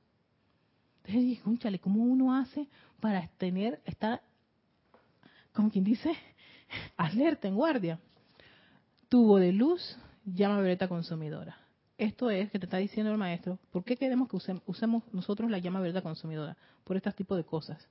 Entonces 1.04 1.38
escúchale, 1.38 1.78
¿cómo 1.78 2.04
uno 2.04 2.36
hace 2.36 2.68
para 3.00 3.28
tener, 3.38 3.80
estar, 3.86 4.24
como 5.54 5.70
quien 5.70 5.84
dice, 5.84 6.16
alerta, 6.98 7.48
en 7.48 7.54
guardia? 7.54 8.00
tubo 9.08 9.38
de 9.38 9.52
luz, 9.52 10.00
llama 10.26 10.62
violeta 10.62 10.88
consumidora. 10.88 11.60
Esto 12.00 12.32
es 12.32 12.50
que 12.50 12.58
te 12.58 12.66
está 12.66 12.78
diciendo 12.78 13.12
el 13.12 13.20
maestro, 13.20 13.60
¿por 13.72 13.84
qué 13.84 13.98
queremos 13.98 14.30
que 14.30 14.38
usemos, 14.66 15.04
nosotros 15.14 15.52
la 15.52 15.60
llama 15.60 15.80
violeta 15.80 16.02
consumidora? 16.02 16.58
Por 16.84 16.98
este 16.98 17.12
tipo 17.12 17.36
de 17.36 17.44
cosas. 17.44 17.88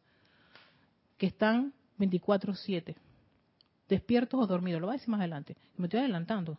Que 1.18 1.26
están 1.26 1.72
24/7, 1.98 2.96
despiertos 3.88 4.40
o 4.40 4.46
dormidos. 4.46 4.80
Lo 4.80 4.86
voy 4.88 4.94
a 4.94 4.98
decir 4.98 5.10
más 5.10 5.20
adelante. 5.20 5.56
Me 5.76 5.86
estoy 5.86 6.00
adelantando. 6.00 6.58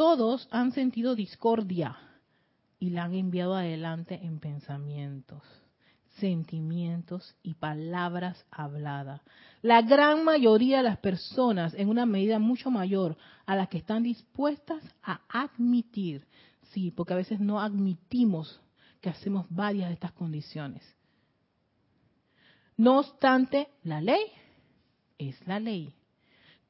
Todos 0.00 0.48
han 0.50 0.72
sentido 0.72 1.14
discordia 1.14 1.98
y 2.78 2.88
la 2.88 3.04
han 3.04 3.12
enviado 3.12 3.54
adelante 3.54 4.18
en 4.22 4.40
pensamientos, 4.40 5.42
sentimientos 6.16 7.36
y 7.42 7.52
palabras 7.52 8.46
habladas. 8.50 9.20
La 9.60 9.82
gran 9.82 10.24
mayoría 10.24 10.78
de 10.78 10.84
las 10.84 10.96
personas, 10.96 11.74
en 11.74 11.90
una 11.90 12.06
medida 12.06 12.38
mucho 12.38 12.70
mayor 12.70 13.18
a 13.44 13.54
las 13.54 13.68
que 13.68 13.76
están 13.76 14.02
dispuestas 14.02 14.82
a 15.02 15.20
admitir, 15.28 16.26
sí, 16.72 16.90
porque 16.90 17.12
a 17.12 17.16
veces 17.16 17.40
no 17.40 17.60
admitimos 17.60 18.60
que 19.00 19.10
hacemos 19.10 19.46
varias 19.48 19.88
de 19.88 19.94
estas 19.94 20.12
condiciones. 20.12 20.82
No 22.76 22.98
obstante, 22.98 23.68
la 23.82 24.00
ley 24.00 24.22
es 25.18 25.36
la 25.46 25.60
ley. 25.60 25.92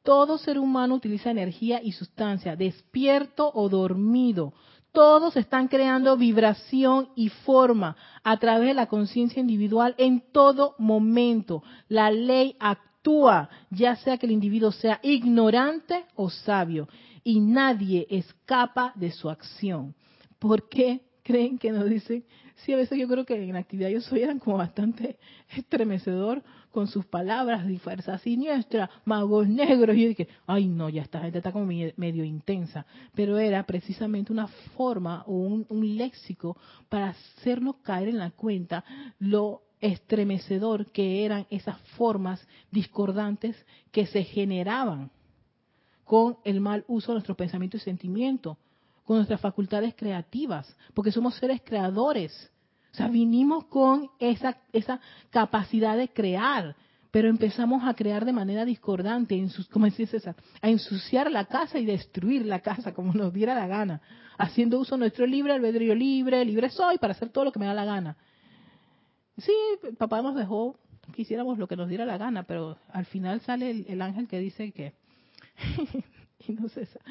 Todo 0.03 0.39
ser 0.39 0.59
humano 0.59 0.95
utiliza 0.95 1.31
energía 1.31 1.81
y 1.83 1.93
sustancia, 1.93 2.57
despierto 2.57 3.51
o 3.55 3.69
dormido. 3.69 4.53
Todos 4.93 5.37
están 5.37 5.69
creando 5.69 6.17
vibración 6.17 7.11
y 7.15 7.29
forma 7.29 7.97
a 8.25 8.37
través 8.39 8.69
de 8.69 8.75
la 8.75 8.87
conciencia 8.87 9.41
individual 9.41 9.95
en 9.99 10.21
todo 10.33 10.75
momento. 10.79 11.63
La 11.89 12.11
ley 12.11 12.57
actúa, 12.59 13.49
ya 13.71 13.95
sea 13.97 14.19
que 14.19 14.27
el 14.27 14.33
individuo 14.33 14.73
sea 14.73 14.99
ignorante 15.03 16.07
o 16.17 16.29
sabio, 16.31 16.89
y 17.25 17.41
nadie 17.41 18.07
escapa 18.11 18.93
de 18.97 19.11
su 19.11 19.29
acción. 19.29 19.95
¿Por 20.39 20.69
qué 20.69 21.03
creen 21.23 21.59
que 21.59 21.71
nos 21.71 21.89
dicen? 21.89 22.25
Sí, 22.57 22.73
a 22.73 22.77
veces 22.77 22.99
yo 22.99 23.09
creo 23.09 23.25
que 23.25 23.35
en 23.35 23.53
la 23.53 23.61
actividad 23.61 23.89
yo 23.89 24.01
soy 24.01 24.23
como 24.45 24.59
bastante 24.59 25.19
estremecedor 25.55 26.43
con 26.71 26.87
sus 26.87 27.05
palabras 27.05 27.67
fuerza 27.81 28.19
siniestra, 28.19 28.91
magos 29.05 29.49
negros. 29.49 29.97
Y 29.97 30.03
yo 30.03 30.09
dije, 30.09 30.29
ay 30.47 30.67
no, 30.67 30.89
ya 30.89 31.03
esta 31.03 31.21
gente 31.21 31.39
está 31.39 31.53
como 31.53 31.67
medio 31.67 32.25
intensa. 32.25 32.87
Pero 33.15 33.39
era 33.39 33.65
precisamente 33.65 34.33
una 34.33 34.47
forma 34.77 35.25
o 35.27 35.33
un, 35.33 35.67
un 35.69 35.97
léxico 35.97 36.57
para 36.89 37.11
hacernos 37.11 37.77
caer 37.77 38.09
en 38.09 38.19
la 38.19 38.31
cuenta 38.31 38.85
lo 39.19 39.63
estremecedor 39.81 40.91
que 40.93 41.25
eran 41.25 41.47
esas 41.51 41.79
formas 41.97 42.47
discordantes 42.71 43.57
que 43.91 44.07
se 44.07 44.25
generaban 44.25 45.11
con 46.11 46.39
el 46.43 46.61
mal 46.61 46.85
uso 46.89 47.13
de 47.13 47.19
nuestros 47.19 47.37
pensamientos 47.37 47.83
y 47.83 47.85
sentimientos, 47.85 48.57
con 49.05 49.19
nuestras 49.19 49.41
facultades 49.41 49.95
creativas, 49.95 50.77
porque 50.93 51.13
somos 51.13 51.37
seres 51.37 51.63
creadores. 51.65 52.51
O 52.93 52.97
sea, 52.97 53.07
vinimos 53.07 53.67
con 53.67 54.11
esa, 54.19 54.57
esa 54.73 54.99
capacidad 55.31 55.97
de 55.97 56.09
crear, 56.09 56.75
pero 57.13 57.29
empezamos 57.29 57.87
a 57.87 57.95
crear 57.95 58.25
de 58.25 58.33
manera 58.33 58.65
discordante, 58.65 59.41
como 59.71 59.85
decía 59.85 60.09
César, 60.09 60.35
a 60.61 60.69
ensuciar 60.69 61.31
la 61.31 61.45
casa 61.45 61.79
y 61.79 61.85
destruir 61.85 62.45
la 62.45 62.59
casa 62.59 62.93
como 62.97 63.13
nos 63.13 63.33
diera 63.33 63.55
la 63.55 63.69
gana, 63.69 64.01
haciendo 64.37 64.81
uso 64.81 64.97
de 64.97 65.03
nuestro 65.03 65.27
libre 65.27 65.53
albedrío 65.53 65.95
libre, 65.95 66.45
libre 66.45 66.71
soy 66.71 66.99
para 66.99 67.13
hacer 67.13 67.29
todo 67.29 67.45
lo 67.45 67.53
que 67.53 67.61
me 67.61 67.67
da 67.67 67.75
la 67.75 67.85
gana. 67.85 68.17
Sí, 69.37 69.53
papá 69.97 70.23
nos 70.23 70.35
dejó 70.35 70.77
que 71.15 71.23
hiciéramos 71.23 71.57
lo 71.57 71.69
que 71.69 71.77
nos 71.77 71.89
diera 71.89 72.05
la 72.05 72.19
gana, 72.19 72.43
pero 72.43 72.79
al 72.93 73.07
final 73.07 73.41
sale 73.43 73.85
el, 73.87 74.03
ángel 74.03 74.27
que 74.27 74.41
dice 74.41 74.73
que, 74.73 74.95
y 76.49 76.53
no 76.53 76.69
César, 76.69 77.03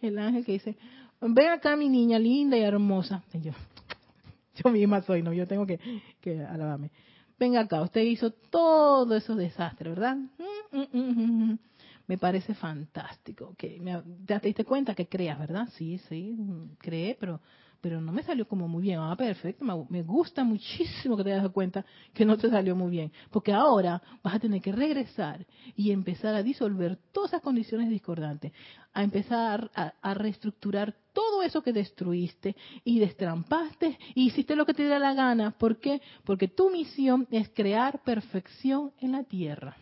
el 0.00 0.18
ángel 0.18 0.44
que 0.44 0.52
dice, 0.52 0.76
ven 1.20 1.48
acá 1.48 1.76
mi 1.76 1.88
niña 1.88 2.18
linda 2.18 2.56
y 2.56 2.62
hermosa. 2.62 3.22
Y 3.32 3.40
yo, 3.40 3.52
yo 4.64 4.70
misma 4.70 5.02
soy, 5.02 5.22
no, 5.22 5.32
yo 5.32 5.46
tengo 5.46 5.66
que, 5.66 5.78
que 6.20 6.42
alabarme. 6.44 6.90
Venga 7.38 7.60
acá, 7.60 7.80
usted 7.80 8.02
hizo 8.02 8.30
todo 8.32 9.16
esos 9.16 9.36
desastres, 9.36 9.94
¿verdad? 9.94 10.16
Mm, 10.16 10.78
mm, 10.78 11.52
mm, 11.52 11.58
me 12.06 12.18
parece 12.18 12.54
fantástico. 12.54 13.54
Que 13.56 13.80
me, 13.80 14.02
te 14.26 14.38
diste 14.40 14.64
cuenta 14.64 14.94
que 14.94 15.06
creas, 15.06 15.38
¿verdad? 15.38 15.68
Sí, 15.76 15.98
sí, 16.08 16.36
creé, 16.78 17.16
pero 17.18 17.40
pero 17.80 18.00
no 18.00 18.12
me 18.12 18.22
salió 18.22 18.46
como 18.46 18.68
muy 18.68 18.82
bien. 18.82 18.98
Ah, 19.00 19.16
perfecto, 19.16 19.64
me, 19.64 20.02
gusta 20.02 20.44
muchísimo 20.44 21.16
que 21.16 21.24
te 21.24 21.32
hayas 21.32 21.50
cuenta 21.50 21.84
que 22.12 22.24
no 22.24 22.36
te 22.36 22.50
salió 22.50 22.76
muy 22.76 22.90
bien, 22.90 23.12
porque 23.30 23.52
ahora 23.52 24.02
vas 24.22 24.34
a 24.34 24.38
tener 24.38 24.60
que 24.60 24.72
regresar 24.72 25.46
y 25.76 25.90
empezar 25.90 26.34
a 26.34 26.42
disolver 26.42 26.98
todas 27.12 27.30
esas 27.30 27.42
condiciones 27.42 27.88
discordantes, 27.88 28.52
a 28.92 29.02
empezar 29.02 29.70
a, 29.74 30.14
reestructurar 30.14 30.94
todo 31.12 31.42
eso 31.42 31.62
que 31.62 31.72
destruiste 31.72 32.56
y 32.84 32.98
destrampaste 32.98 33.98
y 34.14 34.26
hiciste 34.26 34.56
lo 34.56 34.66
que 34.66 34.74
te 34.74 34.82
diera 34.82 34.98
la 34.98 35.14
gana. 35.14 35.52
¿Por 35.52 35.78
qué? 35.78 36.00
Porque 36.24 36.48
tu 36.48 36.70
misión 36.70 37.26
es 37.30 37.48
crear 37.50 38.02
perfección 38.02 38.92
en 39.00 39.12
la 39.12 39.24
tierra. 39.24 39.76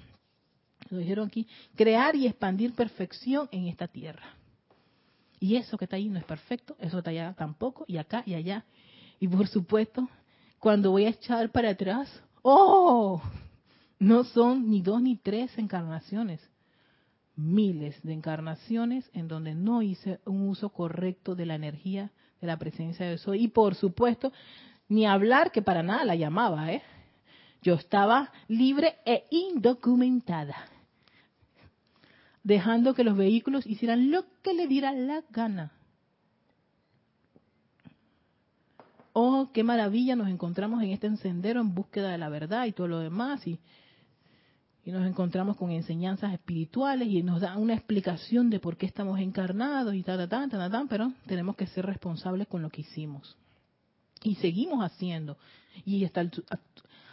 Lo 0.91 0.99
dijeron 0.99 1.29
aquí, 1.29 1.47
crear 1.75 2.17
y 2.17 2.27
expandir 2.27 2.73
perfección 2.73 3.49
en 3.51 3.67
esta 3.67 3.89
tierra. 3.89 4.38
Y 5.41 5.57
eso 5.57 5.79
que 5.79 5.85
está 5.85 5.97
ahí 5.97 6.09
no 6.09 6.19
es 6.19 6.25
perfecto, 6.25 6.77
eso 6.81 6.99
está 6.99 7.11
allá 7.11 7.35
tampoco, 7.37 7.85
y 7.87 7.99
acá 7.99 8.23
y 8.27 8.35
allá. 8.35 8.65
Y 9.21 9.29
por 9.29 9.47
supuesto, 9.49 10.09
cuando 10.59 10.91
voy 10.91 11.05
a 11.05 11.11
echar 11.11 11.51
para 11.51 11.71
atrás, 11.71 12.09
¡oh! 12.43 13.23
No 13.99 14.25
son 14.25 14.71
ni 14.71 14.81
dos 14.81 15.03
ni 15.03 15.17
tres 15.17 15.57
encarnaciones, 15.59 16.41
miles 17.37 18.01
de 18.03 18.13
encarnaciones 18.13 19.09
en 19.13 19.29
donde 19.29 19.55
no 19.55 19.83
hice 19.83 20.21
un 20.25 20.49
uso 20.49 20.71
correcto 20.71 21.35
de 21.35 21.47
la 21.47 21.55
energía 21.55 22.11
de 22.41 22.47
la 22.47 22.57
presencia 22.57 23.07
de 23.07 23.19
Soy. 23.19 23.45
Y 23.45 23.49
por 23.49 23.75
supuesto, 23.75 24.33
ni 24.89 25.07
hablar 25.07 25.51
que 25.51 25.63
para 25.63 25.83
nada 25.83 26.05
la 26.05 26.15
llamaba, 26.15 26.73
¿eh? 26.73 26.83
Yo 27.63 27.75
estaba 27.75 28.33
libre 28.47 28.99
e 29.05 29.25
indocumentada 29.31 30.55
dejando 32.49 32.95
que 32.95 33.05
los 33.05 33.15
vehículos 33.15 33.67
hicieran 33.67 34.11
lo 34.11 34.25
que 34.43 34.55
le 34.55 34.67
diera 34.67 34.91
la 34.93 35.23
gana. 35.29 35.71
Oh, 39.13 39.51
qué 39.53 39.63
maravilla 39.63 40.17
nos 40.17 40.29
encontramos 40.29 40.83
en 40.83 40.91
este 40.93 41.09
encendero 41.09 41.61
en 41.61 41.75
búsqueda 41.75 42.11
de 42.11 42.17
la 42.17 42.31
verdad 42.31 42.65
y 42.65 42.73
todo 42.73 42.89
lo 42.89 43.01
demás. 43.01 43.47
Y, 43.47 43.59
y 44.83 44.93
nos 44.93 45.07
encontramos 45.07 45.59
con 45.59 45.73
enseñanzas 45.73 46.33
espirituales 46.33 47.09
y 47.09 47.23
nos 47.23 47.43
da 47.43 47.59
una 47.59 47.75
explicación 47.75 48.49
de 48.49 48.61
por 48.61 48.79
qué 48.79 48.87
estamos 48.87 49.21
encarnados 49.21 49.95
y 49.95 50.03
tal, 50.03 50.27
tal, 50.27 50.49
tal, 50.49 50.71
tal, 50.71 50.89
pero 50.89 51.13
tenemos 51.27 51.55
que 51.55 51.67
ser 51.67 51.85
responsables 51.85 52.49
con 52.49 52.63
lo 52.63 52.71
que 52.71 52.81
hicimos. 52.81 53.37
Y 54.23 54.37
seguimos 54.37 54.83
haciendo. 54.83 55.37
Y 55.85 56.03
hasta 56.07 56.23
el, 56.23 56.31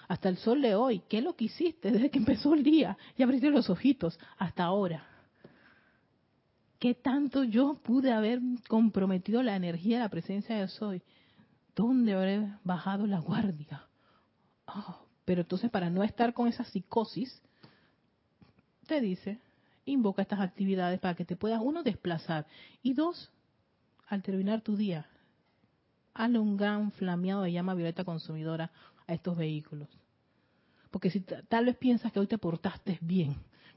hasta 0.07 0.29
el 0.29 0.37
sol 0.37 0.61
de 0.61 0.75
hoy, 0.75 1.01
¿qué 1.09 1.17
es 1.17 1.25
lo 1.25 1.35
que 1.35 1.45
hiciste 1.45 1.91
desde 1.91 2.09
que 2.09 2.19
empezó 2.19 2.53
el 2.53 2.63
día? 2.63 2.97
Y 3.17 3.23
abriste 3.23 3.49
los 3.49 3.69
ojitos 3.69 4.17
hasta 4.37 4.63
ahora. 4.63 5.09
¿Qué 6.79 6.93
tanto 6.93 7.43
yo 7.43 7.75
pude 7.83 8.11
haber 8.11 8.39
comprometido 8.67 9.41
la 9.41 9.55
energía 9.55 9.97
de 9.97 10.03
la 10.03 10.09
presencia 10.09 10.57
de 10.57 10.67
Soy? 10.67 11.01
¿Dónde 11.75 12.13
habré 12.13 12.49
bajado 12.63 13.07
la 13.07 13.19
guardia? 13.19 13.87
Oh, 14.67 15.05
pero 15.23 15.41
entonces 15.41 15.69
para 15.71 15.89
no 15.89 16.03
estar 16.03 16.33
con 16.33 16.47
esa 16.47 16.63
psicosis, 16.65 17.41
te 18.87 19.01
dice, 19.01 19.39
invoca 19.85 20.21
estas 20.21 20.39
actividades 20.39 20.99
para 20.99 21.15
que 21.15 21.25
te 21.25 21.35
puedas, 21.35 21.61
uno, 21.63 21.83
desplazar 21.83 22.45
y 22.83 22.93
dos, 22.93 23.31
al 24.07 24.21
terminar 24.21 24.61
tu 24.61 24.75
día, 24.75 25.07
hazle 26.13 26.39
un 26.39 26.57
gran 26.57 26.91
flameado 26.91 27.43
de 27.43 27.51
llama 27.51 27.73
violeta 27.73 28.03
consumidora 28.03 28.71
a 29.07 29.13
estos 29.13 29.37
vehículos. 29.37 29.89
Porque 30.91 31.09
si 31.09 31.21
tal 31.21 31.65
vez 31.65 31.75
piensas 31.77 32.11
que 32.11 32.19
hoy 32.19 32.27
te 32.27 32.37
portaste 32.37 32.99
bien, 33.01 33.35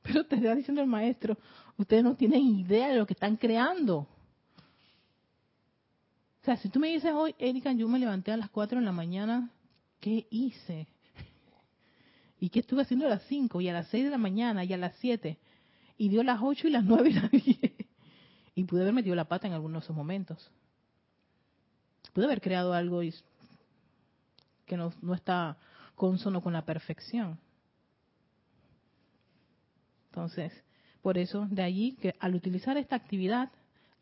pero 0.08 0.24
te 0.24 0.36
está 0.36 0.54
diciendo 0.54 0.80
el 0.80 0.88
maestro, 0.88 1.36
ustedes 1.76 2.02
no 2.02 2.14
tienen 2.16 2.40
idea 2.40 2.88
de 2.88 2.96
lo 2.96 3.06
que 3.06 3.12
están 3.12 3.36
creando. 3.36 3.98
O 6.40 6.44
sea, 6.44 6.56
si 6.56 6.70
tú 6.70 6.80
me 6.80 6.88
dices 6.88 7.12
hoy, 7.12 7.34
Erika, 7.38 7.72
yo 7.72 7.86
me 7.88 7.98
levanté 7.98 8.32
a 8.32 8.36
las 8.38 8.48
4 8.48 8.78
de 8.78 8.84
la 8.84 8.92
mañana, 8.92 9.50
¿qué 10.00 10.26
hice? 10.30 10.86
¿Y 12.40 12.48
qué 12.48 12.60
estuve 12.60 12.82
haciendo 12.82 13.06
a 13.06 13.10
las 13.10 13.22
5 13.24 13.60
y 13.60 13.68
a 13.68 13.72
las 13.74 13.88
6 13.88 14.04
de 14.04 14.10
la 14.10 14.18
mañana 14.18 14.64
y 14.64 14.72
a 14.72 14.78
las 14.78 14.96
7? 15.00 15.36
Y 15.98 16.08
dio 16.08 16.22
las 16.22 16.40
8 16.42 16.68
y 16.68 16.70
las 16.70 16.84
9 16.84 17.10
y 17.10 17.12
las 17.12 17.30
10. 17.30 17.58
Y 18.54 18.64
pude 18.64 18.82
haber 18.82 18.94
metido 18.94 19.14
la 19.14 19.26
pata 19.26 19.46
en 19.46 19.52
algunos 19.52 19.82
de 19.82 19.86
esos 19.86 19.96
momentos. 19.96 20.50
Pude 22.14 22.24
haber 22.24 22.40
creado 22.40 22.72
algo 22.72 23.00
que 24.64 24.76
no, 24.76 24.92
no 25.02 25.14
está 25.14 25.58
consono 25.94 26.40
con 26.40 26.52
la 26.52 26.64
perfección. 26.64 27.38
Entonces, 30.18 30.52
por 31.00 31.16
eso, 31.16 31.46
de 31.48 31.62
allí 31.62 31.92
que 31.92 32.12
al 32.18 32.34
utilizar 32.34 32.76
esta 32.76 32.96
actividad, 32.96 33.52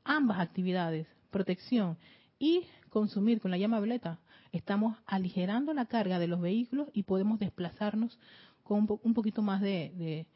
ambas 0.02 0.40
actividades, 0.40 1.06
protección 1.30 1.98
y 2.38 2.62
consumir 2.88 3.38
con 3.38 3.50
la 3.50 3.58
llama 3.58 3.80
violeta, 3.80 4.18
estamos 4.50 4.96
aligerando 5.04 5.74
la 5.74 5.84
carga 5.84 6.18
de 6.18 6.26
los 6.26 6.40
vehículos 6.40 6.88
y 6.94 7.02
podemos 7.02 7.38
desplazarnos 7.38 8.18
con 8.62 8.88
un, 9.02 9.12
poquito 9.12 9.42
más 9.42 9.60
de, 9.60 10.26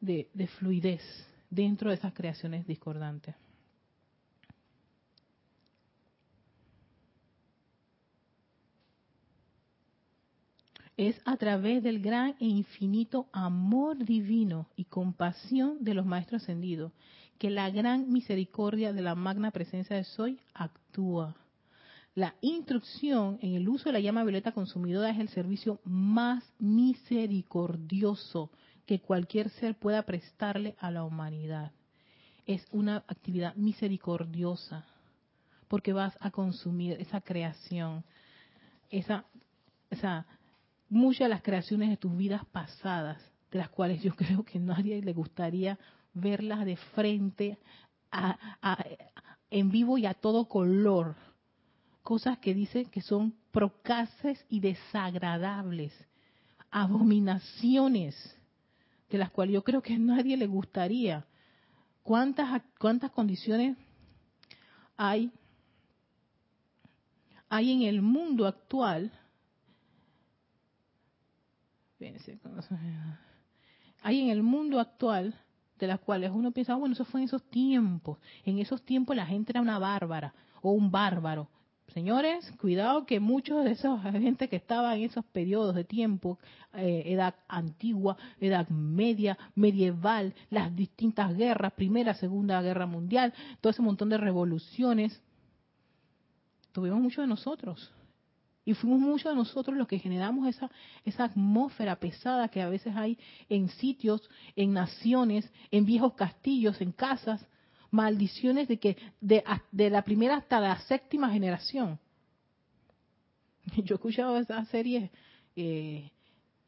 de 0.00 0.46
fluidez 0.58 1.02
dentro 1.50 1.90
de 1.90 1.96
esas 1.96 2.14
creaciones 2.14 2.66
discordantes. 2.66 3.34
Es 10.96 11.20
a 11.26 11.36
través 11.36 11.82
del 11.82 12.00
gran 12.00 12.36
e 12.40 12.46
infinito 12.46 13.28
amor 13.32 13.98
divino 13.98 14.68
y 14.76 14.84
compasión 14.84 15.84
de 15.84 15.92
los 15.92 16.06
maestros 16.06 16.42
ascendidos 16.42 16.92
que 17.38 17.50
la 17.50 17.68
gran 17.68 18.10
misericordia 18.10 18.94
de 18.94 19.02
la 19.02 19.14
magna 19.14 19.50
presencia 19.50 19.94
de 19.94 20.04
Soy 20.04 20.40
actúa. 20.54 21.36
La 22.14 22.34
instrucción 22.40 23.38
en 23.42 23.54
el 23.54 23.68
uso 23.68 23.90
de 23.90 23.92
la 23.92 24.00
llama 24.00 24.22
violeta 24.22 24.52
consumidora 24.52 25.10
es 25.10 25.18
el 25.18 25.28
servicio 25.28 25.80
más 25.84 26.42
misericordioso 26.58 28.50
que 28.86 29.00
cualquier 29.00 29.50
ser 29.50 29.74
pueda 29.74 30.02
prestarle 30.04 30.76
a 30.78 30.90
la 30.90 31.04
humanidad. 31.04 31.72
Es 32.46 32.66
una 32.72 33.04
actividad 33.06 33.54
misericordiosa 33.56 34.86
porque 35.68 35.92
vas 35.92 36.16
a 36.20 36.30
consumir 36.30 36.96
esa 37.00 37.20
creación, 37.20 38.02
esa, 38.88 39.26
esa 39.90 40.26
muchas 40.88 41.26
de 41.26 41.28
las 41.30 41.42
creaciones 41.42 41.90
de 41.90 41.96
tus 41.96 42.16
vidas 42.16 42.44
pasadas, 42.46 43.18
de 43.50 43.58
las 43.58 43.68
cuales 43.68 44.02
yo 44.02 44.14
creo 44.16 44.44
que 44.44 44.58
a 44.58 44.60
nadie 44.60 45.02
le 45.02 45.12
gustaría 45.12 45.78
verlas 46.14 46.64
de 46.64 46.76
frente, 46.76 47.58
en 49.50 49.70
vivo 49.70 49.98
y 49.98 50.06
a 50.06 50.14
todo 50.14 50.48
color. 50.48 51.16
Cosas 52.02 52.38
que 52.38 52.54
dicen 52.54 52.86
que 52.86 53.00
son 53.00 53.34
procaces 53.50 54.44
y 54.48 54.60
desagradables, 54.60 55.92
abominaciones, 56.70 58.36
de 59.10 59.18
las 59.18 59.30
cuales 59.30 59.54
yo 59.54 59.64
creo 59.64 59.82
que 59.82 59.94
a 59.94 59.98
nadie 59.98 60.36
le 60.36 60.46
gustaría. 60.46 61.26
¿Cuántas, 62.02 62.62
cuántas 62.78 63.10
condiciones 63.10 63.76
hay, 64.96 65.32
hay 67.48 67.72
en 67.72 67.82
el 67.82 68.02
mundo 68.02 68.46
actual? 68.46 69.12
Hay 74.02 74.20
en 74.20 74.30
el 74.30 74.42
mundo 74.42 74.78
actual 74.80 75.34
de 75.78 75.86
las 75.86 76.00
cuales 76.00 76.30
uno 76.32 76.52
piensa, 76.52 76.72
ah, 76.72 76.76
bueno, 76.76 76.94
eso 76.94 77.04
fue 77.04 77.20
en 77.20 77.26
esos 77.26 77.42
tiempos. 77.50 78.18
En 78.44 78.58
esos 78.58 78.82
tiempos 78.82 79.16
la 79.16 79.26
gente 79.26 79.52
era 79.52 79.60
una 79.60 79.78
bárbara 79.78 80.34
o 80.62 80.70
un 80.70 80.90
bárbaro. 80.90 81.48
Señores, 81.88 82.52
cuidado 82.60 83.06
que 83.06 83.20
muchos 83.20 83.64
de 83.64 83.72
esos 83.72 84.02
gente 84.12 84.48
que 84.48 84.56
estaban 84.56 84.98
en 84.98 85.04
esos 85.04 85.24
periodos 85.24 85.74
de 85.74 85.84
tiempo, 85.84 86.38
eh, 86.74 87.04
edad 87.06 87.34
antigua, 87.48 88.16
edad 88.40 88.68
media, 88.68 89.38
medieval, 89.54 90.34
las 90.50 90.74
distintas 90.74 91.36
guerras, 91.36 91.72
primera, 91.74 92.14
segunda 92.14 92.60
guerra 92.60 92.86
mundial, 92.86 93.32
todo 93.60 93.70
ese 93.70 93.82
montón 93.82 94.08
de 94.08 94.18
revoluciones, 94.18 95.22
tuvimos 96.72 97.00
mucho 97.00 97.20
de 97.20 97.28
nosotros. 97.28 97.92
Y 98.66 98.74
fuimos 98.74 98.98
muchos 98.98 99.30
de 99.30 99.36
nosotros 99.36 99.76
los 99.76 99.86
que 99.86 100.00
generamos 100.00 100.48
esa, 100.48 100.68
esa 101.04 101.24
atmósfera 101.24 101.94
pesada 102.00 102.48
que 102.48 102.60
a 102.60 102.68
veces 102.68 102.96
hay 102.96 103.16
en 103.48 103.68
sitios, 103.68 104.28
en 104.56 104.72
naciones, 104.72 105.48
en 105.70 105.86
viejos 105.86 106.14
castillos, 106.14 106.80
en 106.80 106.90
casas, 106.90 107.46
maldiciones 107.92 108.66
de 108.66 108.80
que 108.80 108.96
de, 109.20 109.44
de 109.70 109.88
la 109.88 110.02
primera 110.02 110.38
hasta 110.38 110.58
la 110.58 110.80
séptima 110.80 111.30
generación. 111.30 112.00
Yo 113.76 113.94
he 113.94 113.98
escuchado 113.98 114.36
esas 114.36 114.66
series 114.66 115.12
eh, 115.54 116.10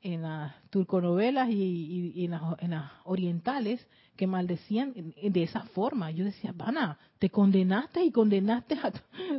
en 0.01 0.23
las 0.23 0.55
turconovelas 0.71 1.51
y, 1.51 2.25
en, 2.25 2.31
las, 2.31 2.93
orientales 3.07 3.85
que 4.15 4.29
maldecían 4.29 4.95
de 5.21 5.43
esa 5.43 5.63
forma. 5.63 6.13
Yo 6.13 6.25
decía, 6.25 6.53
Vana, 6.55 6.97
te 7.19 7.29
condenaste 7.29 8.05
y 8.05 8.13
condenaste 8.13 8.77
a, 8.77 8.93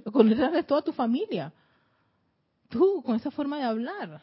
condenaste 0.11 0.57
a 0.57 0.63
toda 0.63 0.81
tu 0.81 0.91
familia 0.91 1.53
tú 2.69 3.03
con 3.03 3.15
esa 3.15 3.31
forma 3.31 3.57
de 3.57 3.63
hablar? 3.63 4.21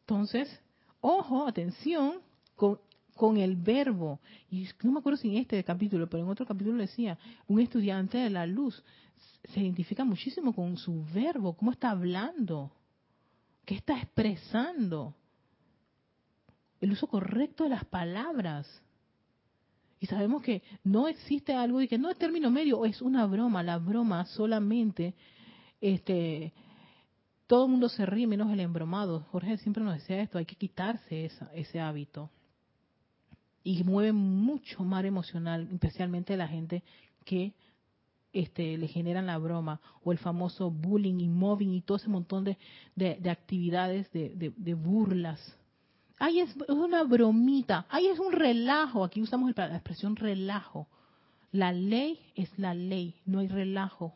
Entonces, 0.00 0.60
ojo, 1.00 1.46
atención 1.46 2.20
con, 2.56 2.78
el 3.38 3.56
verbo. 3.56 4.20
Y 4.50 4.68
no 4.82 4.92
me 4.92 4.98
acuerdo 4.98 5.16
si 5.16 5.30
en 5.30 5.38
este 5.38 5.64
capítulo, 5.64 6.08
pero 6.08 6.22
en 6.22 6.28
otro 6.28 6.44
capítulo 6.44 6.76
decía, 6.76 7.18
un 7.48 7.60
estudiante 7.60 8.18
de 8.18 8.28
la 8.28 8.46
luz 8.46 8.84
se 9.52 9.60
identifica 9.60 10.04
muchísimo 10.04 10.54
con 10.54 10.76
su 10.76 11.04
verbo, 11.14 11.56
cómo 11.56 11.72
está 11.72 11.90
hablando, 11.90 12.70
qué 13.64 13.76
está 13.76 13.96
expresando, 13.96 15.14
el 16.80 16.92
uso 16.92 17.06
correcto 17.06 17.64
de 17.64 17.70
las 17.70 17.84
palabras. 17.86 18.83
Y 20.04 20.06
sabemos 20.06 20.42
que 20.42 20.62
no 20.82 21.08
existe 21.08 21.54
algo 21.54 21.80
y 21.80 21.88
que 21.88 21.96
no 21.96 22.10
es 22.10 22.18
término 22.18 22.50
medio, 22.50 22.84
es 22.84 23.00
una 23.00 23.24
broma. 23.24 23.62
La 23.62 23.78
broma 23.78 24.26
solamente, 24.26 25.14
este, 25.80 26.52
todo 27.46 27.64
el 27.64 27.70
mundo 27.70 27.88
se 27.88 28.04
ríe 28.04 28.26
menos 28.26 28.52
el 28.52 28.60
embromado. 28.60 29.20
Jorge 29.32 29.56
siempre 29.56 29.82
nos 29.82 29.94
decía 29.94 30.20
esto, 30.20 30.36
hay 30.36 30.44
que 30.44 30.56
quitarse 30.56 31.30
ese 31.54 31.80
hábito. 31.80 32.28
Y 33.62 33.82
mueve 33.82 34.12
mucho 34.12 34.84
más 34.84 35.02
emocional, 35.06 35.70
especialmente 35.72 36.36
la 36.36 36.48
gente 36.48 36.82
que 37.24 37.54
este, 38.34 38.76
le 38.76 38.88
generan 38.88 39.24
la 39.24 39.38
broma 39.38 39.80
o 40.02 40.12
el 40.12 40.18
famoso 40.18 40.70
bullying 40.70 41.18
y 41.18 41.30
mobbing 41.30 41.72
y 41.72 41.80
todo 41.80 41.96
ese 41.96 42.10
montón 42.10 42.44
de, 42.44 42.58
de, 42.94 43.30
actividades 43.30 44.12
de, 44.12 44.52
de 44.54 44.74
burlas 44.74 45.40
Ay, 46.18 46.40
es 46.40 46.54
una 46.68 47.02
bromita. 47.02 47.86
Ay, 47.88 48.06
es 48.06 48.18
un 48.18 48.32
relajo. 48.32 49.04
Aquí 49.04 49.20
usamos 49.20 49.52
la 49.56 49.74
expresión 49.74 50.16
relajo. 50.16 50.86
La 51.54 51.72
ley 51.72 52.18
es 52.34 52.50
la 52.58 52.74
ley, 52.74 53.14
no 53.26 53.38
hay 53.38 53.46
relajo. 53.46 54.12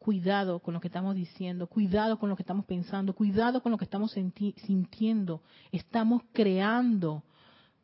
Cuidado 0.00 0.58
con 0.58 0.74
lo 0.74 0.80
que 0.80 0.88
estamos 0.88 1.14
diciendo, 1.14 1.68
cuidado 1.68 2.18
con 2.18 2.28
lo 2.28 2.34
que 2.34 2.42
estamos 2.42 2.64
pensando, 2.64 3.14
cuidado 3.14 3.62
con 3.62 3.70
lo 3.70 3.78
que 3.78 3.84
estamos 3.84 4.10
sintiendo. 4.10 5.40
Estamos 5.70 6.22
creando. 6.32 7.22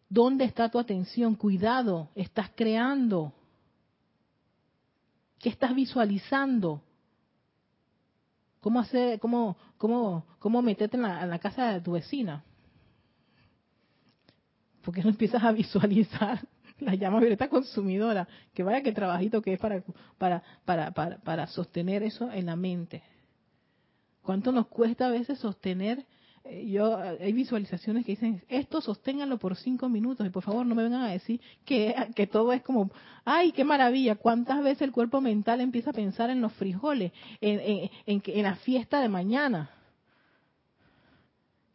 ¿Dónde 0.08 0.46
está 0.46 0.68
tu 0.68 0.80
atención? 0.80 1.36
Cuidado, 1.36 2.08
estás 2.16 2.50
creando. 2.56 3.32
¿Qué 5.38 5.48
estás 5.48 5.74
visualizando? 5.76 6.82
¿Cómo 8.60 8.80
hacer, 8.80 9.20
cómo, 9.20 9.56
cómo, 9.78 10.26
cómo 10.38 10.60
meterte 10.60 10.96
en 10.96 11.02
la, 11.02 11.38
casa 11.38 11.72
de 11.72 11.80
tu 11.80 11.92
vecina? 11.92 12.44
Porque 14.82 15.02
no 15.02 15.10
empiezas 15.10 15.42
a 15.42 15.52
visualizar 15.52 16.46
la 16.78 16.94
llama 16.94 17.20
violeta 17.20 17.48
consumidora, 17.48 18.28
que 18.52 18.62
vaya 18.62 18.82
que 18.82 18.92
trabajito 18.92 19.40
que 19.40 19.54
es 19.54 19.58
para, 19.58 19.82
para, 20.18 20.42
para, 20.64 20.90
para, 20.90 21.18
para 21.18 21.46
sostener 21.46 22.02
eso 22.02 22.30
en 22.30 22.46
la 22.46 22.56
mente. 22.56 23.02
¿Cuánto 24.22 24.52
nos 24.52 24.66
cuesta 24.66 25.06
a 25.06 25.10
veces 25.10 25.38
sostener 25.38 26.04
yo 26.66 26.96
hay 26.98 27.32
visualizaciones 27.32 28.04
que 28.04 28.12
dicen 28.12 28.42
esto 28.48 28.80
sosténganlo 28.80 29.38
por 29.38 29.56
cinco 29.56 29.88
minutos 29.88 30.26
y 30.26 30.30
por 30.30 30.42
favor 30.42 30.64
no 30.64 30.74
me 30.74 30.82
vengan 30.82 31.02
a 31.02 31.10
decir 31.10 31.40
que, 31.64 31.94
que 32.14 32.26
todo 32.26 32.52
es 32.52 32.62
como 32.62 32.90
ay 33.24 33.52
qué 33.52 33.64
maravilla 33.64 34.16
cuántas 34.16 34.62
veces 34.62 34.82
el 34.82 34.92
cuerpo 34.92 35.20
mental 35.20 35.60
empieza 35.60 35.90
a 35.90 35.94
pensar 35.94 36.30
en 36.30 36.40
los 36.40 36.52
frijoles 36.54 37.12
en, 37.40 37.90
en, 38.06 38.22
en, 38.24 38.42
la 38.42 38.56
fiesta 38.56 39.00
de 39.00 39.08
mañana. 39.08 39.70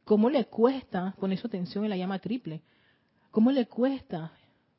Cómo 0.06 0.30
le 0.30 0.46
cuesta 0.46 1.16
poner 1.20 1.38
su 1.38 1.48
atención 1.48 1.84
en 1.84 1.90
la 1.90 1.98
llama 1.98 2.20
triple 2.20 2.62
cómo 3.32 3.52
le 3.52 3.68
cuesta 3.68 4.34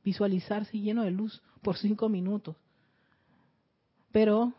visualizarse 0.04 0.78
lleno 0.78 1.02
de 1.02 1.10
luz 1.10 1.42
por 1.62 1.76
cinco 1.76 2.08
minutos 2.08 2.56
pero 4.12 4.52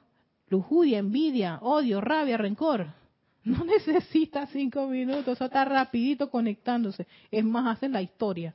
lujuria 0.50 1.00
envidia 1.00 1.60
odio 1.62 2.02
rabia 2.02 2.38
rencor 2.38 3.05
no 3.46 3.64
necesita 3.66 4.48
cinco 4.48 4.88
minutos, 4.88 5.28
eso 5.28 5.46
está 5.46 5.64
rapidito 5.64 6.30
conectándose. 6.30 7.08
Es 7.32 7.46
más, 7.46 7.78
hacen 7.78 7.94
la 7.94 8.02
historia. 8.02 8.54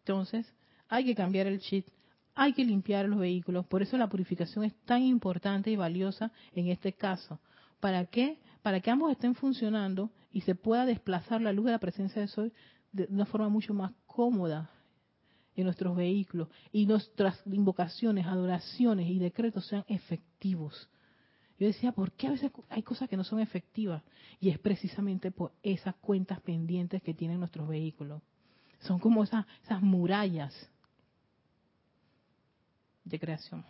Entonces, 0.00 0.52
hay 0.88 1.04
que 1.04 1.14
cambiar 1.14 1.46
el 1.46 1.60
chip, 1.60 1.86
hay 2.34 2.52
que 2.52 2.64
limpiar 2.64 3.08
los 3.08 3.18
vehículos. 3.18 3.66
Por 3.66 3.82
eso 3.82 3.96
la 3.96 4.08
purificación 4.08 4.64
es 4.64 4.74
tan 4.84 5.02
importante 5.02 5.70
y 5.70 5.76
valiosa 5.76 6.32
en 6.54 6.68
este 6.68 6.92
caso. 6.92 7.40
¿Para 7.80 8.04
qué? 8.06 8.38
Para 8.62 8.80
que 8.80 8.90
ambos 8.90 9.12
estén 9.12 9.34
funcionando 9.34 10.10
y 10.32 10.42
se 10.42 10.54
pueda 10.54 10.86
desplazar 10.86 11.40
la 11.40 11.52
luz 11.52 11.66
de 11.66 11.72
la 11.72 11.78
presencia 11.78 12.20
de 12.20 12.28
Sol 12.28 12.52
de 12.92 13.06
una 13.10 13.26
forma 13.26 13.48
mucho 13.48 13.74
más 13.74 13.92
cómoda 14.06 14.70
en 15.54 15.64
nuestros 15.64 15.96
vehículos 15.96 16.48
y 16.72 16.86
nuestras 16.86 17.40
invocaciones, 17.46 18.26
adoraciones 18.26 19.08
y 19.08 19.18
decretos 19.18 19.66
sean 19.66 19.84
efectivos 19.88 20.88
yo 21.58 21.66
decía, 21.66 21.92
¿por 21.92 22.12
qué 22.12 22.26
a 22.26 22.32
veces 22.32 22.52
hay 22.68 22.82
cosas 22.82 23.08
que 23.08 23.16
no 23.16 23.24
son 23.24 23.40
efectivas? 23.40 24.02
Y 24.40 24.50
es 24.50 24.58
precisamente 24.58 25.30
por 25.30 25.52
esas 25.62 25.94
cuentas 25.96 26.40
pendientes 26.40 27.02
que 27.02 27.14
tienen 27.14 27.38
nuestros 27.38 27.66
vehículos. 27.66 28.22
Son 28.80 28.98
como 28.98 29.24
esas, 29.24 29.46
esas 29.64 29.80
murallas 29.80 30.54
de 33.04 33.18
creación. 33.18 33.64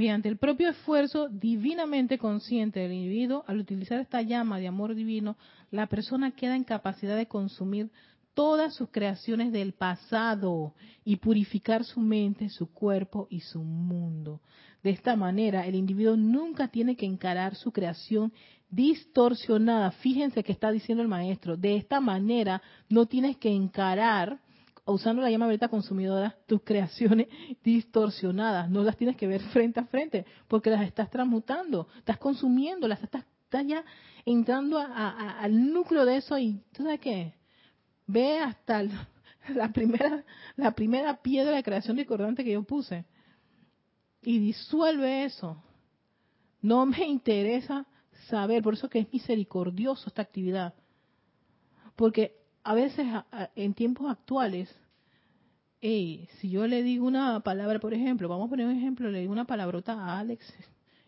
Mediante 0.00 0.30
el 0.30 0.38
propio 0.38 0.70
esfuerzo 0.70 1.28
divinamente 1.28 2.16
consciente 2.16 2.80
del 2.80 2.94
individuo, 2.94 3.44
al 3.46 3.58
utilizar 3.58 4.00
esta 4.00 4.22
llama 4.22 4.58
de 4.58 4.66
amor 4.66 4.94
divino, 4.94 5.36
la 5.70 5.88
persona 5.88 6.30
queda 6.30 6.56
en 6.56 6.64
capacidad 6.64 7.18
de 7.18 7.26
consumir 7.26 7.90
todas 8.32 8.74
sus 8.74 8.88
creaciones 8.88 9.52
del 9.52 9.74
pasado 9.74 10.72
y 11.04 11.16
purificar 11.16 11.84
su 11.84 12.00
mente, 12.00 12.48
su 12.48 12.72
cuerpo 12.72 13.26
y 13.28 13.40
su 13.40 13.62
mundo. 13.62 14.40
De 14.82 14.88
esta 14.88 15.16
manera, 15.16 15.66
el 15.66 15.74
individuo 15.74 16.16
nunca 16.16 16.68
tiene 16.68 16.96
que 16.96 17.04
encarar 17.04 17.54
su 17.54 17.70
creación 17.70 18.32
distorsionada. 18.70 19.90
Fíjense 19.90 20.42
que 20.42 20.52
está 20.52 20.70
diciendo 20.70 21.02
el 21.02 21.08
maestro. 21.10 21.58
De 21.58 21.76
esta 21.76 22.00
manera, 22.00 22.62
no 22.88 23.04
tienes 23.04 23.36
que 23.36 23.50
encarar 23.50 24.40
usando 24.86 25.22
la 25.22 25.30
llama 25.30 25.46
violeta 25.46 25.68
consumidora, 25.68 26.36
tus 26.46 26.62
creaciones 26.62 27.28
distorsionadas. 27.64 28.70
No 28.70 28.82
las 28.82 28.96
tienes 28.96 29.16
que 29.16 29.26
ver 29.26 29.40
frente 29.52 29.80
a 29.80 29.86
frente, 29.86 30.26
porque 30.48 30.70
las 30.70 30.82
estás 30.82 31.10
transmutando, 31.10 31.88
estás 31.96 32.18
consumiendo, 32.18 32.88
las 32.88 33.02
estás, 33.02 33.24
ya 33.66 33.84
entrando 34.24 34.78
al 34.78 35.72
núcleo 35.72 36.04
de 36.04 36.18
eso 36.18 36.38
y, 36.38 36.62
¿tú 36.72 36.84
sabes 36.84 37.00
qué? 37.00 37.34
Ve 38.06 38.38
hasta 38.38 38.84
la 39.48 39.72
primera, 39.72 40.24
la 40.56 40.72
primera 40.72 41.16
piedra 41.20 41.56
de 41.56 41.62
creación 41.62 41.96
discordante 41.96 42.44
que 42.44 42.52
yo 42.52 42.62
puse 42.62 43.04
y 44.22 44.38
disuelve 44.38 45.24
eso. 45.24 45.62
No 46.62 46.84
me 46.86 47.06
interesa 47.06 47.86
saber, 48.28 48.62
por 48.62 48.74
eso 48.74 48.88
que 48.88 49.00
es 49.00 49.12
misericordioso 49.12 50.08
esta 50.08 50.22
actividad. 50.22 50.74
Porque 51.96 52.39
a 52.62 52.74
veces 52.74 53.06
en 53.54 53.74
tiempos 53.74 54.10
actuales, 54.10 54.74
si 55.80 56.50
yo 56.50 56.66
le 56.66 56.82
digo 56.82 57.06
una 57.06 57.40
palabra, 57.40 57.78
por 57.80 57.94
ejemplo, 57.94 58.28
vamos 58.28 58.46
a 58.46 58.50
poner 58.50 58.66
un 58.66 58.76
ejemplo, 58.76 59.10
le 59.10 59.20
digo 59.20 59.32
una 59.32 59.46
palabrota 59.46 59.94
a 59.94 60.18
Alex 60.18 60.44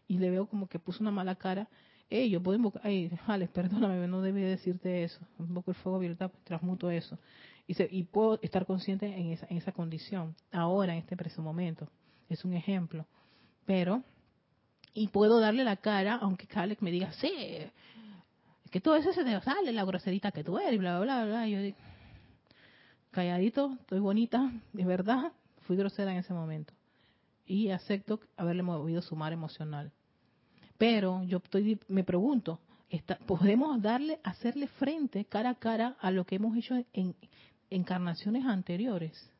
y 0.09 0.18
le 0.18 0.30
veo 0.30 0.46
como 0.46 0.66
que 0.66 0.78
puso 0.78 1.03
una 1.03 1.11
mala 1.11 1.34
cara, 1.36 1.68
hey, 2.09 2.30
yo 2.30 2.42
puedo 2.42 2.57
invocar, 2.57 2.82
Alex, 3.26 3.53
perdóname, 3.53 4.07
no 4.07 4.20
debí 4.22 4.42
decirte 4.42 5.05
eso, 5.05 5.20
un 5.38 5.55
poco 5.55 5.70
el 5.70 5.76
fuego 5.76 5.98
violeta, 5.98 6.30
transmuto 6.44 6.90
eso. 6.90 7.18
Y, 7.66 7.74
y 7.96 8.03
puedo 8.05 8.38
estar 8.42 8.66
consciente 8.66 9.07
en 9.07 9.32
esa, 9.32 9.46
en 9.48 9.57
esa 9.57 9.72
condición, 9.72 10.34
ahora, 10.50 10.92
en 10.92 10.98
este 10.98 11.16
preciso 11.16 11.42
momento. 11.42 11.88
Es 12.28 12.44
un 12.44 12.55
ejemplo. 12.55 13.07
Pero, 13.64 14.03
y 14.92 15.09
puedo 15.09 15.40
darle 15.40 15.64
la 15.64 15.76
cara, 15.76 16.16
aunque 16.16 16.46
Alex 16.55 16.82
me 16.82 16.90
diga, 16.90 17.12
sí, 17.12 17.32
que 18.73 18.81
todo 18.81 18.97
eso 18.97 19.12
se 19.12 19.23
te 19.23 19.41
sale, 19.43 19.70
la 19.70 19.85
groserita 19.85 20.33
que 20.33 20.43
tú 20.43 20.59
eres, 20.59 20.81
bla, 20.81 20.99
bla, 20.99 21.25
bla, 21.25 21.27
bla. 21.27 21.47
yo 21.47 21.61
digo, 21.61 21.77
calladito, 23.11 23.77
estoy 23.83 24.01
bonita, 24.01 24.51
de 24.73 24.85
verdad, 24.87 25.31
fui 25.66 25.77
grosera 25.77 26.11
en 26.11 26.18
ese 26.18 26.33
momento. 26.33 26.73
Y 27.45 27.68
acepto 27.68 28.18
haberle 28.35 28.62
movido 28.62 29.03
su 29.03 29.14
mar 29.14 29.35
emocional. 29.35 29.93
Pero 30.79 31.23
yo 31.25 31.37
estoy, 31.37 31.79
me 31.89 32.03
pregunto, 32.03 32.61
¿podemos 33.27 33.81
darle, 33.83 34.20
hacerle 34.25 34.68
frente 34.68 35.27
cara 35.27 35.51
a 35.51 35.55
cara 35.57 35.97
a 36.01 36.11
lo 36.11 36.25
que 36.25 36.37
hemos 36.37 36.57
hecho 36.57 36.75
en 36.95 37.14
encarnaciones 37.68 38.47
anteriores? 38.47 39.31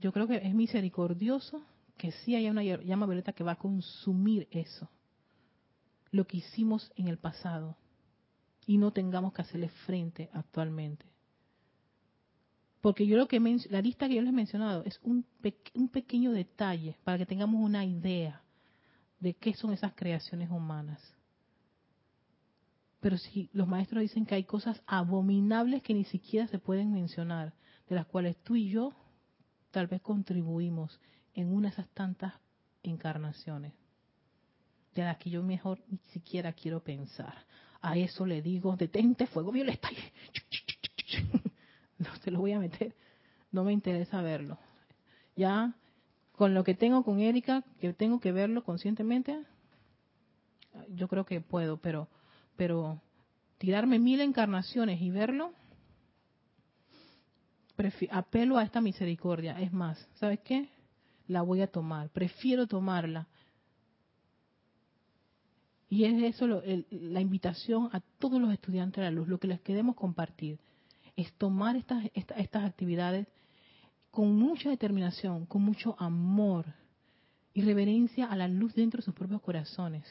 Yo 0.00 0.12
creo 0.12 0.28
que 0.28 0.36
es 0.36 0.54
misericordioso 0.54 1.62
que 1.96 2.12
sí 2.12 2.36
haya 2.36 2.50
una 2.50 2.62
llama 2.62 3.06
violeta 3.06 3.32
que 3.32 3.42
va 3.42 3.52
a 3.52 3.58
consumir 3.58 4.48
eso 4.50 4.86
lo 6.10 6.26
que 6.26 6.38
hicimos 6.38 6.92
en 6.96 7.08
el 7.08 7.18
pasado 7.18 7.76
y 8.66 8.78
no 8.78 8.92
tengamos 8.92 9.32
que 9.32 9.42
hacerle 9.42 9.68
frente 9.68 10.30
actualmente. 10.32 11.06
Porque 12.80 13.06
yo 13.06 13.16
lo 13.16 13.28
que 13.28 13.40
la 13.68 13.82
lista 13.82 14.08
que 14.08 14.14
yo 14.14 14.22
les 14.22 14.30
he 14.30 14.36
mencionado 14.36 14.84
es 14.84 14.98
un, 15.02 15.26
un 15.74 15.88
pequeño 15.88 16.32
detalle 16.32 16.96
para 17.04 17.18
que 17.18 17.26
tengamos 17.26 17.62
una 17.62 17.84
idea 17.84 18.42
de 19.18 19.34
qué 19.34 19.54
son 19.54 19.72
esas 19.72 19.92
creaciones 19.94 20.50
humanas. 20.50 21.00
Pero 23.00 23.18
si 23.18 23.50
los 23.52 23.68
maestros 23.68 24.02
dicen 24.02 24.24
que 24.24 24.34
hay 24.34 24.44
cosas 24.44 24.82
abominables 24.86 25.82
que 25.82 25.94
ni 25.94 26.04
siquiera 26.04 26.46
se 26.48 26.58
pueden 26.58 26.92
mencionar, 26.92 27.54
de 27.88 27.96
las 27.96 28.06
cuales 28.06 28.36
tú 28.42 28.56
y 28.56 28.70
yo 28.70 28.94
tal 29.70 29.86
vez 29.86 30.00
contribuimos 30.00 31.00
en 31.34 31.52
una 31.52 31.68
de 31.68 31.74
esas 31.74 31.88
tantas 31.90 32.34
encarnaciones 32.82 33.79
de 34.94 35.04
la 35.04 35.16
que 35.16 35.30
yo 35.30 35.42
mejor 35.42 35.78
ni 35.88 35.98
siquiera 36.12 36.52
quiero 36.52 36.80
pensar. 36.80 37.34
A 37.80 37.96
eso 37.96 38.26
le 38.26 38.42
digo, 38.42 38.76
detente, 38.76 39.26
fuego 39.26 39.52
violeta. 39.52 39.88
No 41.98 42.08
te 42.24 42.30
lo 42.30 42.38
voy 42.40 42.52
a 42.52 42.58
meter, 42.58 42.94
no 43.52 43.62
me 43.62 43.74
interesa 43.74 44.22
verlo. 44.22 44.56
Ya, 45.36 45.74
con 46.32 46.54
lo 46.54 46.64
que 46.64 46.74
tengo 46.74 47.04
con 47.04 47.20
Erika, 47.20 47.62
que 47.78 47.92
tengo 47.92 48.20
que 48.20 48.32
verlo 48.32 48.64
conscientemente, 48.64 49.38
yo 50.88 51.08
creo 51.08 51.26
que 51.26 51.42
puedo, 51.42 51.76
pero, 51.76 52.08
pero 52.56 53.02
tirarme 53.58 53.98
mil 53.98 54.22
encarnaciones 54.22 55.02
y 55.02 55.10
verlo, 55.10 55.52
apelo 58.10 58.56
a 58.56 58.62
esta 58.62 58.80
misericordia. 58.80 59.60
Es 59.60 59.72
más, 59.72 60.08
¿sabes 60.14 60.40
qué? 60.40 60.70
La 61.28 61.42
voy 61.42 61.60
a 61.60 61.66
tomar, 61.66 62.08
prefiero 62.08 62.66
tomarla 62.66 63.26
y 65.90 66.04
es 66.04 66.22
eso 66.22 66.46
la 66.46 67.20
invitación 67.20 67.90
a 67.92 67.98
todos 68.20 68.40
los 68.40 68.52
estudiantes 68.52 69.02
de 69.02 69.02
la 69.02 69.10
luz, 69.10 69.26
lo 69.26 69.40
que 69.40 69.48
les 69.48 69.60
queremos 69.60 69.96
compartir, 69.96 70.60
es 71.16 71.32
tomar 71.32 71.74
estas, 71.74 72.04
estas, 72.14 72.64
actividades 72.64 73.26
con 74.12 74.36
mucha 74.36 74.70
determinación, 74.70 75.46
con 75.46 75.62
mucho 75.62 75.96
amor 75.98 76.66
y 77.52 77.62
reverencia 77.62 78.26
a 78.26 78.36
la 78.36 78.46
luz 78.46 78.72
dentro 78.74 78.98
de 78.98 79.04
sus 79.04 79.14
propios 79.14 79.42
corazones. 79.42 80.06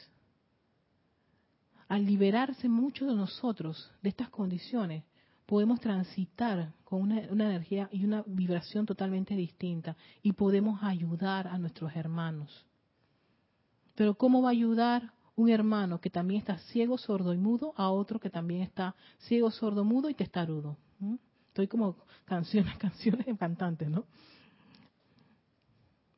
Al 1.88 2.04
liberarse 2.04 2.68
muchos 2.68 3.08
de 3.08 3.14
nosotros 3.14 3.90
de 4.02 4.10
estas 4.10 4.28
condiciones, 4.28 5.02
podemos 5.46 5.80
transitar 5.80 6.74
con 6.84 7.00
una, 7.00 7.22
una, 7.30 7.46
energía 7.46 7.88
y 7.90 8.04
una 8.04 8.22
vibración 8.26 8.84
totalmente 8.84 9.34
distinta 9.34 9.96
y 10.22 10.34
podemos 10.34 10.82
ayudar 10.82 11.48
a 11.48 11.56
nuestros 11.56 11.96
hermanos. 11.96 12.66
Pero 13.94 14.14
¿cómo 14.14 14.42
va 14.42 14.50
a 14.50 14.52
ayudar 14.52 15.14
un 15.40 15.50
hermano 15.50 16.00
que 16.00 16.10
también 16.10 16.40
está 16.40 16.58
ciego, 16.58 16.98
sordo 16.98 17.32
y 17.32 17.38
mudo 17.38 17.72
a 17.76 17.90
otro 17.90 18.20
que 18.20 18.30
también 18.30 18.62
está 18.62 18.94
ciego, 19.20 19.50
sordo, 19.50 19.84
mudo 19.84 20.10
y 20.10 20.14
testarudo. 20.14 20.76
Estoy 21.48 21.66
como 21.66 21.96
canciones, 22.24 22.76
canciones 22.78 23.26
de 23.26 23.36
cantantes, 23.36 23.88
¿no? 23.88 24.04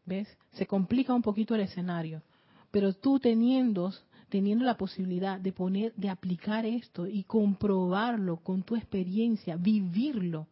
¿Ves? 0.04 0.28
Se 0.52 0.66
complica 0.66 1.14
un 1.14 1.22
poquito 1.22 1.54
el 1.54 1.60
escenario, 1.60 2.22
pero 2.70 2.92
tú 2.92 3.18
teniendo 3.18 3.92
teniendo 4.28 4.64
la 4.64 4.78
posibilidad 4.78 5.38
de 5.38 5.52
poner 5.52 5.94
de 5.94 6.08
aplicar 6.08 6.64
esto 6.64 7.06
y 7.06 7.24
comprobarlo 7.24 8.38
con 8.38 8.62
tu 8.62 8.76
experiencia, 8.76 9.56
vivirlo 9.56 10.48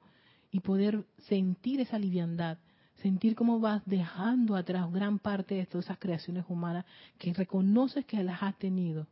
y 0.51 0.61
poder 0.61 1.07
sentir 1.29 1.81
esa 1.81 1.99
liviandad, 1.99 2.59
sentir 3.03 3.35
cómo 3.35 3.61
vas 3.61 3.83
dejando 3.87 4.57
atrás 4.57 4.91
gran 4.93 5.19
parte 5.19 5.55
de 5.55 5.67
todas 5.67 5.87
esas 5.87 5.99
creaciones 5.99 6.45
humanas 6.49 6.85
que 7.19 7.33
reconoces 7.33 8.05
que 8.05 8.23
las 8.23 8.43
has 8.43 8.57
tenido. 8.59 9.07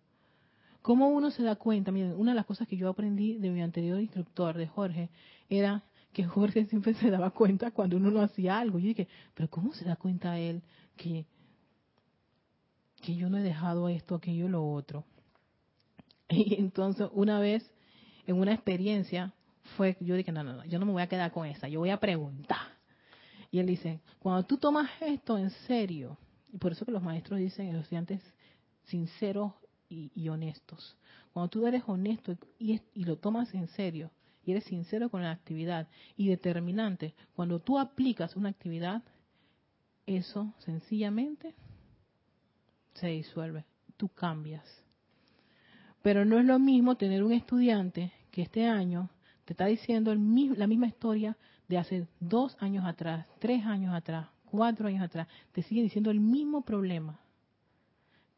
¿Cómo 0.82 1.08
uno 1.08 1.30
se 1.30 1.42
da 1.42 1.56
cuenta? 1.56 1.90
Miren, 1.90 2.14
una 2.16 2.32
de 2.32 2.36
las 2.36 2.46
cosas 2.46 2.68
que 2.68 2.76
yo 2.76 2.88
aprendí 2.88 3.38
de 3.38 3.50
mi 3.50 3.62
anterior 3.62 4.00
instructor, 4.00 4.56
de 4.56 4.66
Jorge, 4.66 5.10
era 5.50 5.82
que 6.12 6.24
Jorge 6.24 6.64
siempre 6.70 6.94
se 6.94 7.10
daba 7.10 7.30
cuenta 7.30 7.70
cuando 7.70 7.96
uno 7.96 8.10
no 8.10 8.20
hacía 8.20 8.58
algo. 8.58 8.78
Yo 8.78 8.88
dije, 8.88 9.08
pero 9.34 9.48
¿cómo 9.50 9.72
se 9.74 9.84
da 9.84 9.96
cuenta 9.96 10.38
él 10.38 10.62
que, 10.96 11.26
que 13.02 13.16
yo 13.16 13.28
no 13.28 13.38
he 13.38 13.42
dejado 13.42 13.88
esto, 13.88 14.14
aquello, 14.14 14.48
lo 14.48 14.66
otro? 14.70 15.04
Y 16.30 16.56
entonces, 16.56 17.08
una 17.12 17.40
vez, 17.40 17.70
en 18.26 18.36
una 18.36 18.52
experiencia, 18.52 19.32
fue, 19.76 19.96
yo 20.00 20.14
dije, 20.14 20.30
no, 20.30 20.42
no, 20.42 20.52
no, 20.52 20.64
yo 20.66 20.78
no 20.78 20.84
me 20.84 20.92
voy 20.92 21.02
a 21.02 21.06
quedar 21.06 21.32
con 21.32 21.46
esa, 21.46 21.68
yo 21.68 21.80
voy 21.80 21.90
a 21.90 21.98
preguntar. 21.98 22.77
Y 23.50 23.58
él 23.58 23.66
dice, 23.66 24.00
cuando 24.18 24.44
tú 24.44 24.58
tomas 24.58 24.90
esto 25.00 25.38
en 25.38 25.50
serio, 25.50 26.18
y 26.52 26.58
por 26.58 26.72
eso 26.72 26.84
que 26.84 26.92
los 26.92 27.02
maestros 27.02 27.38
dicen, 27.38 27.72
los 27.72 27.82
estudiantes 27.82 28.22
sinceros 28.84 29.52
y, 29.88 30.28
honestos, 30.28 30.96
cuando 31.32 31.48
tú 31.48 31.66
eres 31.66 31.82
honesto 31.86 32.36
y, 32.58 32.80
lo 32.94 33.16
tomas 33.16 33.52
en 33.54 33.68
serio, 33.68 34.10
y 34.44 34.52
eres 34.52 34.64
sincero 34.64 35.10
con 35.10 35.22
la 35.22 35.30
actividad 35.30 35.88
y 36.16 36.28
determinante, 36.28 37.14
cuando 37.34 37.60
tú 37.60 37.78
aplicas 37.78 38.36
una 38.36 38.50
actividad, 38.50 39.02
eso 40.06 40.54
sencillamente 40.58 41.54
se 42.94 43.08
disuelve, 43.08 43.64
tú 43.96 44.08
cambias. 44.08 44.64
Pero 46.02 46.24
no 46.24 46.38
es 46.38 46.44
lo 46.44 46.58
mismo 46.58 46.96
tener 46.96 47.22
un 47.22 47.32
estudiante 47.32 48.12
que 48.30 48.42
este 48.42 48.66
año 48.66 49.10
te 49.44 49.52
está 49.52 49.66
diciendo 49.66 50.12
el, 50.12 50.20
la 50.58 50.66
misma 50.66 50.86
historia 50.86 51.36
de 51.68 51.78
hace 51.78 52.08
dos 52.18 52.56
años 52.60 52.84
atrás, 52.84 53.26
tres 53.38 53.64
años 53.64 53.94
atrás, 53.94 54.28
cuatro 54.50 54.88
años 54.88 55.02
atrás, 55.02 55.28
te 55.52 55.62
sigue 55.62 55.82
diciendo 55.82 56.10
el 56.10 56.20
mismo 56.20 56.62
problema. 56.62 57.18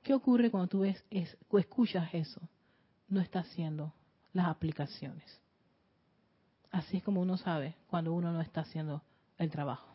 ¿Qué 0.03 0.15
ocurre 0.15 0.51
cuando 0.51 0.69
tú 0.69 0.81
ves, 0.81 1.05
escuchas 1.11 2.13
eso? 2.13 2.41
No 3.09 3.21
está 3.21 3.41
haciendo 3.41 3.93
las 4.33 4.47
aplicaciones. 4.47 5.41
Así 6.71 6.99
es 6.99 7.03
como 7.03 7.21
uno 7.21 7.37
sabe 7.37 7.77
cuando 7.89 8.13
uno 8.13 8.33
no 8.33 8.41
está 8.41 8.63
haciendo 8.63 9.03
el 9.39 9.51
trabajo. 9.51 9.89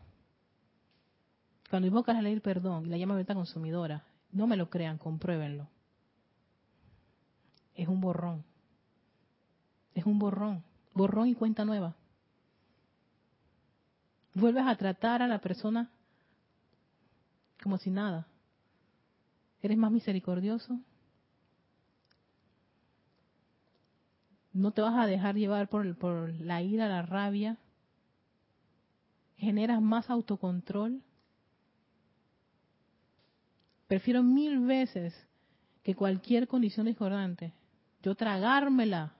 Cuando 1.69 1.87
invocas 1.87 2.15
la 2.15 2.21
ley 2.21 2.39
perdón 2.39 2.85
y 2.85 2.89
la 2.89 2.97
llama 2.97 3.13
abierta 3.13 3.33
consumidora, 3.33 4.03
no 4.31 4.47
me 4.47 4.57
lo 4.57 4.69
crean, 4.69 4.97
compruébenlo. 4.97 5.67
Es 7.73 7.87
un 7.87 7.99
borrón. 8.01 8.43
Es 9.93 10.05
un 10.05 10.19
borrón. 10.19 10.63
Borrón 10.93 11.27
y 11.27 11.35
cuenta 11.35 11.65
nueva. 11.65 11.95
Vuelves 14.35 14.67
a 14.67 14.75
tratar 14.75 15.21
a 15.21 15.27
la 15.27 15.39
persona 15.39 15.89
como 17.63 17.77
si 17.77 17.89
nada. 17.89 18.27
¿Eres 19.61 19.77
más 19.77 19.91
misericordioso? 19.91 20.79
¿No 24.53 24.71
te 24.71 24.81
vas 24.81 24.95
a 24.95 25.07
dejar 25.07 25.35
llevar 25.35 25.69
por, 25.69 25.97
por 25.97 26.29
la 26.39 26.61
ira, 26.61 26.87
la 26.87 27.01
rabia? 27.01 27.57
¿Generas 29.37 29.81
más 29.81 30.09
autocontrol? 30.09 31.01
Prefiero 33.87 34.21
mil 34.21 34.59
veces 34.59 35.15
que 35.81 35.95
cualquier 35.95 36.47
condición 36.47 36.87
discordante, 36.87 37.53
yo 38.03 38.15
tragármela 38.15 39.13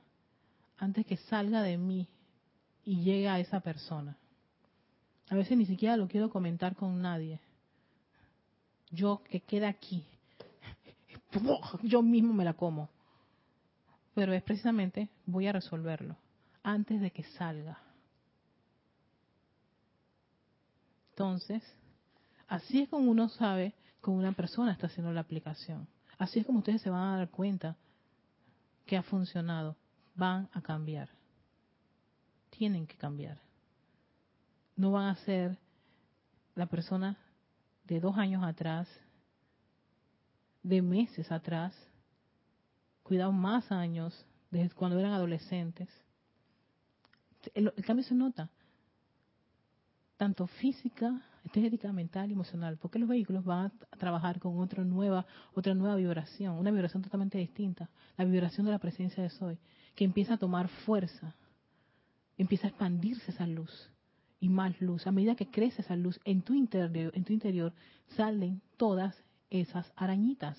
antes 0.77 1.05
que 1.05 1.17
salga 1.17 1.61
de 1.61 1.77
mí 1.77 2.07
y 2.83 3.01
llegue 3.01 3.29
a 3.29 3.39
esa 3.39 3.61
persona. 3.61 4.17
A 5.29 5.35
veces 5.35 5.57
ni 5.57 5.65
siquiera 5.65 5.97
lo 5.97 6.07
quiero 6.07 6.29
comentar 6.29 6.75
con 6.75 7.01
nadie. 7.01 7.39
Yo 8.91 9.21
que 9.29 9.41
queda 9.41 9.67
aquí, 9.67 10.05
yo 11.83 12.01
mismo 12.01 12.33
me 12.33 12.45
la 12.45 12.53
como. 12.53 12.89
Pero 14.13 14.33
es 14.33 14.43
precisamente, 14.43 15.09
voy 15.25 15.47
a 15.47 15.51
resolverlo 15.51 16.15
antes 16.63 16.99
de 17.01 17.11
que 17.11 17.23
salga. 17.23 17.77
Entonces, 21.11 21.63
así 22.47 22.81
es 22.81 22.89
como 22.89 23.09
uno 23.09 23.29
sabe 23.29 23.73
cómo 24.01 24.17
una 24.17 24.33
persona 24.33 24.71
está 24.71 24.87
haciendo 24.87 25.13
la 25.13 25.21
aplicación. 25.21 25.87
Así 26.17 26.39
es 26.39 26.45
como 26.45 26.59
ustedes 26.59 26.81
se 26.81 26.89
van 26.89 27.13
a 27.13 27.17
dar 27.17 27.29
cuenta 27.29 27.75
que 28.85 28.97
ha 28.97 29.03
funcionado. 29.03 29.75
Van 30.15 30.49
a 30.53 30.61
cambiar. 30.61 31.09
Tienen 32.49 32.87
que 32.87 32.95
cambiar. 32.95 33.44
No 34.75 34.91
van 34.91 35.07
a 35.07 35.15
ser 35.15 35.57
la 36.55 36.65
persona 36.65 37.17
de 37.85 37.99
dos 37.99 38.17
años 38.17 38.43
atrás, 38.43 38.87
de 40.63 40.81
meses 40.81 41.31
atrás, 41.31 41.75
cuidado 43.03 43.31
más 43.31 43.71
años, 43.71 44.25
desde 44.49 44.73
cuando 44.73 44.99
eran 44.99 45.11
adolescentes. 45.11 45.87
El, 47.53 47.71
cambio 47.85 48.03
se 48.03 48.15
nota, 48.15 48.49
tanto 50.17 50.47
física, 50.47 51.21
estética, 51.43 51.93
mental 51.93 52.29
y 52.29 52.33
emocional, 52.33 52.77
porque 52.77 52.97
los 52.97 53.07
vehículos 53.07 53.45
van 53.45 53.71
a 53.91 53.97
trabajar 53.97 54.39
con 54.39 54.59
otra 54.59 54.83
nueva, 54.83 55.27
otra 55.53 55.75
nueva 55.75 55.95
vibración, 55.95 56.57
una 56.57 56.71
vibración 56.71 57.03
totalmente 57.03 57.37
distinta, 57.37 57.89
la 58.17 58.25
vibración 58.25 58.65
de 58.65 58.71
la 58.71 58.79
presencia 58.79 59.21
de 59.21 59.29
Soy, 59.29 59.59
que 59.93 60.03
empieza 60.03 60.33
a 60.33 60.37
tomar 60.37 60.67
fuerza, 60.67 61.35
empieza 62.37 62.65
a 62.65 62.69
expandirse 62.71 63.29
esa 63.29 63.45
luz 63.45 63.91
y 64.39 64.49
más 64.49 64.79
luz. 64.81 65.07
A 65.07 65.11
medida 65.11 65.35
que 65.35 65.49
crece 65.49 65.81
esa 65.81 65.95
luz 65.95 66.19
en 66.23 66.41
tu 66.41 66.53
interior, 66.53 67.11
en 67.15 67.23
tu 67.23 67.33
interior 67.33 67.73
salen 68.15 68.61
todas 68.77 69.15
esas 69.49 69.91
arañitas. 69.95 70.57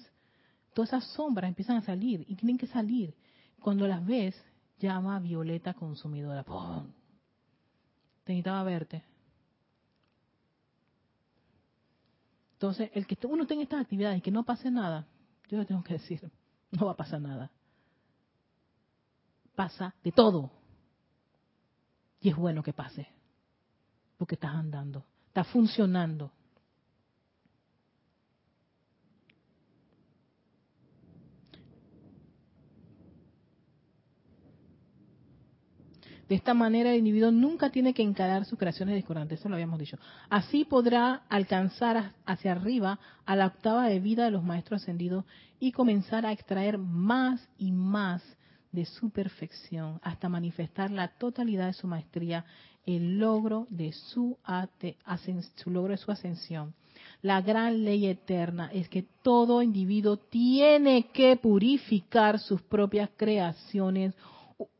Todas 0.74 0.90
esas 0.90 1.04
sombras 1.14 1.48
empiezan 1.48 1.76
a 1.76 1.82
salir 1.82 2.24
y 2.28 2.36
tienen 2.36 2.58
que 2.58 2.66
salir. 2.66 3.14
Cuando 3.60 3.86
las 3.86 4.04
ves, 4.04 4.40
llama 4.78 5.18
violeta 5.20 5.74
consumidora. 5.74 6.44
¡Pum! 6.44 6.92
Te 8.24 8.32
necesitaba 8.32 8.62
verte. 8.64 9.04
Entonces, 12.54 12.90
el 12.94 13.06
que 13.06 13.18
uno 13.26 13.46
tenga 13.46 13.62
estas 13.62 13.82
actividades 13.82 14.18
y 14.18 14.22
que 14.22 14.30
no 14.30 14.44
pase 14.44 14.70
nada, 14.70 15.06
yo 15.48 15.58
le 15.58 15.66
tengo 15.66 15.82
que 15.82 15.94
decir, 15.94 16.30
no 16.70 16.86
va 16.86 16.92
a 16.92 16.96
pasar 16.96 17.20
nada. 17.20 17.50
Pasa 19.54 19.94
de 20.02 20.12
todo. 20.12 20.50
Y 22.20 22.30
es 22.30 22.36
bueno 22.36 22.62
que 22.62 22.72
pase 22.72 23.16
porque 24.16 24.34
estás 24.34 24.54
andando, 24.54 25.04
está 25.28 25.44
funcionando. 25.44 26.32
De 36.28 36.34
esta 36.34 36.54
manera 36.54 36.90
el 36.90 36.98
individuo 36.98 37.30
nunca 37.30 37.70
tiene 37.70 37.94
que 37.94 38.02
encarar 38.02 38.44
sus 38.46 38.58
creaciones 38.58 38.96
discordantes, 38.96 39.38
eso 39.38 39.48
lo 39.48 39.54
habíamos 39.54 39.78
dicho. 39.78 39.96
Así 40.28 40.64
podrá 40.64 41.22
alcanzar 41.28 42.14
hacia 42.24 42.52
arriba 42.52 42.98
a 43.24 43.36
la 43.36 43.46
octava 43.46 43.88
de 43.88 44.00
vida 44.00 44.24
de 44.24 44.32
los 44.32 44.42
maestros 44.42 44.82
ascendidos 44.82 45.24
y 45.60 45.70
comenzar 45.70 46.26
a 46.26 46.32
extraer 46.32 46.78
más 46.78 47.48
y 47.58 47.70
más 47.70 48.24
de 48.72 48.84
su 48.86 49.10
perfección 49.10 50.00
hasta 50.02 50.28
manifestar 50.28 50.90
la 50.90 51.08
totalidad 51.08 51.68
de 51.68 51.72
su 51.74 51.86
maestría 51.86 52.44
el 52.86 53.18
logro 53.18 53.66
de 53.68 53.92
su, 53.92 54.38
su 55.56 55.70
logro 55.70 55.90
de 55.90 55.98
su 55.98 56.10
ascensión. 56.10 56.74
La 57.20 57.40
gran 57.42 57.84
ley 57.84 58.06
eterna 58.06 58.70
es 58.72 58.88
que 58.88 59.04
todo 59.22 59.60
individuo 59.60 60.16
tiene 60.16 61.08
que 61.12 61.36
purificar 61.36 62.38
sus 62.38 62.62
propias 62.62 63.10
creaciones 63.16 64.14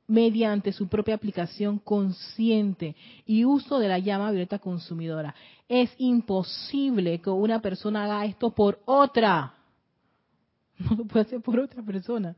mediante 0.07 0.73
su 0.73 0.87
propia 0.87 1.17
aplicación 1.17 1.81
consciente 1.81 2.95
y 3.27 3.45
uso 3.45 3.81
de 3.81 3.89
la 3.89 3.99
llama 3.99 4.31
violeta 4.31 4.61
consumidora. 4.61 5.35
Es 5.69 5.93
imposible 5.99 7.21
que 7.21 7.31
una 7.31 7.61
persona 7.61 8.05
haga 8.05 8.25
esto 8.25 8.51
por 8.51 8.81
otra. 8.85 9.53
No 10.79 10.95
lo 10.95 11.05
puede 11.07 11.25
hacer 11.25 11.41
por 11.41 11.59
otra 11.59 11.83
persona 11.83 12.37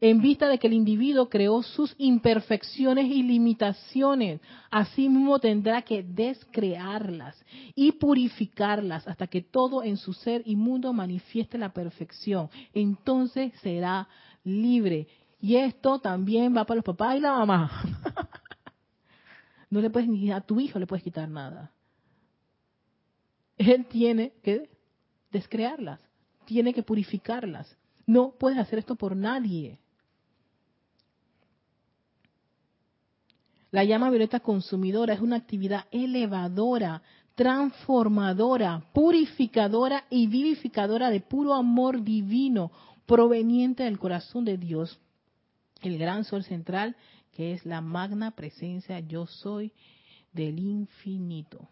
en 0.00 0.20
vista 0.20 0.48
de 0.48 0.58
que 0.58 0.66
el 0.66 0.72
individuo 0.72 1.28
creó 1.28 1.62
sus 1.62 1.94
imperfecciones 1.98 3.06
y 3.06 3.22
limitaciones. 3.22 4.40
Asimismo 4.70 5.38
tendrá 5.38 5.82
que 5.82 6.02
descrearlas 6.02 7.42
y 7.74 7.92
purificarlas 7.92 9.06
hasta 9.08 9.26
que 9.26 9.42
todo 9.42 9.82
en 9.82 9.96
su 9.96 10.12
ser 10.12 10.42
y 10.44 10.56
mundo 10.56 10.92
manifieste 10.92 11.58
la 11.58 11.72
perfección. 11.72 12.48
Entonces 12.72 13.52
será 13.62 14.08
libre. 14.44 15.08
Y 15.40 15.56
esto 15.56 15.98
también 15.98 16.56
va 16.56 16.64
para 16.64 16.76
los 16.76 16.84
papás 16.84 17.16
y 17.16 17.20
la 17.20 17.32
mamá. 17.32 17.70
no 19.70 19.80
le 19.80 19.90
puedes 19.90 20.08
ni 20.08 20.30
a 20.30 20.40
tu 20.40 20.60
hijo 20.60 20.78
le 20.78 20.86
puedes 20.86 21.02
quitar 21.02 21.28
nada. 21.28 21.72
Él 23.58 23.86
tiene 23.86 24.32
que 24.42 24.68
descrearlas, 25.30 26.00
tiene 26.44 26.74
que 26.74 26.82
purificarlas. 26.82 27.75
No 28.06 28.34
puedes 28.38 28.58
hacer 28.58 28.78
esto 28.78 28.94
por 28.94 29.16
nadie. 29.16 29.78
La 33.72 33.84
llama 33.84 34.08
violeta 34.10 34.40
consumidora 34.40 35.12
es 35.12 35.20
una 35.20 35.36
actividad 35.36 35.86
elevadora, 35.90 37.02
transformadora, 37.34 38.84
purificadora 38.94 40.04
y 40.08 40.28
vivificadora 40.28 41.10
de 41.10 41.20
puro 41.20 41.52
amor 41.52 42.02
divino 42.02 42.70
proveniente 43.04 43.82
del 43.84 43.98
corazón 43.98 44.44
de 44.44 44.56
Dios, 44.56 44.98
el 45.82 45.98
gran 45.98 46.24
sol 46.24 46.42
central, 46.44 46.96
que 47.32 47.52
es 47.52 47.66
la 47.66 47.80
magna 47.80 48.30
presencia 48.30 49.00
yo 49.00 49.26
soy 49.26 49.72
del 50.32 50.58
infinito. 50.58 51.68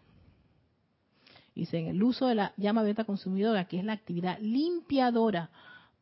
Dice, 1.55 1.79
en 1.79 1.87
el 1.87 2.03
uso 2.03 2.27
de 2.27 2.35
la 2.35 2.53
llama 2.57 2.81
violeta 2.81 3.05
consumidora, 3.05 3.65
que 3.65 3.79
es 3.79 3.85
la 3.85 3.93
actividad 3.93 4.37
limpiadora, 4.39 5.49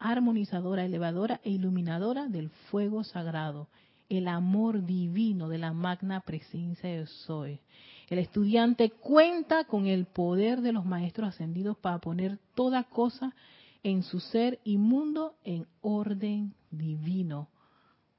armonizadora, 0.04 0.84
elevadora 0.84 1.39
e 1.43 1.51
iluminadora 1.51 2.28
del 2.28 2.49
fuego 2.70 3.06
sagrado, 3.06 3.70
el 4.10 4.28
amor 4.28 4.86
divino 4.86 5.47
de 5.47 5.58
la 5.58 5.72
magna 5.72 6.20
presencia 6.20 6.89
de 6.89 7.08
Soy. 7.08 7.62
El 8.10 8.20
estudiante 8.20 8.91
cuenta 8.91 9.64
con 9.64 9.88
el 9.88 10.06
poder 10.06 10.60
de 10.62 10.74
los 10.74 10.86
maestros 10.86 11.30
ascendidos 11.30 11.78
para 11.78 11.99
poner 11.99 12.38
toda 12.54 12.84
cosa 12.84 13.34
en 13.82 14.04
su 14.04 14.20
ser 14.20 14.60
y 14.66 14.78
mundo 14.78 15.36
en 15.45 15.66
orden 15.82 16.54
divino, 16.70 17.47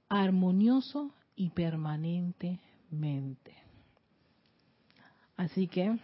armonioso 0.09 1.13
y 1.37 1.51
permanentemente. 1.51 3.59
Así 5.37 5.69
que 5.69 5.99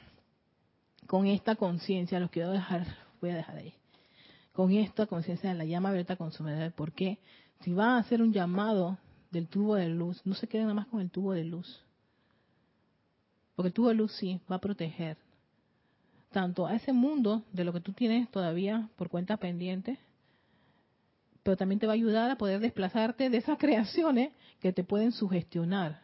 con 1.06 1.26
esta 1.26 1.56
conciencia 1.56 2.20
los 2.20 2.30
quiero 2.30 2.50
dejar, 2.50 2.86
voy 3.20 3.30
a 3.30 3.36
dejar 3.36 3.56
ahí 3.56 3.79
con 4.52 4.72
esta 4.72 5.06
conciencia 5.06 5.50
de 5.50 5.56
la 5.56 5.64
llama 5.64 5.90
abierta 5.90 6.16
consumidora. 6.16 6.70
¿Por 6.70 6.92
qué? 6.92 7.18
Si 7.60 7.72
va 7.72 7.96
a 7.96 7.98
hacer 7.98 8.22
un 8.22 8.32
llamado 8.32 8.98
del 9.30 9.48
tubo 9.48 9.76
de 9.76 9.88
luz, 9.88 10.20
no 10.24 10.34
se 10.34 10.48
queden 10.48 10.66
nada 10.66 10.74
más 10.74 10.86
con 10.88 11.00
el 11.00 11.10
tubo 11.10 11.32
de 11.32 11.44
luz. 11.44 11.84
Porque 13.54 13.68
el 13.68 13.74
tubo 13.74 13.88
de 13.88 13.94
luz 13.94 14.12
sí 14.16 14.40
va 14.50 14.56
a 14.56 14.60
proteger. 14.60 15.16
tanto 16.30 16.66
a 16.66 16.76
ese 16.76 16.92
mundo 16.92 17.42
de 17.52 17.64
lo 17.64 17.72
que 17.72 17.80
tú 17.80 17.92
tienes 17.92 18.30
todavía 18.30 18.88
por 18.96 19.08
cuenta 19.08 19.36
pendiente, 19.36 19.98
pero 21.42 21.56
también 21.56 21.80
te 21.80 21.86
va 21.86 21.92
a 21.92 21.94
ayudar 21.94 22.30
a 22.30 22.36
poder 22.36 22.60
desplazarte 22.60 23.30
de 23.30 23.36
esas 23.36 23.58
creaciones 23.64 24.32
que 24.60 24.72
te 24.72 24.84
pueden 24.84 25.12
sugestionar 25.12 26.00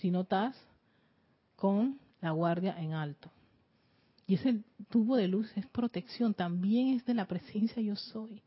si 0.00 0.10
no 0.10 0.22
estás 0.22 0.56
con 1.56 2.00
la 2.20 2.32
guardia 2.32 2.74
en 2.78 2.94
alto. 2.94 3.30
Y 4.26 4.34
ese 4.34 4.62
tubo 4.88 5.16
de 5.16 5.28
luz 5.28 5.50
es 5.56 5.66
protección, 5.66 6.34
también 6.34 6.94
es 6.94 7.04
de 7.04 7.14
la 7.14 7.26
presencia 7.26 7.82
yo 7.82 7.96
soy. 7.96 8.42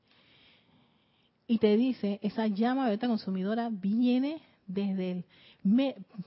Y 1.48 1.60
te 1.60 1.76
dice, 1.78 2.20
esa 2.24 2.48
llama 2.48 2.90
beta 2.90 3.08
consumidora 3.08 3.70
viene 3.72 4.42
desde 4.68 5.12
el 5.12 5.26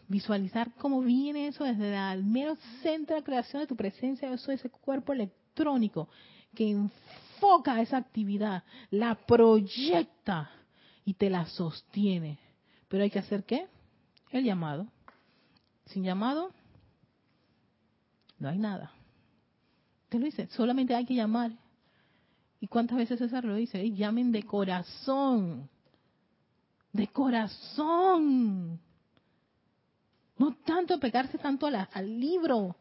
visualizar 0.09 0.72
cómo 0.74 1.01
viene 1.01 1.49
eso 1.49 1.64
desde 1.64 1.94
el 2.12 2.24
mero 2.24 2.57
centro 2.82 3.16
de 3.16 3.22
creación 3.22 3.62
de 3.62 3.66
tu 3.66 3.76
presencia 3.76 4.36
soy, 4.36 4.57
ese 4.57 4.68
cuerpo 4.68 5.12
electrónico 5.12 6.09
que 6.55 6.70
enfoca 6.70 7.80
esa 7.80 7.99
actividad, 7.99 8.64
la 8.90 9.14
proyecta 9.14 10.51
y 11.05 11.14
te 11.14 11.30
la 11.30 11.46
sostiene. 11.46 12.38
Pero 12.88 13.03
hay 13.03 13.11
que 13.11 13.18
hacer 13.18 13.44
qué? 13.44 13.66
El 14.30 14.44
llamado. 14.44 14.88
Sin 15.86 16.05
llamado, 16.05 16.53
no 18.38 18.49
hay 18.49 18.59
nada. 18.59 18.92
Te 20.09 20.18
lo 20.18 20.24
dice, 20.24 20.48
solamente 20.48 20.94
hay 20.94 21.04
que 21.04 21.14
llamar. 21.14 21.52
¿Y 22.61 22.66
cuántas 22.66 22.98
veces 22.98 23.18
César 23.18 23.44
lo 23.44 23.54
dice? 23.54 23.90
llamen 23.92 24.32
de 24.32 24.42
corazón. 24.42 25.68
De 26.92 27.06
corazón. 27.09 28.80
No 30.38 30.54
tanto 30.64 30.98
pegarse 30.98 31.38
tanto 31.38 31.66
al 31.66 32.20
libro. 32.20 32.76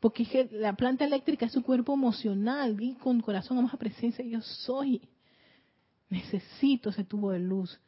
Porque 0.00 0.48
la 0.52 0.74
planta 0.74 1.04
eléctrica 1.04 1.46
es 1.46 1.52
su 1.52 1.62
cuerpo 1.62 1.94
emocional. 1.94 2.76
Y 2.80 2.94
con 2.94 3.20
corazón 3.20 3.56
vamos 3.56 3.72
a 3.72 3.78
presencia. 3.78 4.24
Yo 4.24 4.40
soy. 4.42 5.00
Necesito 6.10 6.90
ese 6.90 7.04
tubo 7.04 7.30
de 7.30 7.38
luz. 7.38 7.80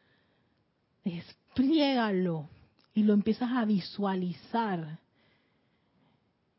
Despliégalo. 1.04 2.48
Y 2.94 3.02
lo 3.02 3.12
empiezas 3.12 3.50
a 3.50 3.64
visualizar. 3.64 5.00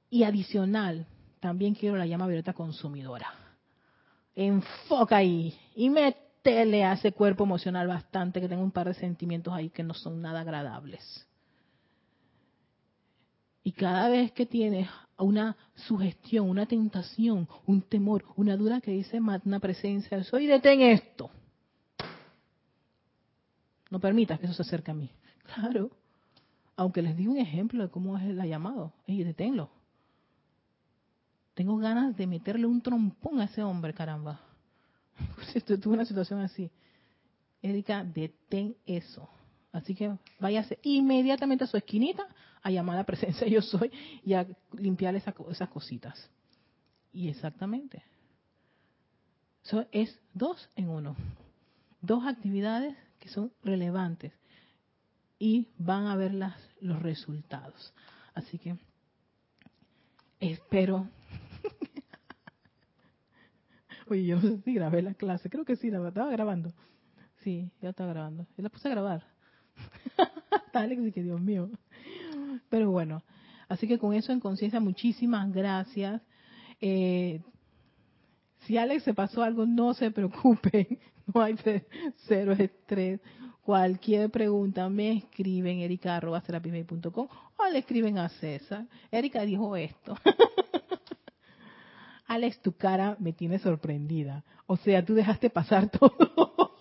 Y 0.09 0.23
adicional, 0.23 1.07
también 1.45 1.75
quiero 1.75 1.95
la 1.95 2.07
llama 2.07 2.25
violeta 2.25 2.53
consumidora. 2.53 3.31
Enfoca 4.33 5.17
ahí 5.17 5.55
y 5.75 5.91
métele 5.91 6.83
a 6.83 6.93
ese 6.93 7.11
cuerpo 7.11 7.43
emocional 7.43 7.87
bastante 7.87 8.41
que 8.41 8.49
tenga 8.49 8.63
un 8.63 8.71
par 8.71 8.87
de 8.87 8.95
sentimientos 8.95 9.53
ahí 9.53 9.69
que 9.69 9.83
no 9.83 9.93
son 9.93 10.23
nada 10.23 10.41
agradables. 10.41 11.27
Y 13.63 13.73
cada 13.73 14.09
vez 14.09 14.31
que 14.31 14.47
tienes 14.47 14.89
una 15.19 15.55
sugestión, 15.75 16.49
una 16.49 16.65
tentación, 16.65 17.47
un 17.67 17.83
temor, 17.83 18.25
una 18.37 18.57
duda 18.57 18.81
que 18.81 18.89
dice 18.89 19.19
una 19.19 19.59
presencia, 19.59 20.23
soy 20.23 20.47
detén 20.47 20.81
esto. 20.81 21.29
No 23.91 23.99
permitas 23.99 24.39
que 24.39 24.47
eso 24.47 24.55
se 24.55 24.63
acerque 24.63 24.89
a 24.89 24.95
mí. 24.95 25.11
Claro. 25.53 25.91
Aunque 26.75 27.03
les 27.03 27.15
di 27.15 27.27
un 27.27 27.37
ejemplo 27.37 27.83
de 27.83 27.91
cómo 27.91 28.17
es 28.17 28.23
la 28.33 28.47
llamado. 28.47 28.93
Y 29.05 29.23
deténlo. 29.23 29.74
Tengo 31.55 31.77
ganas 31.77 32.15
de 32.15 32.27
meterle 32.27 32.67
un 32.67 32.81
trompón 32.81 33.39
a 33.39 33.45
ese 33.45 33.63
hombre, 33.63 33.93
caramba. 33.93 34.41
Tuve 35.81 35.93
una 35.93 36.05
situación 36.05 36.41
así. 36.41 36.69
Erika, 37.61 38.03
detén 38.03 38.75
eso. 38.85 39.27
Así 39.71 39.95
que 39.95 40.17
váyase 40.39 40.79
inmediatamente 40.83 41.63
a 41.63 41.67
su 41.67 41.77
esquinita 41.77 42.27
a 42.61 42.71
llamar 42.71 42.95
a 42.95 42.99
la 42.99 43.05
presencia 43.05 43.47
yo 43.49 43.61
soy 43.61 43.91
y 44.23 44.33
a 44.33 44.45
limpiar 44.73 45.15
esas 45.15 45.33
cositas. 45.69 46.29
Y 47.13 47.29
exactamente. 47.29 48.03
Eso 49.63 49.85
es 49.91 50.19
dos 50.33 50.69
en 50.75 50.89
uno. 50.89 51.15
Dos 52.01 52.25
actividades 52.25 52.95
que 53.19 53.29
son 53.29 53.51
relevantes 53.63 54.33
y 55.39 55.67
van 55.77 56.07
a 56.07 56.15
ver 56.15 56.33
las, 56.33 56.55
los 56.81 57.01
resultados. 57.01 57.93
Así 58.33 58.57
que 58.57 58.77
espero 60.39 61.07
Oye, 64.07 64.25
yo 64.25 64.35
no 64.35 64.41
sé 64.41 64.61
si 64.61 64.73
grabé 64.73 65.01
la 65.01 65.13
clase, 65.13 65.49
creo 65.49 65.65
que 65.65 65.75
sí, 65.75 65.89
la 65.89 66.07
estaba 66.07 66.29
grabando. 66.29 66.73
Sí, 67.43 67.71
ya 67.81 67.89
estaba 67.89 68.11
grabando. 68.11 68.47
Yo 68.57 68.63
la 68.63 68.69
puse 68.69 68.87
a 68.87 68.91
grabar. 68.91 69.23
Alex 70.73 71.01
y 71.01 71.11
que 71.11 71.23
Dios 71.23 71.41
mío. 71.41 71.69
Pero 72.69 72.91
bueno, 72.91 73.23
así 73.67 73.87
que 73.87 73.97
con 73.97 74.13
eso 74.13 74.31
en 74.31 74.39
conciencia, 74.39 74.79
muchísimas 74.79 75.51
gracias. 75.51 76.21
Eh, 76.81 77.41
si 78.61 78.77
Alex 78.77 79.03
se 79.03 79.13
pasó 79.13 79.43
algo, 79.43 79.65
no 79.65 79.93
se 79.93 80.11
preocupen, 80.11 80.99
no 81.33 81.41
hay 81.41 81.55
cero 82.27 82.53
estrés. 82.53 83.21
Cualquier 83.61 84.29
pregunta 84.29 84.87
me 84.89 85.11
escriben 85.13 85.79
erica.com 85.79 87.27
o 87.57 87.69
le 87.71 87.79
escriben 87.79 88.19
a 88.19 88.29
César. 88.29 88.85
Erika 89.11 89.41
dijo 89.41 89.75
esto. 89.75 90.15
Alex, 92.28 92.59
tu 92.61 92.73
cara 92.73 93.15
me 93.19 93.34
tiene 93.34 93.59
sorprendida. 93.59 94.43
O 94.67 94.78
sea, 94.78 95.05
tú 95.05 95.13
dejaste 95.13 95.49
pasar 95.49 95.89
todo. 95.99 96.71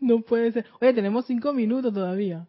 no 0.00 0.20
puede 0.20 0.52
ser. 0.52 0.66
Oye, 0.80 0.92
tenemos 0.94 1.26
cinco 1.26 1.52
minutos 1.52 1.92
todavía. 1.92 2.46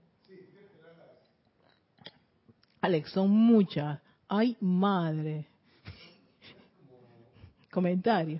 Alex, 2.82 3.10
son 3.12 3.32
muchas. 3.32 4.00
Ay, 4.28 4.56
madre. 4.60 5.48
Comentario. 7.72 8.40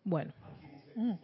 la 0.19 0.31
apariencia. 0.31 1.19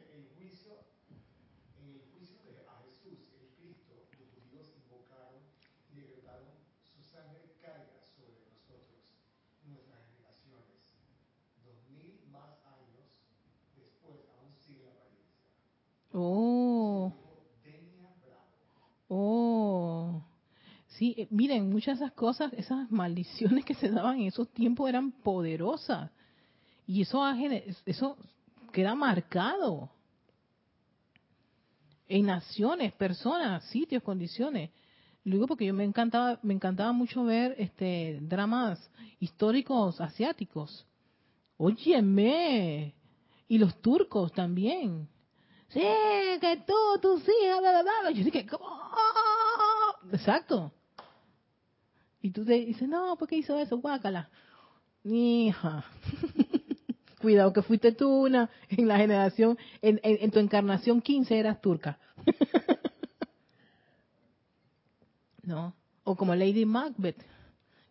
Oh. 16.14 17.14
Oh. 19.09 20.23
Sí, 20.88 21.15
eh, 21.18 21.27
miren, 21.30 21.69
muchas 21.69 21.99
de 21.99 22.05
esas 22.05 22.15
cosas, 22.15 22.53
esas 22.53 22.89
maldiciones 22.91 23.65
que 23.65 23.76
se 23.76 23.89
daban 23.89 24.19
en 24.22 24.27
esos 24.27 24.49
tiempos 24.49 24.89
eran 24.89 25.11
poderosas. 25.11 26.11
Y 26.88 27.01
eso, 27.03 27.23
eso 27.85 28.18
queda 28.77 28.93
marcado 28.93 29.89
en 32.07 32.27
naciones, 32.27 32.93
personas, 32.93 33.63
sitios, 33.71 34.03
condiciones. 34.03 34.69
Lo 35.23 35.33
digo 35.33 35.47
porque 35.47 35.65
yo 35.65 35.73
me 35.73 35.83
encantaba, 35.83 36.39
me 36.43 36.53
encantaba 36.53 36.91
mucho 36.91 37.23
ver 37.23 37.55
este 37.57 38.19
dramas 38.21 38.91
históricos 39.19 39.99
asiáticos. 39.99 40.85
Óyeme, 41.57 42.93
y 43.47 43.57
los 43.57 43.81
turcos 43.81 44.31
también. 44.31 45.09
Sí, 45.69 45.81
que 46.39 46.63
tú, 46.67 46.99
tus 47.01 47.23
hijas, 47.23 47.59
bla, 47.59 47.81
bla, 47.81 47.81
bla. 47.81 48.11
Yo 48.11 48.23
dije, 48.23 48.45
Exacto. 50.11 50.71
Y 52.21 52.29
tú 52.29 52.45
te 52.45 52.53
dices, 52.53 52.87
no, 52.87 53.15
¿por 53.17 53.27
qué 53.27 53.37
hizo 53.37 53.57
eso? 53.57 53.79
Guácala. 53.79 54.29
Hija. 55.03 55.83
Cuidado 57.27 57.51
que 57.51 57.61
fuiste 57.61 57.91
tú 57.91 58.25
una 58.25 58.49
en 58.69 58.87
la 58.87 58.95
generación, 58.95 59.57
en, 59.81 60.31
tu 60.31 60.39
encarnación 60.39 61.01
15 61.01 61.37
eras 61.37 61.59
turca. 61.59 61.99
¿No? 65.43 65.73
O 66.05 66.15
como 66.15 66.33
Lady 66.33 66.63
Macbeth, 66.63 67.21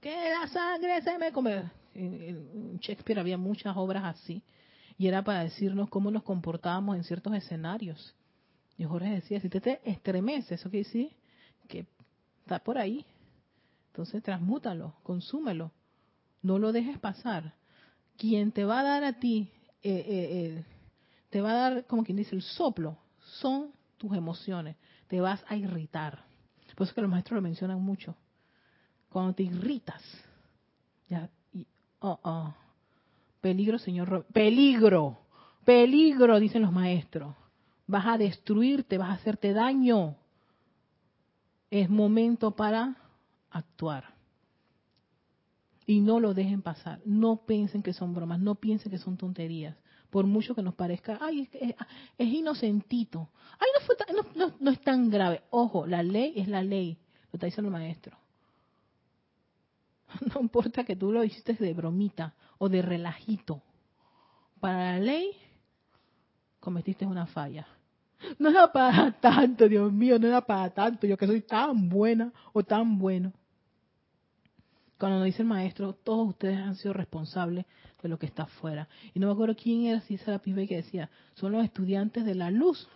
que 0.00 0.30
la 0.30 0.48
sangre 0.48 1.02
se 1.02 1.18
me 1.18 1.32
come. 1.32 1.70
En 1.92 2.78
Shakespeare 2.78 3.20
había 3.20 3.36
muchas 3.36 3.76
obras 3.76 4.04
así 4.04 4.42
y 4.96 5.06
era 5.06 5.22
para 5.22 5.40
decirnos 5.40 5.90
cómo 5.90 6.10
nos 6.10 6.22
comportábamos 6.22 6.96
en 6.96 7.04
ciertos 7.04 7.34
escenarios. 7.34 8.14
Y 8.78 8.84
Jorge 8.84 9.10
decía, 9.10 9.38
si 9.38 9.50
te, 9.50 9.60
te 9.60 9.82
estremece, 9.84 10.54
eso 10.54 10.70
quiere 10.70 10.84
decir 10.84 11.10
que 11.68 11.84
está 12.40 12.58
por 12.58 12.78
ahí. 12.78 13.04
Entonces 13.88 14.22
transmútalo, 14.22 14.94
consúmelo, 15.02 15.72
no 16.40 16.58
lo 16.58 16.72
dejes 16.72 16.98
pasar. 16.98 17.52
Quien 18.18 18.52
te 18.52 18.64
va 18.64 18.80
a 18.80 18.82
dar 18.82 19.04
a 19.04 19.14
ti, 19.14 19.50
eh, 19.82 19.90
eh, 19.90 20.04
eh, 20.08 20.64
te 21.30 21.40
va 21.40 21.50
a 21.50 21.54
dar, 21.54 21.86
como 21.86 22.04
quien 22.04 22.16
dice, 22.16 22.34
el 22.34 22.42
soplo, 22.42 22.96
son 23.40 23.72
tus 23.98 24.14
emociones. 24.16 24.76
Te 25.08 25.20
vas 25.20 25.44
a 25.48 25.56
irritar. 25.56 26.24
Por 26.74 26.86
eso 26.86 26.94
que 26.94 27.00
los 27.00 27.10
maestros 27.10 27.36
lo 27.36 27.42
mencionan 27.42 27.80
mucho. 27.82 28.14
Cuando 29.08 29.34
te 29.34 29.44
irritas, 29.44 30.02
ya, 31.08 31.30
oh, 32.00 32.18
oh, 32.22 32.54
peligro, 33.40 33.78
señor, 33.78 34.26
peligro, 34.32 35.18
peligro, 35.64 36.38
dicen 36.38 36.62
los 36.62 36.72
maestros. 36.72 37.34
Vas 37.86 38.06
a 38.06 38.18
destruirte, 38.18 38.98
vas 38.98 39.10
a 39.10 39.14
hacerte 39.14 39.52
daño. 39.52 40.16
Es 41.70 41.88
momento 41.88 42.50
para 42.50 42.96
actuar. 43.50 44.15
Y 45.86 46.00
no 46.00 46.18
lo 46.18 46.34
dejen 46.34 46.62
pasar. 46.62 47.00
No 47.04 47.46
piensen 47.46 47.82
que 47.82 47.92
son 47.92 48.12
bromas, 48.12 48.40
no 48.40 48.56
piensen 48.56 48.90
que 48.90 48.98
son 48.98 49.16
tonterías. 49.16 49.76
Por 50.10 50.26
mucho 50.26 50.54
que 50.54 50.62
nos 50.62 50.74
parezca, 50.74 51.18
ay, 51.20 51.48
es, 51.52 52.28
inocentito. 52.28 53.30
Ay, 53.58 53.68
no, 53.74 53.86
fue 53.86 54.54
no, 54.60 54.70
es 54.70 54.80
tan 54.80 55.10
grave. 55.10 55.42
Ojo, 55.50 55.86
la 55.86 56.02
ley 56.02 56.32
es 56.36 56.48
la 56.48 56.62
ley. 56.62 56.98
Lo 57.32 57.36
está 57.36 57.46
diciendo 57.46 57.68
el 57.68 57.72
maestro. 57.72 58.16
No 60.34 60.40
importa 60.40 60.84
que 60.84 60.96
tú 60.96 61.12
lo 61.12 61.24
hiciste 61.24 61.54
de 61.54 61.74
bromita 61.74 62.34
o 62.58 62.68
de 62.68 62.82
relajito. 62.82 63.62
Para 64.60 64.92
la 64.92 65.00
ley, 65.00 65.30
cometiste 66.60 67.06
una 67.06 67.26
falla. 67.26 67.66
No 68.38 68.48
era 68.48 68.72
para 68.72 69.12
tanto, 69.20 69.68
Dios 69.68 69.92
mío, 69.92 70.18
no 70.18 70.26
era 70.26 70.40
para 70.40 70.70
tanto. 70.70 71.06
Yo 71.06 71.16
que 71.16 71.26
soy 71.26 71.42
tan 71.42 71.88
buena 71.88 72.32
o 72.52 72.62
tan 72.62 72.98
bueno. 72.98 73.32
Cuando 74.98 75.18
nos 75.18 75.26
dice 75.26 75.42
el 75.42 75.48
maestro, 75.48 75.92
todos 75.92 76.28
ustedes 76.28 76.58
han 76.58 76.76
sido 76.76 76.94
responsables 76.94 77.66
de 78.02 78.08
lo 78.08 78.18
que 78.18 78.26
está 78.26 78.44
afuera. 78.44 78.88
Y 79.14 79.20
no 79.20 79.26
me 79.26 79.32
acuerdo 79.34 79.54
quién 79.54 79.84
era, 79.84 80.00
si 80.00 80.14
era 80.14 80.40
la 80.44 80.66
que 80.66 80.76
decía, 80.76 81.10
son 81.34 81.52
los 81.52 81.64
estudiantes 81.64 82.24
de 82.24 82.34
la 82.34 82.50
luz, 82.50 82.88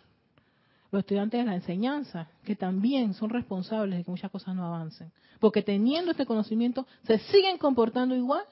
los 0.90 1.01
estudiantes 1.01 1.40
de 1.40 1.47
la 1.47 1.55
enseñanza, 1.55 2.28
que 2.44 2.56
también 2.56 3.14
son 3.14 3.31
responsables 3.31 3.98
de 3.98 4.05
que 4.05 4.10
muchas 4.10 4.31
cosas 4.31 4.55
no 4.55 4.66
avancen. 4.66 5.12
Porque 5.39 5.62
teniendo 5.62 6.10
este 6.12 6.27
conocimiento, 6.27 6.86
se 7.05 7.18
siguen 7.18 7.59
comportando 7.59 8.14
igual 8.14 8.44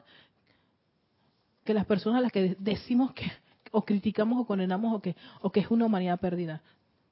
que 1.64 1.74
las 1.74 1.86
personas 1.86 2.18
a 2.18 2.22
las 2.22 2.32
que 2.32 2.56
decimos 2.58 3.12
que 3.12 3.30
o 3.72 3.84
criticamos 3.84 4.40
o 4.40 4.46
condenamos 4.46 4.94
o 4.94 5.00
que, 5.00 5.16
o 5.40 5.50
que 5.50 5.60
es 5.60 5.70
una 5.70 5.86
humanidad 5.86 6.18
perdida. 6.20 6.62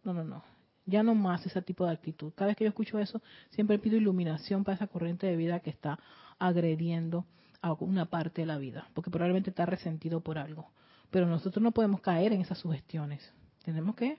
No, 0.04 0.14
no, 0.14 0.24
no. 0.24 0.42
Ya 0.86 1.02
no 1.02 1.14
más 1.14 1.44
ese 1.44 1.60
tipo 1.62 1.84
de 1.84 1.92
actitud. 1.92 2.32
Cada 2.34 2.48
vez 2.48 2.56
que 2.56 2.64
yo 2.64 2.68
escucho 2.68 2.98
eso, 2.98 3.20
siempre 3.50 3.78
pido 3.78 3.96
iluminación 3.96 4.64
para 4.64 4.76
esa 4.76 4.86
corriente 4.86 5.26
de 5.26 5.36
vida 5.36 5.60
que 5.60 5.70
está 5.70 5.98
agrediendo 6.38 7.26
a 7.62 7.72
una 7.72 8.06
parte 8.06 8.42
de 8.42 8.46
la 8.46 8.58
vida, 8.58 8.88
porque 8.94 9.10
probablemente 9.10 9.50
está 9.50 9.66
resentido 9.66 10.20
por 10.20 10.38
algo. 10.38 10.70
Pero 11.10 11.26
nosotros 11.26 11.62
no 11.62 11.72
podemos 11.72 12.00
caer 12.00 12.32
en 12.32 12.40
esas 12.40 12.58
sugestiones. 12.58 13.32
Tenemos 13.64 13.96
que 13.96 14.18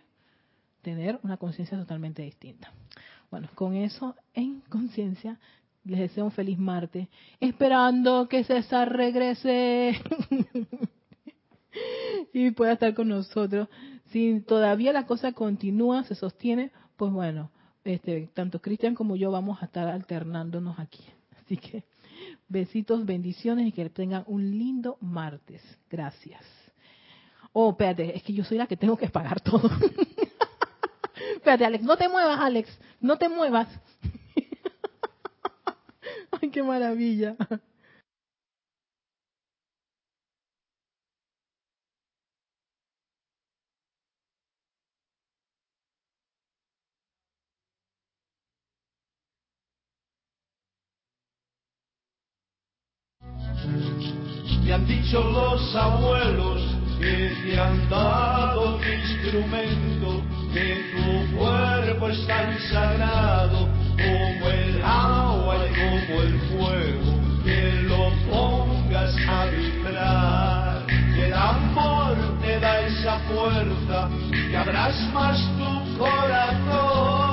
tener 0.81 1.19
una 1.23 1.38
conciencia 1.38 1.77
totalmente 1.77 2.22
distinta. 2.22 2.72
Bueno, 3.30 3.49
con 3.56 3.76
eso 3.76 4.15
en 4.34 4.61
conciencia 4.69 5.39
les 5.84 5.99
deseo 5.99 6.26
un 6.26 6.31
feliz 6.31 6.57
martes, 6.57 7.07
esperando 7.39 8.27
que 8.27 8.44
César 8.44 8.91
regrese 8.91 9.94
y 12.34 12.52
pueda 12.52 12.73
estar 12.73 12.94
con 12.94 13.07
nosotros. 13.07 13.69
Si 14.11 14.41
todavía 14.41 14.91
la 14.91 15.06
cosa 15.06 15.31
continúa, 15.31 16.03
se 16.03 16.15
sostiene, 16.15 16.72
pues 16.98 17.14
bueno, 17.14 17.52
este, 17.85 18.30
tanto 18.34 18.61
Cristian 18.61 18.95
como 18.95 19.15
yo 19.15 19.31
vamos 19.31 19.61
a 19.61 19.65
estar 19.65 19.88
alternándonos 19.88 20.77
aquí. 20.77 21.06
Así 21.39 21.56
que 21.56 21.85
besitos, 22.48 23.06
bendiciones 23.06 23.68
y 23.68 23.72
que 23.72 23.90
tengan 23.90 24.24
un 24.28 24.57
lindo 24.57 24.98
martes. 25.02 25.61
Gracias. 25.90 26.44
Oh, 27.53 27.72
espérate, 27.72 28.15
es 28.15 28.24
que 28.24 28.34
yo 28.34 28.44
soy 28.44 28.57
la 28.57 28.68
que 28.68 28.78
tengo 28.78 28.98
que 28.98 29.10
pagar 29.10 29.41
todo. 29.41 29.69
espérate, 31.36 31.65
Alex, 31.65 31.84
no 31.84 31.98
te 31.98 32.07
muevas, 32.07 32.40
Alex, 32.40 32.80
no 33.02 33.18
te 33.18 33.30
muevas. 33.30 33.68
Ay, 36.41 36.49
qué 36.49 36.64
maravilla. 36.64 37.36
Los 55.13 55.75
abuelos 55.75 56.61
que 56.99 57.31
te 57.43 57.59
han 57.59 57.89
dado 57.89 58.75
tu 58.75 58.89
instrumento, 58.89 60.21
que 60.53 60.84
tu 60.91 61.38
cuerpo 61.38 62.09
es 62.09 62.27
tan 62.27 62.59
sagrado 62.71 63.69
como 63.95 64.49
el 64.49 64.81
agua 64.84 65.55
y 65.65 65.73
como 65.73 66.21
el 66.21 66.39
fuego, 66.49 67.19
que 67.45 67.81
lo 67.84 68.11
pongas 68.29 69.15
a 69.29 69.45
vibrar. 69.45 70.85
Que 70.88 71.27
el 71.27 71.34
amor 71.34 72.15
te 72.41 72.59
da 72.59 72.79
esa 72.81 73.19
fuerza, 73.19 74.09
que 74.31 74.57
abras 74.57 74.95
más 75.13 75.39
tu 75.57 75.97
corazón 75.97 77.27